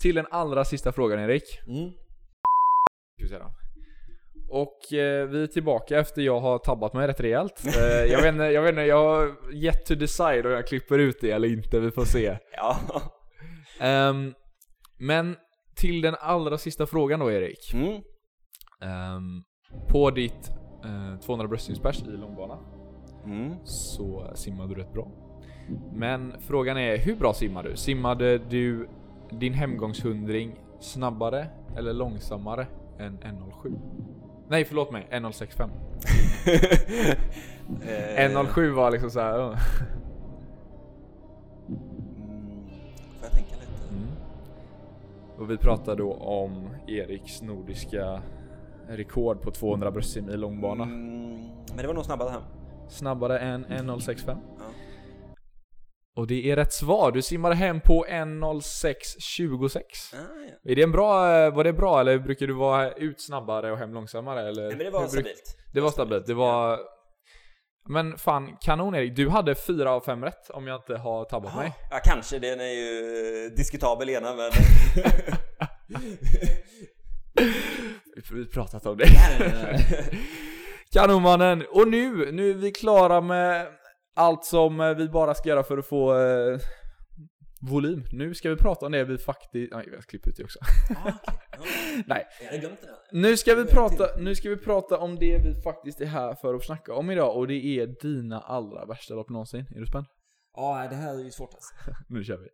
Till 0.00 0.14
den 0.14 0.26
allra 0.30 0.64
sista 0.64 0.92
frågan 0.92 1.18
Erik. 1.20 1.60
Mm. 1.66 1.90
Ska 1.90 3.24
vi 3.24 3.28
se 3.28 3.38
då. 3.38 3.50
Och 4.54 4.92
eh, 4.92 5.26
vi 5.28 5.42
är 5.42 5.46
tillbaka 5.46 5.98
efter 6.00 6.22
jag 6.22 6.40
har 6.40 6.58
tabbat 6.58 6.92
mig 6.94 7.08
rätt 7.08 7.20
rejält. 7.20 7.62
Eh, 7.78 8.12
jag 8.12 8.22
vet 8.22 8.32
inte, 8.32 8.44
jag 8.44 8.62
vet 8.62 8.70
inte, 8.70 8.82
jag 8.82 8.96
har 9.08 9.34
yet 9.52 9.86
to 9.86 9.94
decide 9.94 10.46
om 10.46 10.52
jag 10.52 10.66
klipper 10.66 10.98
ut 10.98 11.16
det 11.20 11.30
eller 11.30 11.48
inte, 11.48 11.80
vi 11.80 11.90
får 11.90 12.04
se. 12.04 12.38
Ja. 12.56 12.76
Ehm, 13.80 14.34
men 14.98 15.36
till 15.76 16.00
den 16.00 16.14
allra 16.20 16.58
sista 16.58 16.86
frågan 16.86 17.20
då 17.20 17.30
Erik. 17.30 17.74
Mm. 17.74 17.92
Ehm, 18.82 19.42
på 19.88 20.10
ditt 20.10 20.50
eh, 20.84 21.20
200 21.20 21.48
bröstsimspers 21.48 22.02
i 22.02 22.06
långbana 22.10 22.58
Mm. 23.24 23.54
så 23.64 24.30
simmade 24.34 24.74
du 24.74 24.80
rätt 24.80 24.92
bra. 24.92 25.08
Men 25.92 26.34
frågan 26.40 26.76
är, 26.78 26.98
hur 26.98 27.16
bra 27.16 27.32
simmar 27.32 27.62
du? 27.62 27.76
Simmade 27.76 28.38
du 28.38 28.88
din 29.30 29.54
hemgångshundring 29.54 30.60
snabbare 30.80 31.46
eller 31.76 31.92
långsammare 31.92 32.66
än 32.98 33.18
1.07? 33.18 34.21
Nej 34.52 34.64
förlåt 34.64 34.90
mig, 34.90 35.06
1.065. 35.10 35.70
Eh, 37.86 38.30
1.07 38.30 38.70
var 38.70 38.90
liksom 38.90 39.10
såhär... 39.10 39.38
Uh. 39.38 39.58
Mm. 41.68 42.68
Får 43.18 43.22
jag 43.22 43.32
tänka 43.32 43.50
lite? 43.50 43.94
Mm. 43.94 44.08
Och 45.38 45.50
vi 45.50 45.56
pratar 45.56 45.96
då 45.96 46.12
om 46.12 46.68
Eriks 46.86 47.42
nordiska 47.42 48.22
rekord 48.88 49.40
på 49.40 49.50
200 49.50 49.90
bröstsim 49.90 50.30
i 50.30 50.36
långbana. 50.36 50.84
Mm. 50.84 51.48
Men 51.68 51.76
det 51.76 51.86
var 51.86 51.94
nog 51.94 52.04
snabbare 52.04 52.30
hem. 52.30 52.42
Snabbare 52.88 53.38
än 53.38 53.66
1.065. 53.66 54.26
Ja. 54.26 54.36
Och 56.16 56.26
det 56.26 56.50
är 56.50 56.56
rätt 56.56 56.72
svar, 56.72 57.12
du 57.12 57.22
simmade 57.22 57.54
hem 57.54 57.80
på 57.80 58.06
1.06.26. 58.08 59.78
Ah, 59.78 60.16
ja. 60.64 60.72
Är 60.72 60.76
det 60.76 60.82
en 60.82 60.92
bra, 60.92 61.36
eh, 61.36 61.54
var 61.54 61.64
det 61.64 61.72
bra 61.72 62.00
eller 62.00 62.18
brukar 62.18 62.46
du 62.46 62.52
vara 62.52 62.92
ut 62.92 63.20
snabbare 63.20 63.72
och 63.72 63.78
hem 63.78 63.94
långsammare 63.94 64.48
eller? 64.48 64.62
Nej, 64.62 64.76
men 64.76 64.84
det 64.86 64.90
var 64.90 65.00
hur 65.00 65.08
stabilt. 65.08 65.56
Det 65.72 65.80
var 65.80 65.90
stabilt, 65.90 66.26
det 66.26 66.34
var... 66.34 66.78
Men 67.88 68.18
fan, 68.18 68.56
kanon 68.60 68.94
Erik. 68.94 69.16
Du 69.16 69.28
hade 69.28 69.54
fyra 69.54 69.92
av 69.92 70.00
fem 70.00 70.24
rätt 70.24 70.50
om 70.50 70.66
jag 70.66 70.76
inte 70.76 70.96
har 70.96 71.24
tabbat 71.24 71.56
mig. 71.56 71.72
Ja, 71.90 72.00
kanske. 72.04 72.38
Den 72.38 72.60
är 72.60 72.64
ju 72.64 73.46
eh, 73.46 73.50
diskutabel 73.56 74.10
ena, 74.10 74.34
men... 74.34 74.50
Vi 78.32 78.38
har 78.38 78.44
pratat 78.52 78.86
om 78.86 78.96
det. 78.96 79.06
Kanonmannen! 80.92 81.64
Och 81.70 81.88
nu, 81.88 82.32
nu 82.32 82.50
är 82.50 82.54
vi 82.54 82.70
klara 82.70 83.20
med 83.20 83.66
allt 84.14 84.44
som 84.44 84.80
eh, 84.80 84.94
vi 84.94 85.08
bara 85.08 85.34
ska 85.34 85.48
göra 85.48 85.62
för 85.62 85.78
att 85.78 85.86
få 85.86 86.18
eh, 86.18 86.58
volym. 87.70 88.04
Nu 88.12 88.34
ska 88.34 88.50
vi 88.50 88.56
prata 88.56 88.86
om 88.86 88.92
det 88.92 89.04
vi 89.04 89.18
faktiskt... 89.18 89.72
Nej, 89.72 89.88
jag 89.92 90.04
klipper 90.04 90.30
ut 90.30 90.36
det 90.36 90.44
också. 90.44 90.58
ah, 91.04 91.12
okej. 91.28 91.40
Ja. 91.52 91.58
Nej. 92.06 92.26
Jag 92.40 92.46
hade 92.46 92.58
glömt 92.58 92.80
det. 92.80 93.18
Nu 93.18 93.36
ska, 93.36 93.54
vi 93.54 93.64
prata, 93.64 94.06
nu 94.18 94.34
ska 94.34 94.48
vi 94.48 94.56
prata 94.56 94.98
om 94.98 95.16
det 95.16 95.38
vi 95.38 95.62
faktiskt 95.62 96.00
är 96.00 96.06
här 96.06 96.34
för 96.34 96.54
att 96.54 96.64
snacka 96.64 96.94
om 96.94 97.10
idag 97.10 97.36
och 97.36 97.46
det 97.46 97.64
är 97.64 97.86
dina 97.86 98.40
allra 98.40 98.86
värsta 98.86 99.14
lopp 99.14 99.28
någonsin. 99.28 99.64
Är 99.76 99.80
du 99.80 99.86
spänd? 99.86 100.06
Ja, 100.56 100.86
det 100.90 100.96
här 100.96 101.14
är 101.14 101.24
ju 101.24 101.30
svårt 101.30 101.54
alltså. 101.54 101.74
Nu 102.08 102.24
kör 102.24 102.38
vi. 102.38 102.48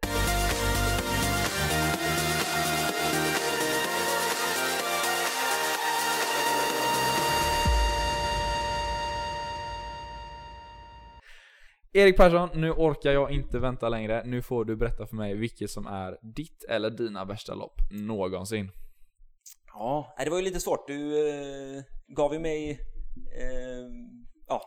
Erik 11.98 12.16
Persson, 12.16 12.48
nu 12.54 12.70
orkar 12.70 13.12
jag 13.12 13.30
inte 13.30 13.58
vänta 13.58 13.88
längre. 13.88 14.22
Nu 14.24 14.42
får 14.42 14.64
du 14.64 14.76
berätta 14.76 15.06
för 15.06 15.16
mig 15.16 15.34
vilket 15.34 15.70
som 15.70 15.86
är 15.86 16.18
ditt 16.22 16.64
eller 16.64 16.90
dina 16.90 17.24
värsta 17.24 17.54
lopp 17.54 17.80
någonsin. 17.90 18.70
Ja, 19.72 20.14
det 20.24 20.30
var 20.30 20.36
ju 20.36 20.42
lite 20.42 20.60
svårt. 20.60 20.86
Du 20.86 21.28
eh, 21.28 21.82
gav 22.08 22.32
ju 22.32 22.38
mig 22.38 22.70
eh, 23.40 23.86
ja, 24.48 24.62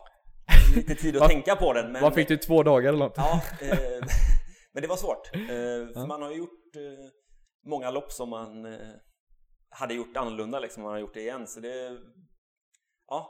lite 0.76 0.94
tid 0.94 1.16
att 1.16 1.28
tänka 1.30 1.56
på 1.56 1.72
den. 1.72 1.92
Men, 1.92 2.02
Vad 2.02 2.14
fick 2.14 2.28
du? 2.28 2.36
Två 2.36 2.62
dagar 2.62 2.88
eller 2.88 2.98
något? 2.98 3.16
Ja, 3.16 3.40
eh, 3.60 3.78
men 4.72 4.82
det 4.82 4.88
var 4.88 4.96
svårt. 4.96 5.34
Eh, 5.34 5.40
för 5.94 6.06
man 6.06 6.22
har 6.22 6.30
ju 6.30 6.36
gjort 6.36 6.76
eh, 6.76 7.08
många 7.66 7.90
lopp 7.90 8.12
som 8.12 8.28
man 8.30 8.64
eh, 8.64 8.78
hade 9.70 9.94
gjort 9.94 10.16
annorlunda 10.16 10.60
liksom, 10.60 10.82
man 10.82 10.92
har 10.92 10.98
gjort 10.98 11.14
det 11.14 11.20
igen. 11.20 11.46
Så 11.46 11.60
det, 11.60 11.98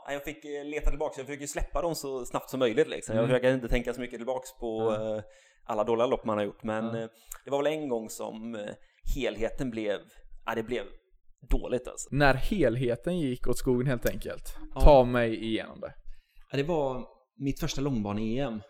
ja, 0.05 0.13
jag 0.13 0.23
fick 0.23 0.45
eh, 0.45 0.65
leta 0.65 0.89
tillbaka. 0.89 1.13
Jag 1.17 1.27
försöker 1.27 1.47
släppa 1.47 1.81
dem 1.81 1.95
så 1.95 2.25
snabbt 2.25 2.49
som 2.49 2.59
möjligt. 2.59 2.87
Liksom. 2.87 3.15
Jag 3.15 3.23
Mm. 3.23 3.29
försöker 3.35 3.53
inte 3.53 3.67
tänka 3.67 3.93
så 3.93 4.01
mycket 4.01 4.19
tillbaks 4.19 4.53
på 4.59 4.91
eh, 4.93 5.23
alla 5.65 5.83
dåliga 5.83 6.05
lopp 6.07 6.25
man 6.25 6.37
har 6.37 6.45
gjort. 6.45 6.63
Men 6.63 6.85
eh, 6.95 7.07
det 7.45 7.51
var 7.51 7.63
väl 7.63 7.73
en 7.73 7.89
gång 7.89 8.09
som 8.09 8.65
helheten 9.15 9.69
blev, 9.69 9.97
ja 10.45 10.55
det 10.55 10.63
blev 10.63 10.83
dåligt 11.49 11.87
alltså. 11.87 12.09
När 12.11 12.33
helheten 12.33 13.19
gick 13.19 13.47
åt 13.47 13.57
skogen 13.57 13.87
helt 13.87 14.09
enkelt. 14.09 14.55
Ja. 14.75 14.81
Ta 14.81 15.03
mig 15.03 15.43
igenom 15.45 15.79
det. 15.79 15.93
Ja, 16.51 16.57
det 16.57 16.63
var 16.63 17.05
mitt 17.39 17.59
första 17.59 17.81
långbane-EM. 17.81 18.61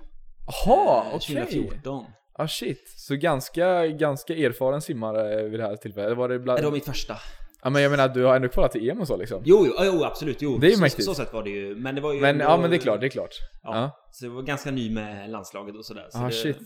Jaha, 0.66 1.06
eh, 1.06 1.16
okej. 1.16 1.36
2014. 1.46 2.06
Ah 2.36 2.48
shit, 2.48 2.84
så 2.98 3.16
ganska, 3.16 3.88
ganska 3.88 4.34
erfaren 4.34 4.82
simmare 4.82 5.44
vid 5.50 5.60
det 5.60 5.64
här 5.68 5.76
tillfället? 5.76 6.18
Var 6.18 6.30
det 6.30 6.40
bland... 6.40 6.60
Det 6.60 6.66
var 6.66 6.72
mitt 6.72 6.86
första. 6.86 7.18
Ja 7.64 7.70
men 7.70 7.82
jag 7.82 7.90
menar, 7.92 8.10
du 8.10 8.24
har 8.24 8.36
ändå 8.36 8.48
kvalat 8.50 8.72
till 8.72 8.90
EM 8.90 9.02
och 9.02 9.08
så 9.08 9.18
liksom? 9.18 9.42
Jo, 9.46 9.66
jo, 9.68 9.74
jo 9.86 10.04
absolut. 10.04 10.42
Jo. 10.42 10.58
Det 10.58 10.68
är 10.68 10.70
ju 10.70 10.76
så, 10.76 10.82
mäktigt. 10.82 11.04
så 11.04 11.14
sätt 11.16 11.34
var 11.34 11.44
det 11.44 11.50
ju. 11.50 11.76
Men 11.76 11.96
det 11.96 12.02
var 12.02 12.14
ju 12.14 12.22
Men 12.22 12.30
ändå- 12.30 12.46
ja 12.46 12.58
men 12.58 12.70
det 12.70 12.76
är 12.76 12.80
klart, 12.80 13.00
det 13.00 13.08
är 13.08 13.10
klart. 13.10 13.36
Ja. 13.64 13.76
Ja. 13.76 14.10
Så 14.12 14.26
jag 14.26 14.32
var 14.32 14.42
ganska 14.42 14.72
ny 14.72 14.94
med 14.94 15.30
landslaget 15.30 15.76
och 15.76 15.86
sådär. 15.86 16.08
Så 16.12 16.18
Ah 16.18 16.28
det, 16.28 16.32
shit. 16.34 16.58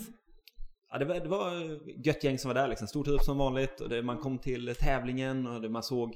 Ja, 0.91 0.98
det 0.98 1.06
var, 1.06 1.16
det 1.16 1.28
var 1.28 1.80
gött 2.06 2.24
gäng 2.24 2.38
som 2.38 2.50
var 2.50 2.56
där 2.56 2.68
liksom. 2.68 2.88
Stor 2.88 3.04
trupp 3.04 3.22
som 3.22 3.38
vanligt. 3.38 3.82
Och 3.82 3.89
det, 3.89 4.02
man 4.02 4.18
kom 4.18 4.39
till 4.39 4.76
tävlingen 4.80 5.48
och 5.48 5.62
det, 5.62 5.70
man 5.70 5.84
såg 5.84 6.14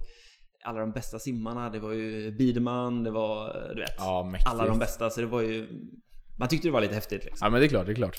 alla 0.64 0.80
de 0.80 0.92
bästa 0.92 1.20
simmarna. 1.20 1.70
Det 1.70 1.80
var 1.80 1.92
ju 1.92 2.32
Biderman, 2.32 3.04
det 3.04 3.12
var, 3.12 3.54
du 3.76 3.82
vet. 3.82 3.96
Ja, 3.98 4.34
alla 4.46 4.66
de 4.66 4.80
bästa. 4.80 5.10
Så 5.10 5.22
det 5.22 5.28
var 5.28 5.42
ju... 5.42 5.68
Man 6.40 6.48
tyckte 6.48 6.68
det 6.68 6.72
var 6.72 6.82
lite 6.82 6.96
häftigt 6.96 7.26
liksom. 7.26 7.46
Ja 7.46 7.50
men 7.50 7.60
det 7.60 7.66
är 7.66 7.70
klart, 7.70 7.86
det 7.86 7.92
är 7.92 7.96
klart. 7.96 8.18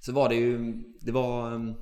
Så 0.00 0.12
var 0.12 0.28
det 0.28 0.34
ju... 0.34 0.74
Det 1.00 1.12
var 1.12 1.52
um, 1.54 1.74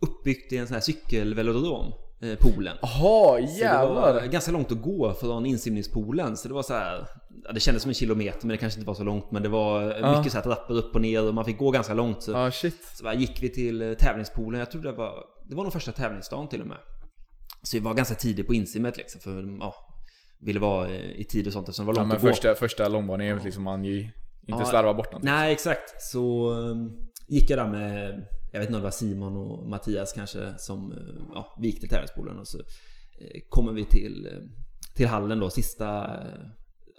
uppbyggt 0.00 0.52
i 0.52 0.56
en 0.56 0.66
sån 0.66 0.74
här 0.74 0.80
cykelvelodrom. 0.80 1.92
Eh, 2.22 2.38
poolen. 2.38 2.76
Jaha, 2.82 2.90
Så 2.90 3.36
det 3.36 3.68
var 3.68 3.82
jävlar! 3.82 4.26
ganska 4.26 4.52
långt 4.52 4.72
att 4.72 4.82
gå 4.82 5.14
från 5.14 5.46
insimningspoolen. 5.46 6.36
Så 6.36 6.48
det 6.48 6.54
var 6.54 6.62
så 6.62 6.74
här, 6.74 7.06
ja, 7.44 7.52
Det 7.52 7.60
kändes 7.60 7.82
som 7.82 7.88
en 7.90 7.94
kilometer 7.94 8.38
men 8.46 8.48
det 8.48 8.56
kanske 8.56 8.78
inte 8.80 8.86
var 8.88 8.94
så 8.94 9.04
långt. 9.04 9.30
Men 9.30 9.42
det 9.42 9.48
var 9.48 9.82
Ja. 9.82 10.18
mycket 10.18 10.32
så 10.32 10.38
här 10.38 10.44
trappor 10.44 10.74
upp 10.74 10.94
och 10.94 11.00
ner 11.00 11.28
och 11.28 11.34
man 11.34 11.44
fick 11.44 11.58
gå 11.58 11.70
ganska 11.70 11.94
långt. 11.94 12.22
Så, 12.22 12.30
Ja 12.32 12.50
shit. 12.50 12.84
så 12.94 13.04
bara 13.04 13.14
gick 13.14 13.42
vi 13.42 13.48
till 13.48 13.82
eh, 13.82 13.92
tävlingspoolen. 13.94 14.58
Jag 14.58 14.70
tror 14.70 14.82
det 14.82 14.92
var, 14.92 15.14
det 15.48 15.54
var 15.56 15.62
nog 15.64 15.72
första 15.72 15.92
tävlingsdagen 15.92 16.48
till 16.48 16.60
och 16.60 16.66
med. 16.66 16.78
Så 17.62 17.76
vi 17.76 17.80
var 17.80 17.94
ganska 17.94 18.14
tidigt 18.14 18.46
på 18.46 18.54
insimmet 18.54 18.96
liksom. 18.96 19.20
För 19.20 19.56
ja, 19.60 19.74
ville 20.40 20.60
vara 20.60 20.88
eh, 20.88 21.10
i 21.20 21.24
tid 21.24 21.46
och 21.46 21.52
sånt 21.52 21.68
eftersom 21.68 21.86
det 21.86 21.92
var 21.92 21.94
Ja 21.94 22.00
långt 22.02 22.08
men 22.08 22.16
att 22.16 22.22
gå. 22.22 22.28
första, 22.28 22.54
första 22.54 22.88
långbanan 22.88 23.26
är 23.26 23.40
liksom 23.44 23.62
man 23.62 23.84
ju 23.84 24.00
inte 24.00 24.12
Ja. 24.46 24.64
slarvar 24.64 24.94
bort 24.94 25.12
något. 25.12 25.22
Nej 25.22 25.52
exakt. 25.52 26.02
Så 26.02 26.50
um, 26.52 26.90
gick 27.28 27.50
jag 27.50 27.58
där 27.58 27.68
med, 27.68 28.26
jag 28.52 28.60
vet 28.60 28.68
inte 28.68 28.76
om 28.76 28.80
det 28.80 28.84
var 28.84 28.90
Simon 28.90 29.36
och 29.36 29.68
Mattias 29.68 30.12
kanske 30.12 30.54
som, 30.58 30.92
eh, 30.92 30.98
ja, 31.34 31.56
vi 31.60 31.66
gick 31.66 31.80
till 31.80 31.88
tävlingspoolen 31.88 32.38
och 32.38 32.48
så 32.48 32.58
eh, 32.58 33.40
kommer 33.48 33.72
vi 33.72 33.84
till, 33.84 34.26
eh, 34.26 34.38
till 34.94 35.06
hallen 35.06 35.40
då, 35.40 35.50
sista 35.50 36.18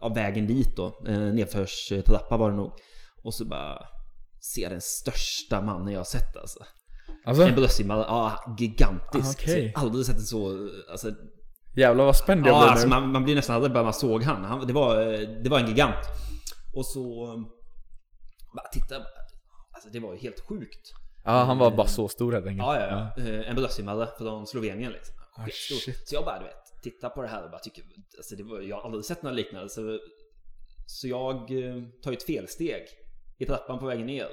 av 0.01 0.15
vägen 0.15 0.47
dit 0.47 0.75
då. 0.75 0.99
Nedförstrappa 1.33 2.37
var 2.37 2.49
det 2.51 2.55
nog. 2.57 2.71
Och 3.23 3.33
så 3.33 3.45
bara 3.45 3.85
ser 4.53 4.69
den 4.69 4.81
största 4.81 5.61
mannen 5.61 5.93
jag 5.93 5.99
har 5.99 6.05
sett 6.05 6.37
alltså. 6.37 6.59
Alltså, 7.25 7.43
En 7.43 7.55
bröstsimmare, 7.55 7.99
ja 8.07 8.55
gigantisk. 8.59 9.47
Ah, 9.47 9.79
har 9.79 9.85
aldrig 9.85 10.05
sett 10.05 10.15
en 10.15 10.21
så, 10.21 10.69
alltså 10.91 11.11
jävlar 11.75 12.05
vad 12.05 12.15
spänd 12.17 12.47
jag 12.47 12.53
Ja, 12.53 12.59
blir 12.61 12.69
alltså 12.69 12.87
nu. 12.87 12.89
man, 12.89 13.11
man 13.11 13.23
blir 13.23 13.35
nästan 13.35 13.61
rädd 13.61 13.73
bara 13.73 13.83
man 13.83 13.93
såg 13.93 14.23
han. 14.23 14.43
han 14.45 14.67
det, 14.67 14.73
var, 14.73 14.95
det 15.43 15.49
var 15.49 15.59
en 15.59 15.67
gigant. 15.67 16.05
Och 16.75 16.85
så... 16.85 17.27
Bara 18.55 18.67
titta. 18.71 18.95
Alltså 19.73 19.89
det 19.93 19.99
var 19.99 20.13
ju 20.13 20.19
helt 20.19 20.39
sjukt. 20.39 20.91
Ja 21.23 21.31
han 21.31 21.57
var 21.57 21.71
bara 21.71 21.87
så 21.87 22.07
stor 22.07 22.31
helt 22.31 22.47
enkelt. 22.47 22.67
Ja, 22.67 22.79
ja, 22.79 23.11
ja. 23.17 23.23
Eh, 23.23 23.49
En 23.49 23.55
bröstsimmare 23.55 24.07
från 24.17 24.47
Slovenien 24.47 24.91
liksom. 24.91 25.15
Skitstor. 25.45 25.75
shit. 25.75 26.07
Så 26.07 26.15
jag 26.15 26.25
bara, 26.25 26.39
du 26.39 26.45
vet, 26.45 26.81
titta 26.83 27.09
på 27.09 27.21
det 27.21 27.27
här 27.27 27.43
och 27.43 27.51
bara 27.51 27.59
tycker... 27.59 27.83
Alltså 28.17 28.35
det 28.35 28.43
var, 28.43 28.61
jag 28.61 28.75
har 28.75 28.83
aldrig 28.83 29.05
sett 29.05 29.23
något 29.23 29.33
liknande. 29.35 29.69
Så, 29.69 29.99
så 30.85 31.07
jag 31.07 31.35
eh, 31.35 31.75
tar 32.03 32.11
ju 32.11 32.17
ett 32.17 32.23
felsteg 32.23 32.83
i 33.37 33.45
trappan 33.45 33.79
på 33.79 33.85
vägen 33.85 34.05
ner. 34.05 34.27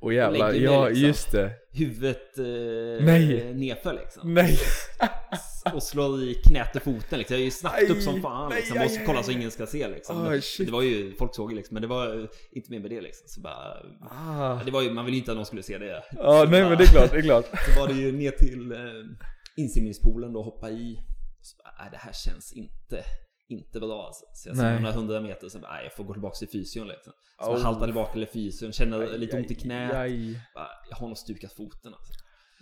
Och 0.00 0.14
jävlar, 0.14 0.52
ja 0.52 0.88
liksom. 0.88 1.06
just 1.06 1.32
det. 1.32 1.52
Huvudet 1.72 2.38
eh, 2.38 2.44
Nej. 3.04 3.54
nerför 3.54 3.92
liksom. 3.92 4.34
Nej. 4.34 4.58
och 5.74 5.82
slår 5.82 6.22
i 6.22 6.34
knät 6.34 6.76
och 6.76 6.82
foten 6.82 7.18
liksom. 7.18 7.34
Jag 7.34 7.40
är 7.40 7.44
ju 7.44 7.50
snabbt 7.50 7.90
upp 7.90 8.02
som 8.02 8.22
fan 8.22 8.52
liksom. 8.52 8.78
aj, 8.78 8.86
Och 8.86 8.90
aj, 8.92 9.02
kolla 9.06 9.22
så 9.22 9.30
aj. 9.30 9.36
ingen 9.36 9.50
ska 9.50 9.66
se 9.66 9.88
liksom. 9.88 10.40
Shit. 10.42 10.66
det 10.66 10.72
var 10.72 10.82
ju, 10.82 11.14
folk 11.16 11.34
såg 11.34 11.52
liksom, 11.52 11.74
men 11.74 11.82
det 11.82 11.88
var 11.88 12.28
inte 12.52 12.70
mer 12.70 12.80
med 12.80 12.90
det 12.90 13.00
liksom. 13.00 13.28
Så 13.28 13.40
bara, 13.40 13.76
Ah. 14.10 14.60
det 14.64 14.70
var 14.70 14.82
ju, 14.82 14.90
man 14.90 15.04
ville 15.04 15.16
ju 15.16 15.20
inte 15.20 15.30
att 15.30 15.36
någon 15.36 15.46
skulle 15.46 15.62
se 15.62 15.78
det. 15.78 16.02
Ja, 16.12 16.44
Så 16.44 16.50
nej 16.50 16.60
bara- 16.62 16.68
men 16.68 16.78
det 16.78 16.84
är 16.84 16.88
klart, 16.88 17.10
det 17.10 17.16
är 17.18 17.22
klart. 17.22 17.44
Så 17.74 17.80
var 17.80 17.88
det 17.88 17.94
ju 17.94 18.12
ner 18.12 18.30
till 18.30 18.72
eh, 18.72 18.78
insimningspoolen 19.56 20.32
då 20.32 20.38
och 20.38 20.44
hoppa 20.44 20.70
i. 20.70 20.98
Så 21.40 21.56
bara, 21.62 21.74
nej, 21.78 21.88
det 21.92 21.98
här 21.98 22.12
känns 22.12 22.52
inte, 22.52 23.04
inte 23.48 23.80
bra 23.80 24.06
alltså. 24.06 24.24
Så 24.34 24.48
jag 24.48 24.56
Nej. 24.56 24.80
några 24.80 24.94
hundra 24.94 25.20
meter 25.20 25.48
så 25.48 25.58
bara, 25.58 25.72
nej, 25.72 25.84
jag 25.84 25.92
får 25.94 26.04
gå 26.04 26.12
tillbaka 26.12 26.34
till 26.36 26.48
fysion 26.48 26.88
liksom. 26.88 27.12
Så 27.44 27.50
Oh. 27.50 27.56
jag 27.58 27.64
haltar 27.64 27.86
tillbaka 27.86 28.12
till 28.12 28.26
fysion, 28.26 28.72
känner 28.72 29.18
lite 29.18 29.36
ont 29.36 29.50
i 29.50 29.54
knät. 29.54 29.94
Aj. 29.94 30.40
Bara, 30.54 30.68
Jag 30.90 30.96
har 30.96 31.08
nog 31.08 31.18
stukat 31.18 31.52
foten 31.52 31.94
alltså. 31.94 32.12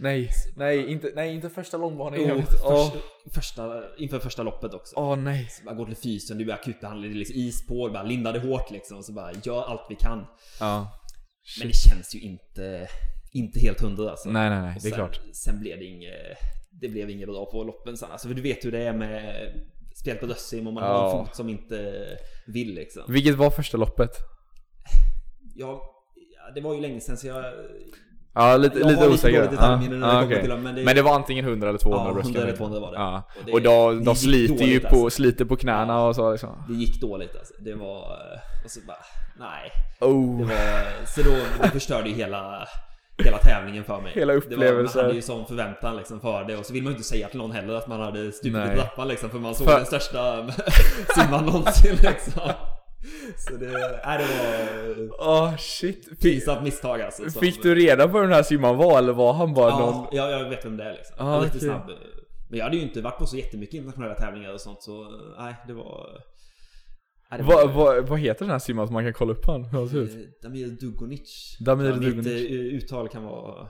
Nej, 0.03 0.31
nej 0.57 0.91
inte, 0.93 1.13
nej 1.15 1.35
inte 1.35 1.51
första 1.51 1.77
långbanan 1.77 2.21
igen. 2.21 2.47
första, 2.47 2.67
Åh, 2.69 2.93
första, 3.35 3.83
inför 3.99 4.19
första 4.19 4.43
loppet 4.43 4.75
också. 4.75 4.95
åh 4.97 5.17
nej. 5.17 5.49
Så 5.51 5.65
bara 5.65 5.75
går 5.75 5.87
till 5.87 5.97
fysen, 5.97 6.39
det 6.39 6.45
det 7.09 7.09
är 7.09 7.15
liksom 7.15 7.37
is 7.37 7.67
på, 7.67 7.87
det 7.87 7.93
bara 7.93 8.03
lindade 8.03 8.39
hårt 8.41 8.71
liksom. 8.71 8.97
Och 8.99 9.05
så 9.05 9.13
bara 9.13 9.33
gör 9.45 9.63
allt 9.63 9.87
vi 9.89 9.95
kan. 9.97 10.27
Ja. 10.61 11.01
Men 11.59 11.69
det 11.69 11.75
känns 11.75 12.15
ju 12.15 12.21
inte, 12.21 12.89
inte 13.33 13.61
helt 13.61 13.81
hundra 13.81 14.11
alltså. 14.11 14.31
Nej, 14.31 14.51
nej, 14.51 14.61
nej, 14.61 14.77
Och 14.77 14.83
det 14.83 14.89
är 14.89 14.91
sen, 14.91 14.99
klart. 14.99 15.21
Sen 15.33 15.61
blev 15.61 15.79
det 15.79 15.85
inget, 15.85 16.15
det 16.71 16.89
blev 16.89 17.11
inget 17.11 17.29
bra 17.29 17.51
på 17.51 17.65
loppen 17.65 17.97
sen. 17.97 18.11
Alltså 18.13 18.29
för 18.29 18.35
du 18.35 18.43
vet 18.43 18.65
hur 18.65 18.73
det 18.73 18.83
är 18.83 18.93
med 18.93 19.53
spel 19.95 20.17
på 20.17 20.27
dödssim 20.27 20.67
om 20.67 20.75
man 20.75 20.83
har 20.83 20.91
Ja. 20.91 21.19
en 21.21 21.27
fot 21.27 21.37
som 21.37 21.49
inte 21.49 22.07
vill 22.47 22.75
liksom. 22.75 23.03
Vilket 23.09 23.35
var 23.35 23.51
första 23.51 23.77
loppet? 23.77 24.11
Ja, 25.55 25.83
det 26.55 26.61
var 26.61 26.75
ju 26.75 26.81
länge 26.81 27.01
sedan 27.01 27.17
så 27.17 27.27
jag... 27.27 27.45
Ja, 28.35 28.57
lite, 28.57 28.79
Jag 28.79 28.89
lite 28.89 29.01
lite 29.03 29.15
osäker. 29.15 29.37
dåligt 29.39 29.51
detaljminne 29.51 29.97
när 29.97 30.11
kommer 30.11 30.27
okej. 30.27 30.41
till 30.41 30.55
men 30.57 30.75
det- 30.75 30.83
men 30.85 30.97
det 30.97 31.03
var 31.03 31.15
antingen 31.15 31.45
100 31.45 31.69
eller 31.69 31.79
200 31.79 32.05
Ja, 32.05 32.21
100 32.21 32.21
eller 32.21 32.23
bröstkaniner. 32.23 32.57
200 32.57 32.81
var 32.81 32.91
det. 32.93 32.97
Ja. 32.99 33.23
Och 33.39 33.45
det- 33.47 33.53
Och 33.53 33.63
då, 33.63 33.93
det 33.99 34.05
de 34.05 34.17
sliter 34.17 34.55
ju 34.65 34.79
dåligt, 34.79 34.83
på, 34.89 35.05
alltså. 35.05 35.11
sliter 35.17 35.45
på 35.45 35.57
knäna 35.57 36.03
och 36.05 36.15
så 36.17 36.31
liksom. 36.33 36.65
Det 36.69 36.75
gick 36.75 37.01
dåligt 37.01 37.37
alltså. 37.39 37.55
Det 37.61 37.75
var... 37.75 38.17
Och 38.65 38.71
så 38.71 38.81
bara, 38.87 38.97
nej. 39.39 39.71
Oh. 40.01 40.39
Det 40.39 40.45
var, 40.45 41.07
så 41.07 41.23
då 41.23 41.37
det 41.63 41.69
förstörde 41.71 42.09
ju 42.09 42.15
hela, 42.15 42.69
hela 43.25 43.39
tävlingen 43.39 43.85
för 43.85 44.01
mig. 44.01 44.13
Hela 44.15 44.33
Det 44.33 44.39
var, 44.39 44.45
upplevelsen. 44.55 44.99
man 44.99 45.05
hade 45.05 45.15
ju 45.17 45.23
sån 45.23 45.47
förväntan 45.47 45.97
liksom 45.97 46.21
för 46.21 46.45
det 46.45 46.57
och 46.57 46.67
så 46.67 46.73
vill 46.73 46.83
man 46.83 46.93
ju 46.93 46.97
inte 46.97 47.09
säga 47.09 47.29
till 47.29 47.39
någon 47.39 47.53
heller 47.53 47.75
att 47.75 47.87
man 47.87 48.01
hade 48.01 48.33
stupit 48.33 48.73
i 48.73 48.77
trappan 48.77 49.09
liksom 49.09 49.31
för 49.31 49.39
man 49.39 49.55
såg 49.55 49.67
För- 49.67 49.77
den 49.77 49.87
största 49.87 50.47
simman 51.17 51.45
någonsin 51.47 51.97
liksom. 52.03 52.43
Så 53.49 53.57
det, 53.57 54.01
nej, 54.07 54.19
det 54.19 54.25
var 55.09 55.29
Åh 55.29 55.57
shit. 55.57 56.09
Fick, 56.09 56.21
pinsamt 56.21 56.63
misstag 56.63 57.01
alltså. 57.01 57.31
som- 57.31 57.41
fick 57.41 57.63
du 57.63 57.75
reda 57.75 58.09
på 58.09 58.21
den 58.21 58.33
här 58.33 58.43
simman 58.43 58.77
var 58.77 58.99
eller 58.99 59.13
var 59.13 59.33
han 59.33 59.55
bara 59.55 59.79
någon? 59.79 60.07
Ja, 60.13 60.31
jag, 60.31 60.49
vet 60.51 60.65
vem 60.65 60.77
det 60.77 60.85
är 60.85 60.93
liksom. 60.93 61.17
Ah, 61.27 61.39
Lite 61.41 61.51
okej. 61.57 61.61
snabb. 61.61 61.91
Men 62.49 62.59
jag 62.59 62.65
hade 62.65 62.77
ju 62.77 62.83
inte 62.83 63.01
varit 63.01 63.19
på 63.19 63.27
så 63.27 63.37
jättemycket 63.37 63.75
internationella 63.75 64.15
tävlingar 64.15 64.53
och 64.53 64.61
sånt 64.61 64.83
så 64.83 65.07
nej, 65.39 65.55
det 65.67 65.73
var... 65.73 66.07
Nej, 67.31 67.39
det 67.41 67.45
Vad, 67.47 67.71
vad, 67.73 68.09
vad 68.09 68.19
heter 68.19 68.45
den 68.45 68.51
här 68.53 68.59
simman 68.59 68.87
så 68.87 68.93
man 68.93 69.05
kan 69.05 69.13
kolla 69.13 69.33
upp 69.33 69.47
han? 69.47 69.65
Eh, 69.65 69.71
Damir 70.43 70.67
Dugonic. 70.81 71.57
Damir 71.61 71.87
Ja, 71.87 71.97
mitt, 71.97 72.03
Dugonic. 72.03 72.27
eh, 72.51 72.57
uttal 72.57 73.09
kan 73.09 73.25
vara 73.25 73.69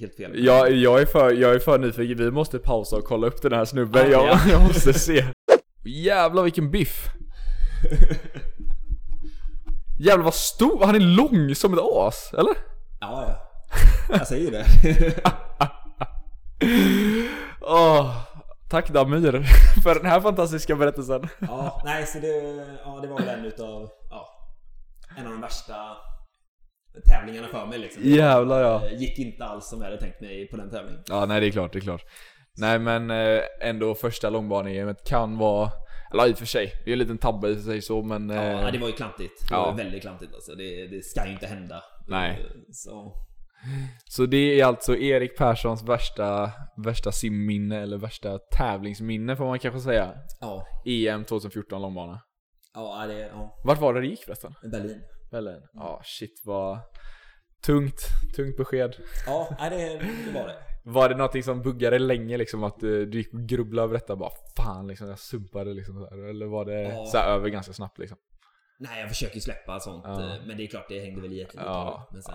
helt 0.00 0.14
fel. 0.16 0.44
Jag, 0.44 0.72
jag, 0.72 1.00
är 1.00 1.06
för, 1.06 1.30
jag 1.32 1.54
är 1.54 1.58
för 1.58 1.78
nyfiken, 1.78 2.16
vi 2.18 2.30
måste 2.30 2.58
pausa 2.58 2.96
och 2.96 3.04
kolla 3.04 3.26
upp 3.26 3.42
den 3.42 3.52
här 3.52 3.64
snubben, 3.64 4.10
Ja, 4.10 4.10
jag, 4.10 4.26
ja. 4.26 4.40
jag 4.50 4.62
måste 4.62 4.92
se 4.92 5.24
Jävlar 5.86 6.42
vilken 6.42 6.70
biff! 6.70 7.06
Jävlar 9.98 10.24
vad 10.24 10.34
stor, 10.34 10.84
han 10.84 10.94
är 10.94 11.00
lång 11.00 11.54
som 11.54 11.72
ett 11.74 11.80
as, 11.80 12.30
eller? 12.32 12.54
Ja, 13.00 13.24
ja. 13.28 13.40
Jag 14.08 14.26
säger 14.26 14.50
det. 14.50 14.64
Åh, 17.60 18.16
tack 18.70 18.90
Damir 18.90 19.42
för 19.82 19.94
den 19.94 20.06
här 20.06 20.20
fantastiska 20.20 20.76
berättelsen 20.76 21.28
ja, 21.40 21.82
nej, 21.84 22.06
så 22.06 22.18
det, 22.18 22.28
ja, 22.84 22.98
det 23.02 23.08
var 23.08 23.18
väl 23.18 23.28
en 23.28 23.44
utav, 23.44 23.88
ja, 24.10 24.28
en 25.16 25.26
av 25.26 25.32
de 25.32 25.40
värsta 25.40 25.74
tävlingarna 27.08 27.48
för 27.48 27.66
mig 27.66 27.78
liksom. 27.78 28.02
Jävlar 28.04 28.60
ja 28.60 28.78
Det 28.78 28.94
gick 28.94 29.18
inte 29.18 29.44
alls 29.44 29.68
som 29.68 29.78
jag 29.80 29.86
hade 29.86 30.00
tänkt 30.00 30.20
mig 30.20 30.48
på 30.48 30.56
den 30.56 30.70
tävlingen. 30.70 31.02
Ja 31.06 31.26
nej 31.26 31.40
det 31.40 31.46
är 31.46 31.50
klart, 31.50 31.72
det 31.72 31.78
är 31.78 31.80
klart 31.80 32.04
Nej 32.56 32.78
men 32.78 33.10
eh, 33.10 33.40
ändå 33.60 33.94
första 33.94 34.30
långbane-EMet 34.30 35.08
kan 35.08 35.38
vara, 35.38 35.70
eller 36.12 36.28
i 36.28 36.32
och 36.32 36.38
för 36.38 36.46
sig, 36.46 36.72
det 36.84 36.90
är 36.90 36.92
en 36.92 36.98
liten 36.98 37.18
tabbe 37.18 37.48
i 37.48 37.62
sig 37.62 37.82
så 37.82 38.02
men 38.02 38.28
Ja, 38.28 38.66
eh, 38.66 38.72
det 38.72 38.78
var 38.78 38.86
ju 38.86 38.92
klantigt. 38.92 39.48
Det 39.48 39.54
ja. 39.54 39.64
var 39.64 39.76
väldigt 39.76 40.02
klantigt 40.02 40.34
alltså. 40.34 40.54
Det, 40.54 40.86
det 40.86 41.04
ska 41.04 41.26
ju 41.26 41.32
inte 41.32 41.46
hända. 41.46 41.82
Nej. 42.08 42.46
Så, 42.72 43.12
Så 44.04 44.26
det 44.26 44.60
är 44.60 44.64
alltså 44.64 44.96
Erik 44.96 45.38
Perssons 45.38 45.82
värsta, 45.82 46.52
värsta 46.84 47.12
simminne 47.12 47.82
eller 47.82 47.98
värsta 47.98 48.38
tävlingsminne 48.38 49.36
får 49.36 49.44
man 49.46 49.58
kanske 49.58 49.80
säga 49.80 50.12
ja. 50.40 50.66
EM 50.86 51.24
2014 51.24 51.82
långbana 51.82 52.20
Ja, 52.74 53.04
det, 53.06 53.18
ja. 53.18 53.62
Vart 53.64 53.80
var 53.80 53.94
det 53.94 54.00
det 54.00 54.06
gick 54.06 54.24
förresten? 54.24 54.54
Berlin. 54.72 55.00
Berlin? 55.30 55.60
Ja 55.74 56.00
shit 56.04 56.42
vad 56.44 56.78
tungt, 57.66 58.00
tungt 58.36 58.56
besked 58.56 58.94
Ja, 59.26 59.56
det, 59.60 59.76
det 60.26 60.32
var 60.34 60.46
det. 60.46 60.73
Var 60.86 61.08
det 61.08 61.14
någonting 61.14 61.42
som 61.42 61.62
buggade 61.62 61.98
länge 61.98 62.36
liksom 62.36 62.64
att 62.64 62.82
eh, 62.82 62.88
du 62.90 63.18
gick 63.18 63.34
och 63.34 63.40
grubblade 63.48 63.84
över 63.84 63.94
detta 63.94 64.16
bara 64.16 64.30
fan 64.56 64.86
liksom 64.86 65.08
jag 65.08 65.18
sumpade 65.18 65.74
liksom 65.74 65.94
så 65.94 66.10
här, 66.10 66.28
Eller 66.28 66.46
var 66.46 66.64
det 66.64 66.82
Ja. 66.82 67.06
så 67.06 67.18
över 67.18 67.48
ganska 67.48 67.72
snabbt 67.72 67.98
liksom? 67.98 68.18
Nej, 68.78 69.00
jag 69.00 69.08
försöker 69.08 69.40
släppa 69.40 69.80
sånt. 69.80 70.04
Ja. 70.06 70.20
eh, 70.34 70.42
Men 70.46 70.56
det 70.56 70.62
är 70.62 70.66
klart, 70.66 70.86
det 70.88 71.00
hängde 71.00 71.20
väl 71.20 71.32
i 71.32 71.40
ett 71.40 71.54
litet 71.54 71.66
Ja. 71.66 71.90
tag. 71.90 72.02
Men 72.14 72.22
sen 72.22 72.34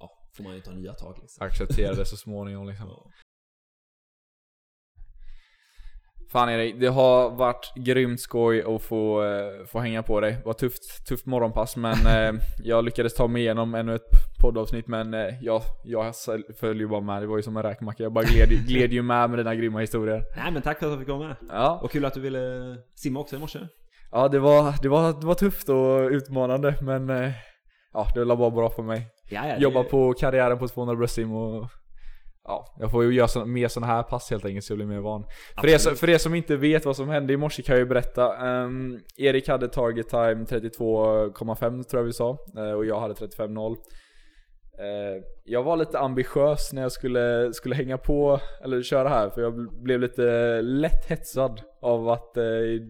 ja, 0.00 0.10
får 0.36 0.44
man 0.44 0.54
ju 0.54 0.60
ta 0.60 0.70
nya 0.70 0.92
tag 0.92 1.18
liksom. 1.20 1.46
Accepterade 1.46 2.04
så 2.06 2.16
småningom 2.16 2.66
liksom 2.68 2.88
Ja. 2.88 3.10
Fan 6.32 6.48
Erik, 6.50 6.80
det 6.80 6.86
har 6.86 7.30
varit 7.30 7.72
grymt 7.76 8.20
skoj 8.20 8.62
att 8.74 8.82
få, 8.82 9.24
eh, 9.24 9.66
få 9.66 9.78
hänga 9.78 10.02
på 10.02 10.20
dig. 10.20 10.32
Det 10.32 10.46
var 10.46 10.52
tufft, 10.52 11.06
tufft 11.08 11.26
morgonpass 11.26 11.76
men 11.76 11.92
eh, 12.06 12.40
jag 12.64 12.84
lyckades 12.84 13.14
ta 13.14 13.26
mig 13.26 13.42
igenom 13.42 13.74
ännu 13.74 13.94
ett 13.94 14.10
poddavsnitt 14.42 14.86
men 14.86 15.14
eh, 15.14 15.34
jag, 15.40 15.62
jag 15.84 16.14
följde 16.60 16.84
ju 16.84 16.88
bara 16.88 17.00
med, 17.00 17.22
det 17.22 17.26
var 17.26 17.36
ju 17.36 17.42
som 17.42 17.56
en 17.56 17.62
räkmacka. 17.62 18.02
Jag 18.02 18.12
bara 18.12 18.24
gled, 18.24 18.48
gled 18.68 18.92
ju 18.92 19.02
med 19.02 19.30
med 19.30 19.38
dina 19.38 19.54
grymma 19.54 19.78
historier. 19.80 20.22
Nej, 20.36 20.52
men 20.52 20.62
tack 20.62 20.78
för 20.78 20.86
att 20.86 20.92
jag 20.92 21.00
fick 21.00 21.08
vara 21.08 21.18
med. 21.28 21.36
Ja, 21.50 21.80
Och 21.82 21.90
kul 21.90 22.04
att 22.04 22.14
du 22.14 22.20
ville 22.20 22.76
simma 22.94 23.20
också 23.20 23.36
i 23.36 23.38
morse. 23.38 23.58
ja 24.12 24.28
det, 24.28 24.38
var, 24.38 24.74
det, 24.82 24.88
var, 24.88 25.20
det 25.20 25.26
var 25.26 25.34
tufft 25.34 25.68
och 25.68 26.08
utmanande 26.10 26.74
men 26.82 27.08
ja, 27.92 28.06
det 28.14 28.24
var 28.24 28.36
bara 28.36 28.50
bra 28.50 28.70
för 28.70 28.82
mig. 28.82 29.06
Ja, 29.30 29.48
ja, 29.48 29.56
Jobba 29.58 29.82
det- 29.82 29.88
på 29.88 30.12
karriären 30.12 30.58
på 30.58 30.68
200 30.68 30.94
bröstsim 30.96 31.32
och 31.32 31.68
Ja, 32.48 32.74
jag 32.78 32.90
får 32.90 33.04
ju 33.04 33.14
göra 33.14 33.28
så, 33.28 33.44
mer 33.44 33.68
sådana 33.68 33.92
här 33.92 34.02
pass 34.02 34.30
helt 34.30 34.44
enkelt 34.44 34.64
så 34.64 34.72
jag 34.72 34.78
blir 34.78 34.86
mer 34.86 34.98
van. 35.00 35.24
För 35.60 35.68
er, 35.68 35.78
som- 35.78 35.96
för 35.96 36.10
er 36.10 36.18
som 36.18 36.34
inte 36.34 36.56
vet 36.56 36.84
vad 36.86 36.96
som 36.96 37.08
hände 37.08 37.32
i 37.32 37.36
morse 37.36 37.62
kan 37.62 37.74
jag 37.74 37.80
ju 37.80 37.86
berätta. 37.88 38.36
Ehm, 38.36 38.98
Erik 39.16 39.48
hade 39.48 39.68
target 39.68 40.08
time 40.08 40.44
32,5 40.44 41.84
tror 41.84 42.00
jag 42.00 42.04
vi 42.06 42.12
sa. 42.12 42.38
eh, 42.56 42.70
och 42.72 42.86
jag 42.86 43.00
hade 43.00 43.14
35,0. 43.14 43.76
Eh, 44.78 45.22
jag 45.44 45.62
var 45.62 45.76
lite 45.76 45.98
ambitiös 45.98 46.72
när 46.72 46.82
jag 46.82 46.92
skulle, 46.92 47.52
skulle 47.52 47.74
hänga 47.74 47.98
på, 47.98 48.40
eller 48.64 48.82
köra 48.82 49.08
här. 49.08 49.30
För 49.30 49.40
jag 49.42 49.54
bl- 49.54 49.82
blev 49.82 50.00
lite 50.00 50.22
lätt 50.62 51.04
hetsad 51.06 51.60
av 51.82 52.08
att 52.08 52.36
eh, 52.36 52.42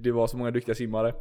det 0.02 0.12
var 0.12 0.26
så 0.26 0.36
många 0.36 0.50
duktiga 0.50 0.74
simmare. 0.74 1.14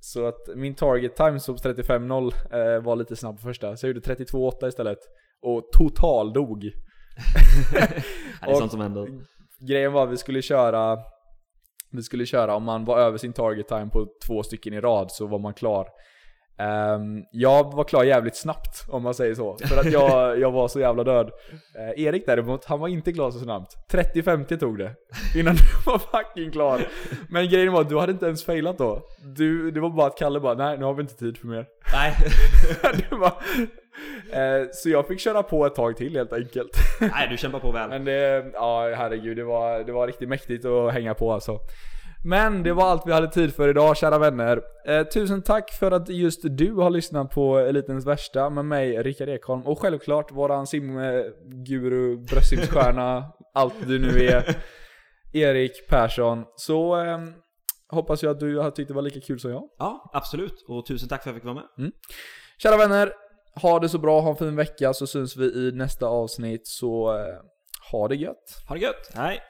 Så 0.00 0.26
att 0.26 0.48
min 0.56 0.74
target 0.74 1.16
time 1.16 1.30
på 1.46 1.52
35,0 1.56 2.32
eh, 2.52 2.82
var 2.82 2.96
lite 2.96 3.16
snabb 3.16 3.36
på 3.36 3.42
första. 3.42 3.76
Så 3.76 3.86
jag 3.86 3.94
gjorde 3.94 4.14
32,8 4.14 4.68
istället. 4.68 4.98
Och 5.42 5.62
total 5.72 6.32
dog. 6.32 6.70
Ja, 7.72 7.86
det 8.40 8.46
är 8.46 8.50
och- 8.52 8.58
sånt 8.58 8.70
som 8.72 8.80
händer. 8.80 9.08
Grejen 9.68 9.92
var 9.92 10.04
att 10.04 10.12
vi 10.12 10.16
skulle 10.16 10.42
köra 10.42 10.98
Vi 11.90 12.02
skulle 12.02 12.26
köra 12.26 12.54
om 12.56 12.62
man 12.64 12.84
var 12.84 12.98
över 12.98 13.18
sin 13.18 13.32
target 13.32 13.68
time 13.68 13.86
på 13.92 14.06
två 14.26 14.42
stycken 14.42 14.74
i 14.74 14.80
rad 14.80 15.10
så 15.12 15.26
var 15.26 15.38
man 15.38 15.54
klar 15.54 15.88
Ehm, 16.58 17.22
Jag 17.32 17.74
var 17.74 17.84
klar 17.84 18.04
jävligt 18.04 18.36
snabbt 18.36 18.84
om 18.88 19.02
man 19.02 19.14
säger 19.14 19.34
så. 19.34 19.56
För 19.68 19.76
att 19.80 19.92
jag, 19.92 20.38
jag 20.40 20.50
var 20.50 20.68
så 20.68 20.80
jävla 20.80 21.04
död. 21.04 21.30
Eh, 21.78 22.04
Erik 22.04 22.26
däremot, 22.26 22.64
han 22.64 22.80
var 22.80 22.88
inte 22.88 23.12
klar 23.12 23.30
så 23.30 23.38
snabbt. 23.38 23.76
30-50 23.92 24.56
tog 24.58 24.78
det. 24.78 24.92
Innan 25.36 25.54
du 25.54 25.62
var 25.90 25.98
fucking 25.98 26.50
klar. 26.52 26.80
Men 27.28 27.48
grejen 27.48 27.72
var 27.72 27.80
att 27.80 27.88
du 27.88 27.98
hade 27.98 28.12
inte 28.12 28.26
ens 28.26 28.44
failat 28.44 28.78
då. 28.78 29.02
Du, 29.36 29.70
Det 29.70 29.80
var 29.80 29.90
bara 29.90 30.06
att 30.06 30.18
Kalle 30.18 30.40
bara 30.40 30.54
nej 30.54 30.78
nu 30.78 30.84
har 30.84 30.94
vi 30.94 31.00
inte 31.02 31.14
tid 31.16 31.38
för 31.38 31.46
mer. 31.46 31.66
Nej. 31.92 32.12
var, 33.10 33.32
eh, 34.32 34.66
Så 34.72 34.88
jag 34.90 35.08
fick 35.08 35.20
köra 35.20 35.42
på 35.42 35.66
ett 35.66 35.74
tag 35.74 35.96
till 35.96 36.16
helt 36.16 36.32
enkelt. 36.32 36.70
Nej, 37.00 37.28
du 37.30 37.36
kämpar 37.36 37.58
på 37.58 37.72
väl. 37.72 37.88
men 37.88 38.04
det, 38.04 38.44
ja 38.54 38.94
herregud, 38.96 39.36
det 39.36 39.44
var, 39.44 39.78
det 39.84 39.92
var 39.92 40.06
riktigt 40.06 40.28
mäktigt 40.28 40.64
att 40.64 40.92
hänga 40.92 41.14
på 41.14 41.32
alltså. 41.32 41.58
Men 42.24 42.62
det 42.62 42.72
var 42.72 42.84
allt 42.84 43.06
vi 43.06 43.12
hade 43.12 43.28
tid 43.28 43.54
för 43.54 43.68
idag, 43.68 43.96
kära 43.96 44.18
vänner. 44.18 44.62
Eh, 44.86 45.02
tusen 45.02 45.42
tack 45.42 45.72
för 45.72 45.90
att 45.90 46.08
just 46.08 46.40
du 46.42 46.74
har 46.74 46.90
lyssnat 46.90 47.30
på 47.30 47.58
Elitens 47.58 48.06
Värsta 48.06 48.50
med 48.50 48.64
mig, 48.64 49.02
Rickard 49.02 49.28
Ekholm. 49.28 49.66
Och 49.66 49.78
självklart 49.78 50.32
våran 50.32 50.66
simguru, 50.66 52.16
bröstsimsstjärna, 52.16 53.32
allt 53.54 53.74
du 53.86 53.98
nu 53.98 54.24
är, 54.24 54.56
Erik 55.32 55.88
Persson. 55.88 56.44
Så 56.56 57.04
eh, 57.04 57.18
hoppas 57.88 58.22
jag 58.22 58.30
att 58.30 58.40
du 58.40 58.58
har 58.58 58.70
tyckt 58.70 58.88
det 58.88 58.94
var 58.94 59.02
lika 59.02 59.20
kul 59.20 59.40
som 59.40 59.50
jag. 59.50 59.62
Ja, 59.78 60.10
absolut. 60.12 60.64
Och 60.68 60.86
tusen 60.86 61.08
tack 61.08 61.22
för 61.22 61.30
att 61.30 61.34
jag 61.34 61.42
fick 61.42 61.54
vara 61.54 61.64
med. 61.76 61.92
Kära 62.58 62.76
vänner, 62.76 63.12
ha 63.62 63.78
det 63.78 63.88
så 63.88 63.98
bra, 63.98 64.20
ha 64.20 64.30
en 64.30 64.36
fin 64.36 64.56
vecka 64.56 64.94
så 64.94 65.06
syns 65.06 65.36
vi 65.36 65.44
i 65.44 65.72
nästa 65.74 66.06
avsnitt. 66.06 66.66
Så 66.66 67.18
eh, 67.18 67.34
ha 67.92 68.08
det 68.08 68.16
gött. 68.16 68.64
Ha 68.68 68.74
det 68.74 68.80
gött. 68.80 69.10
Hej. 69.14 69.40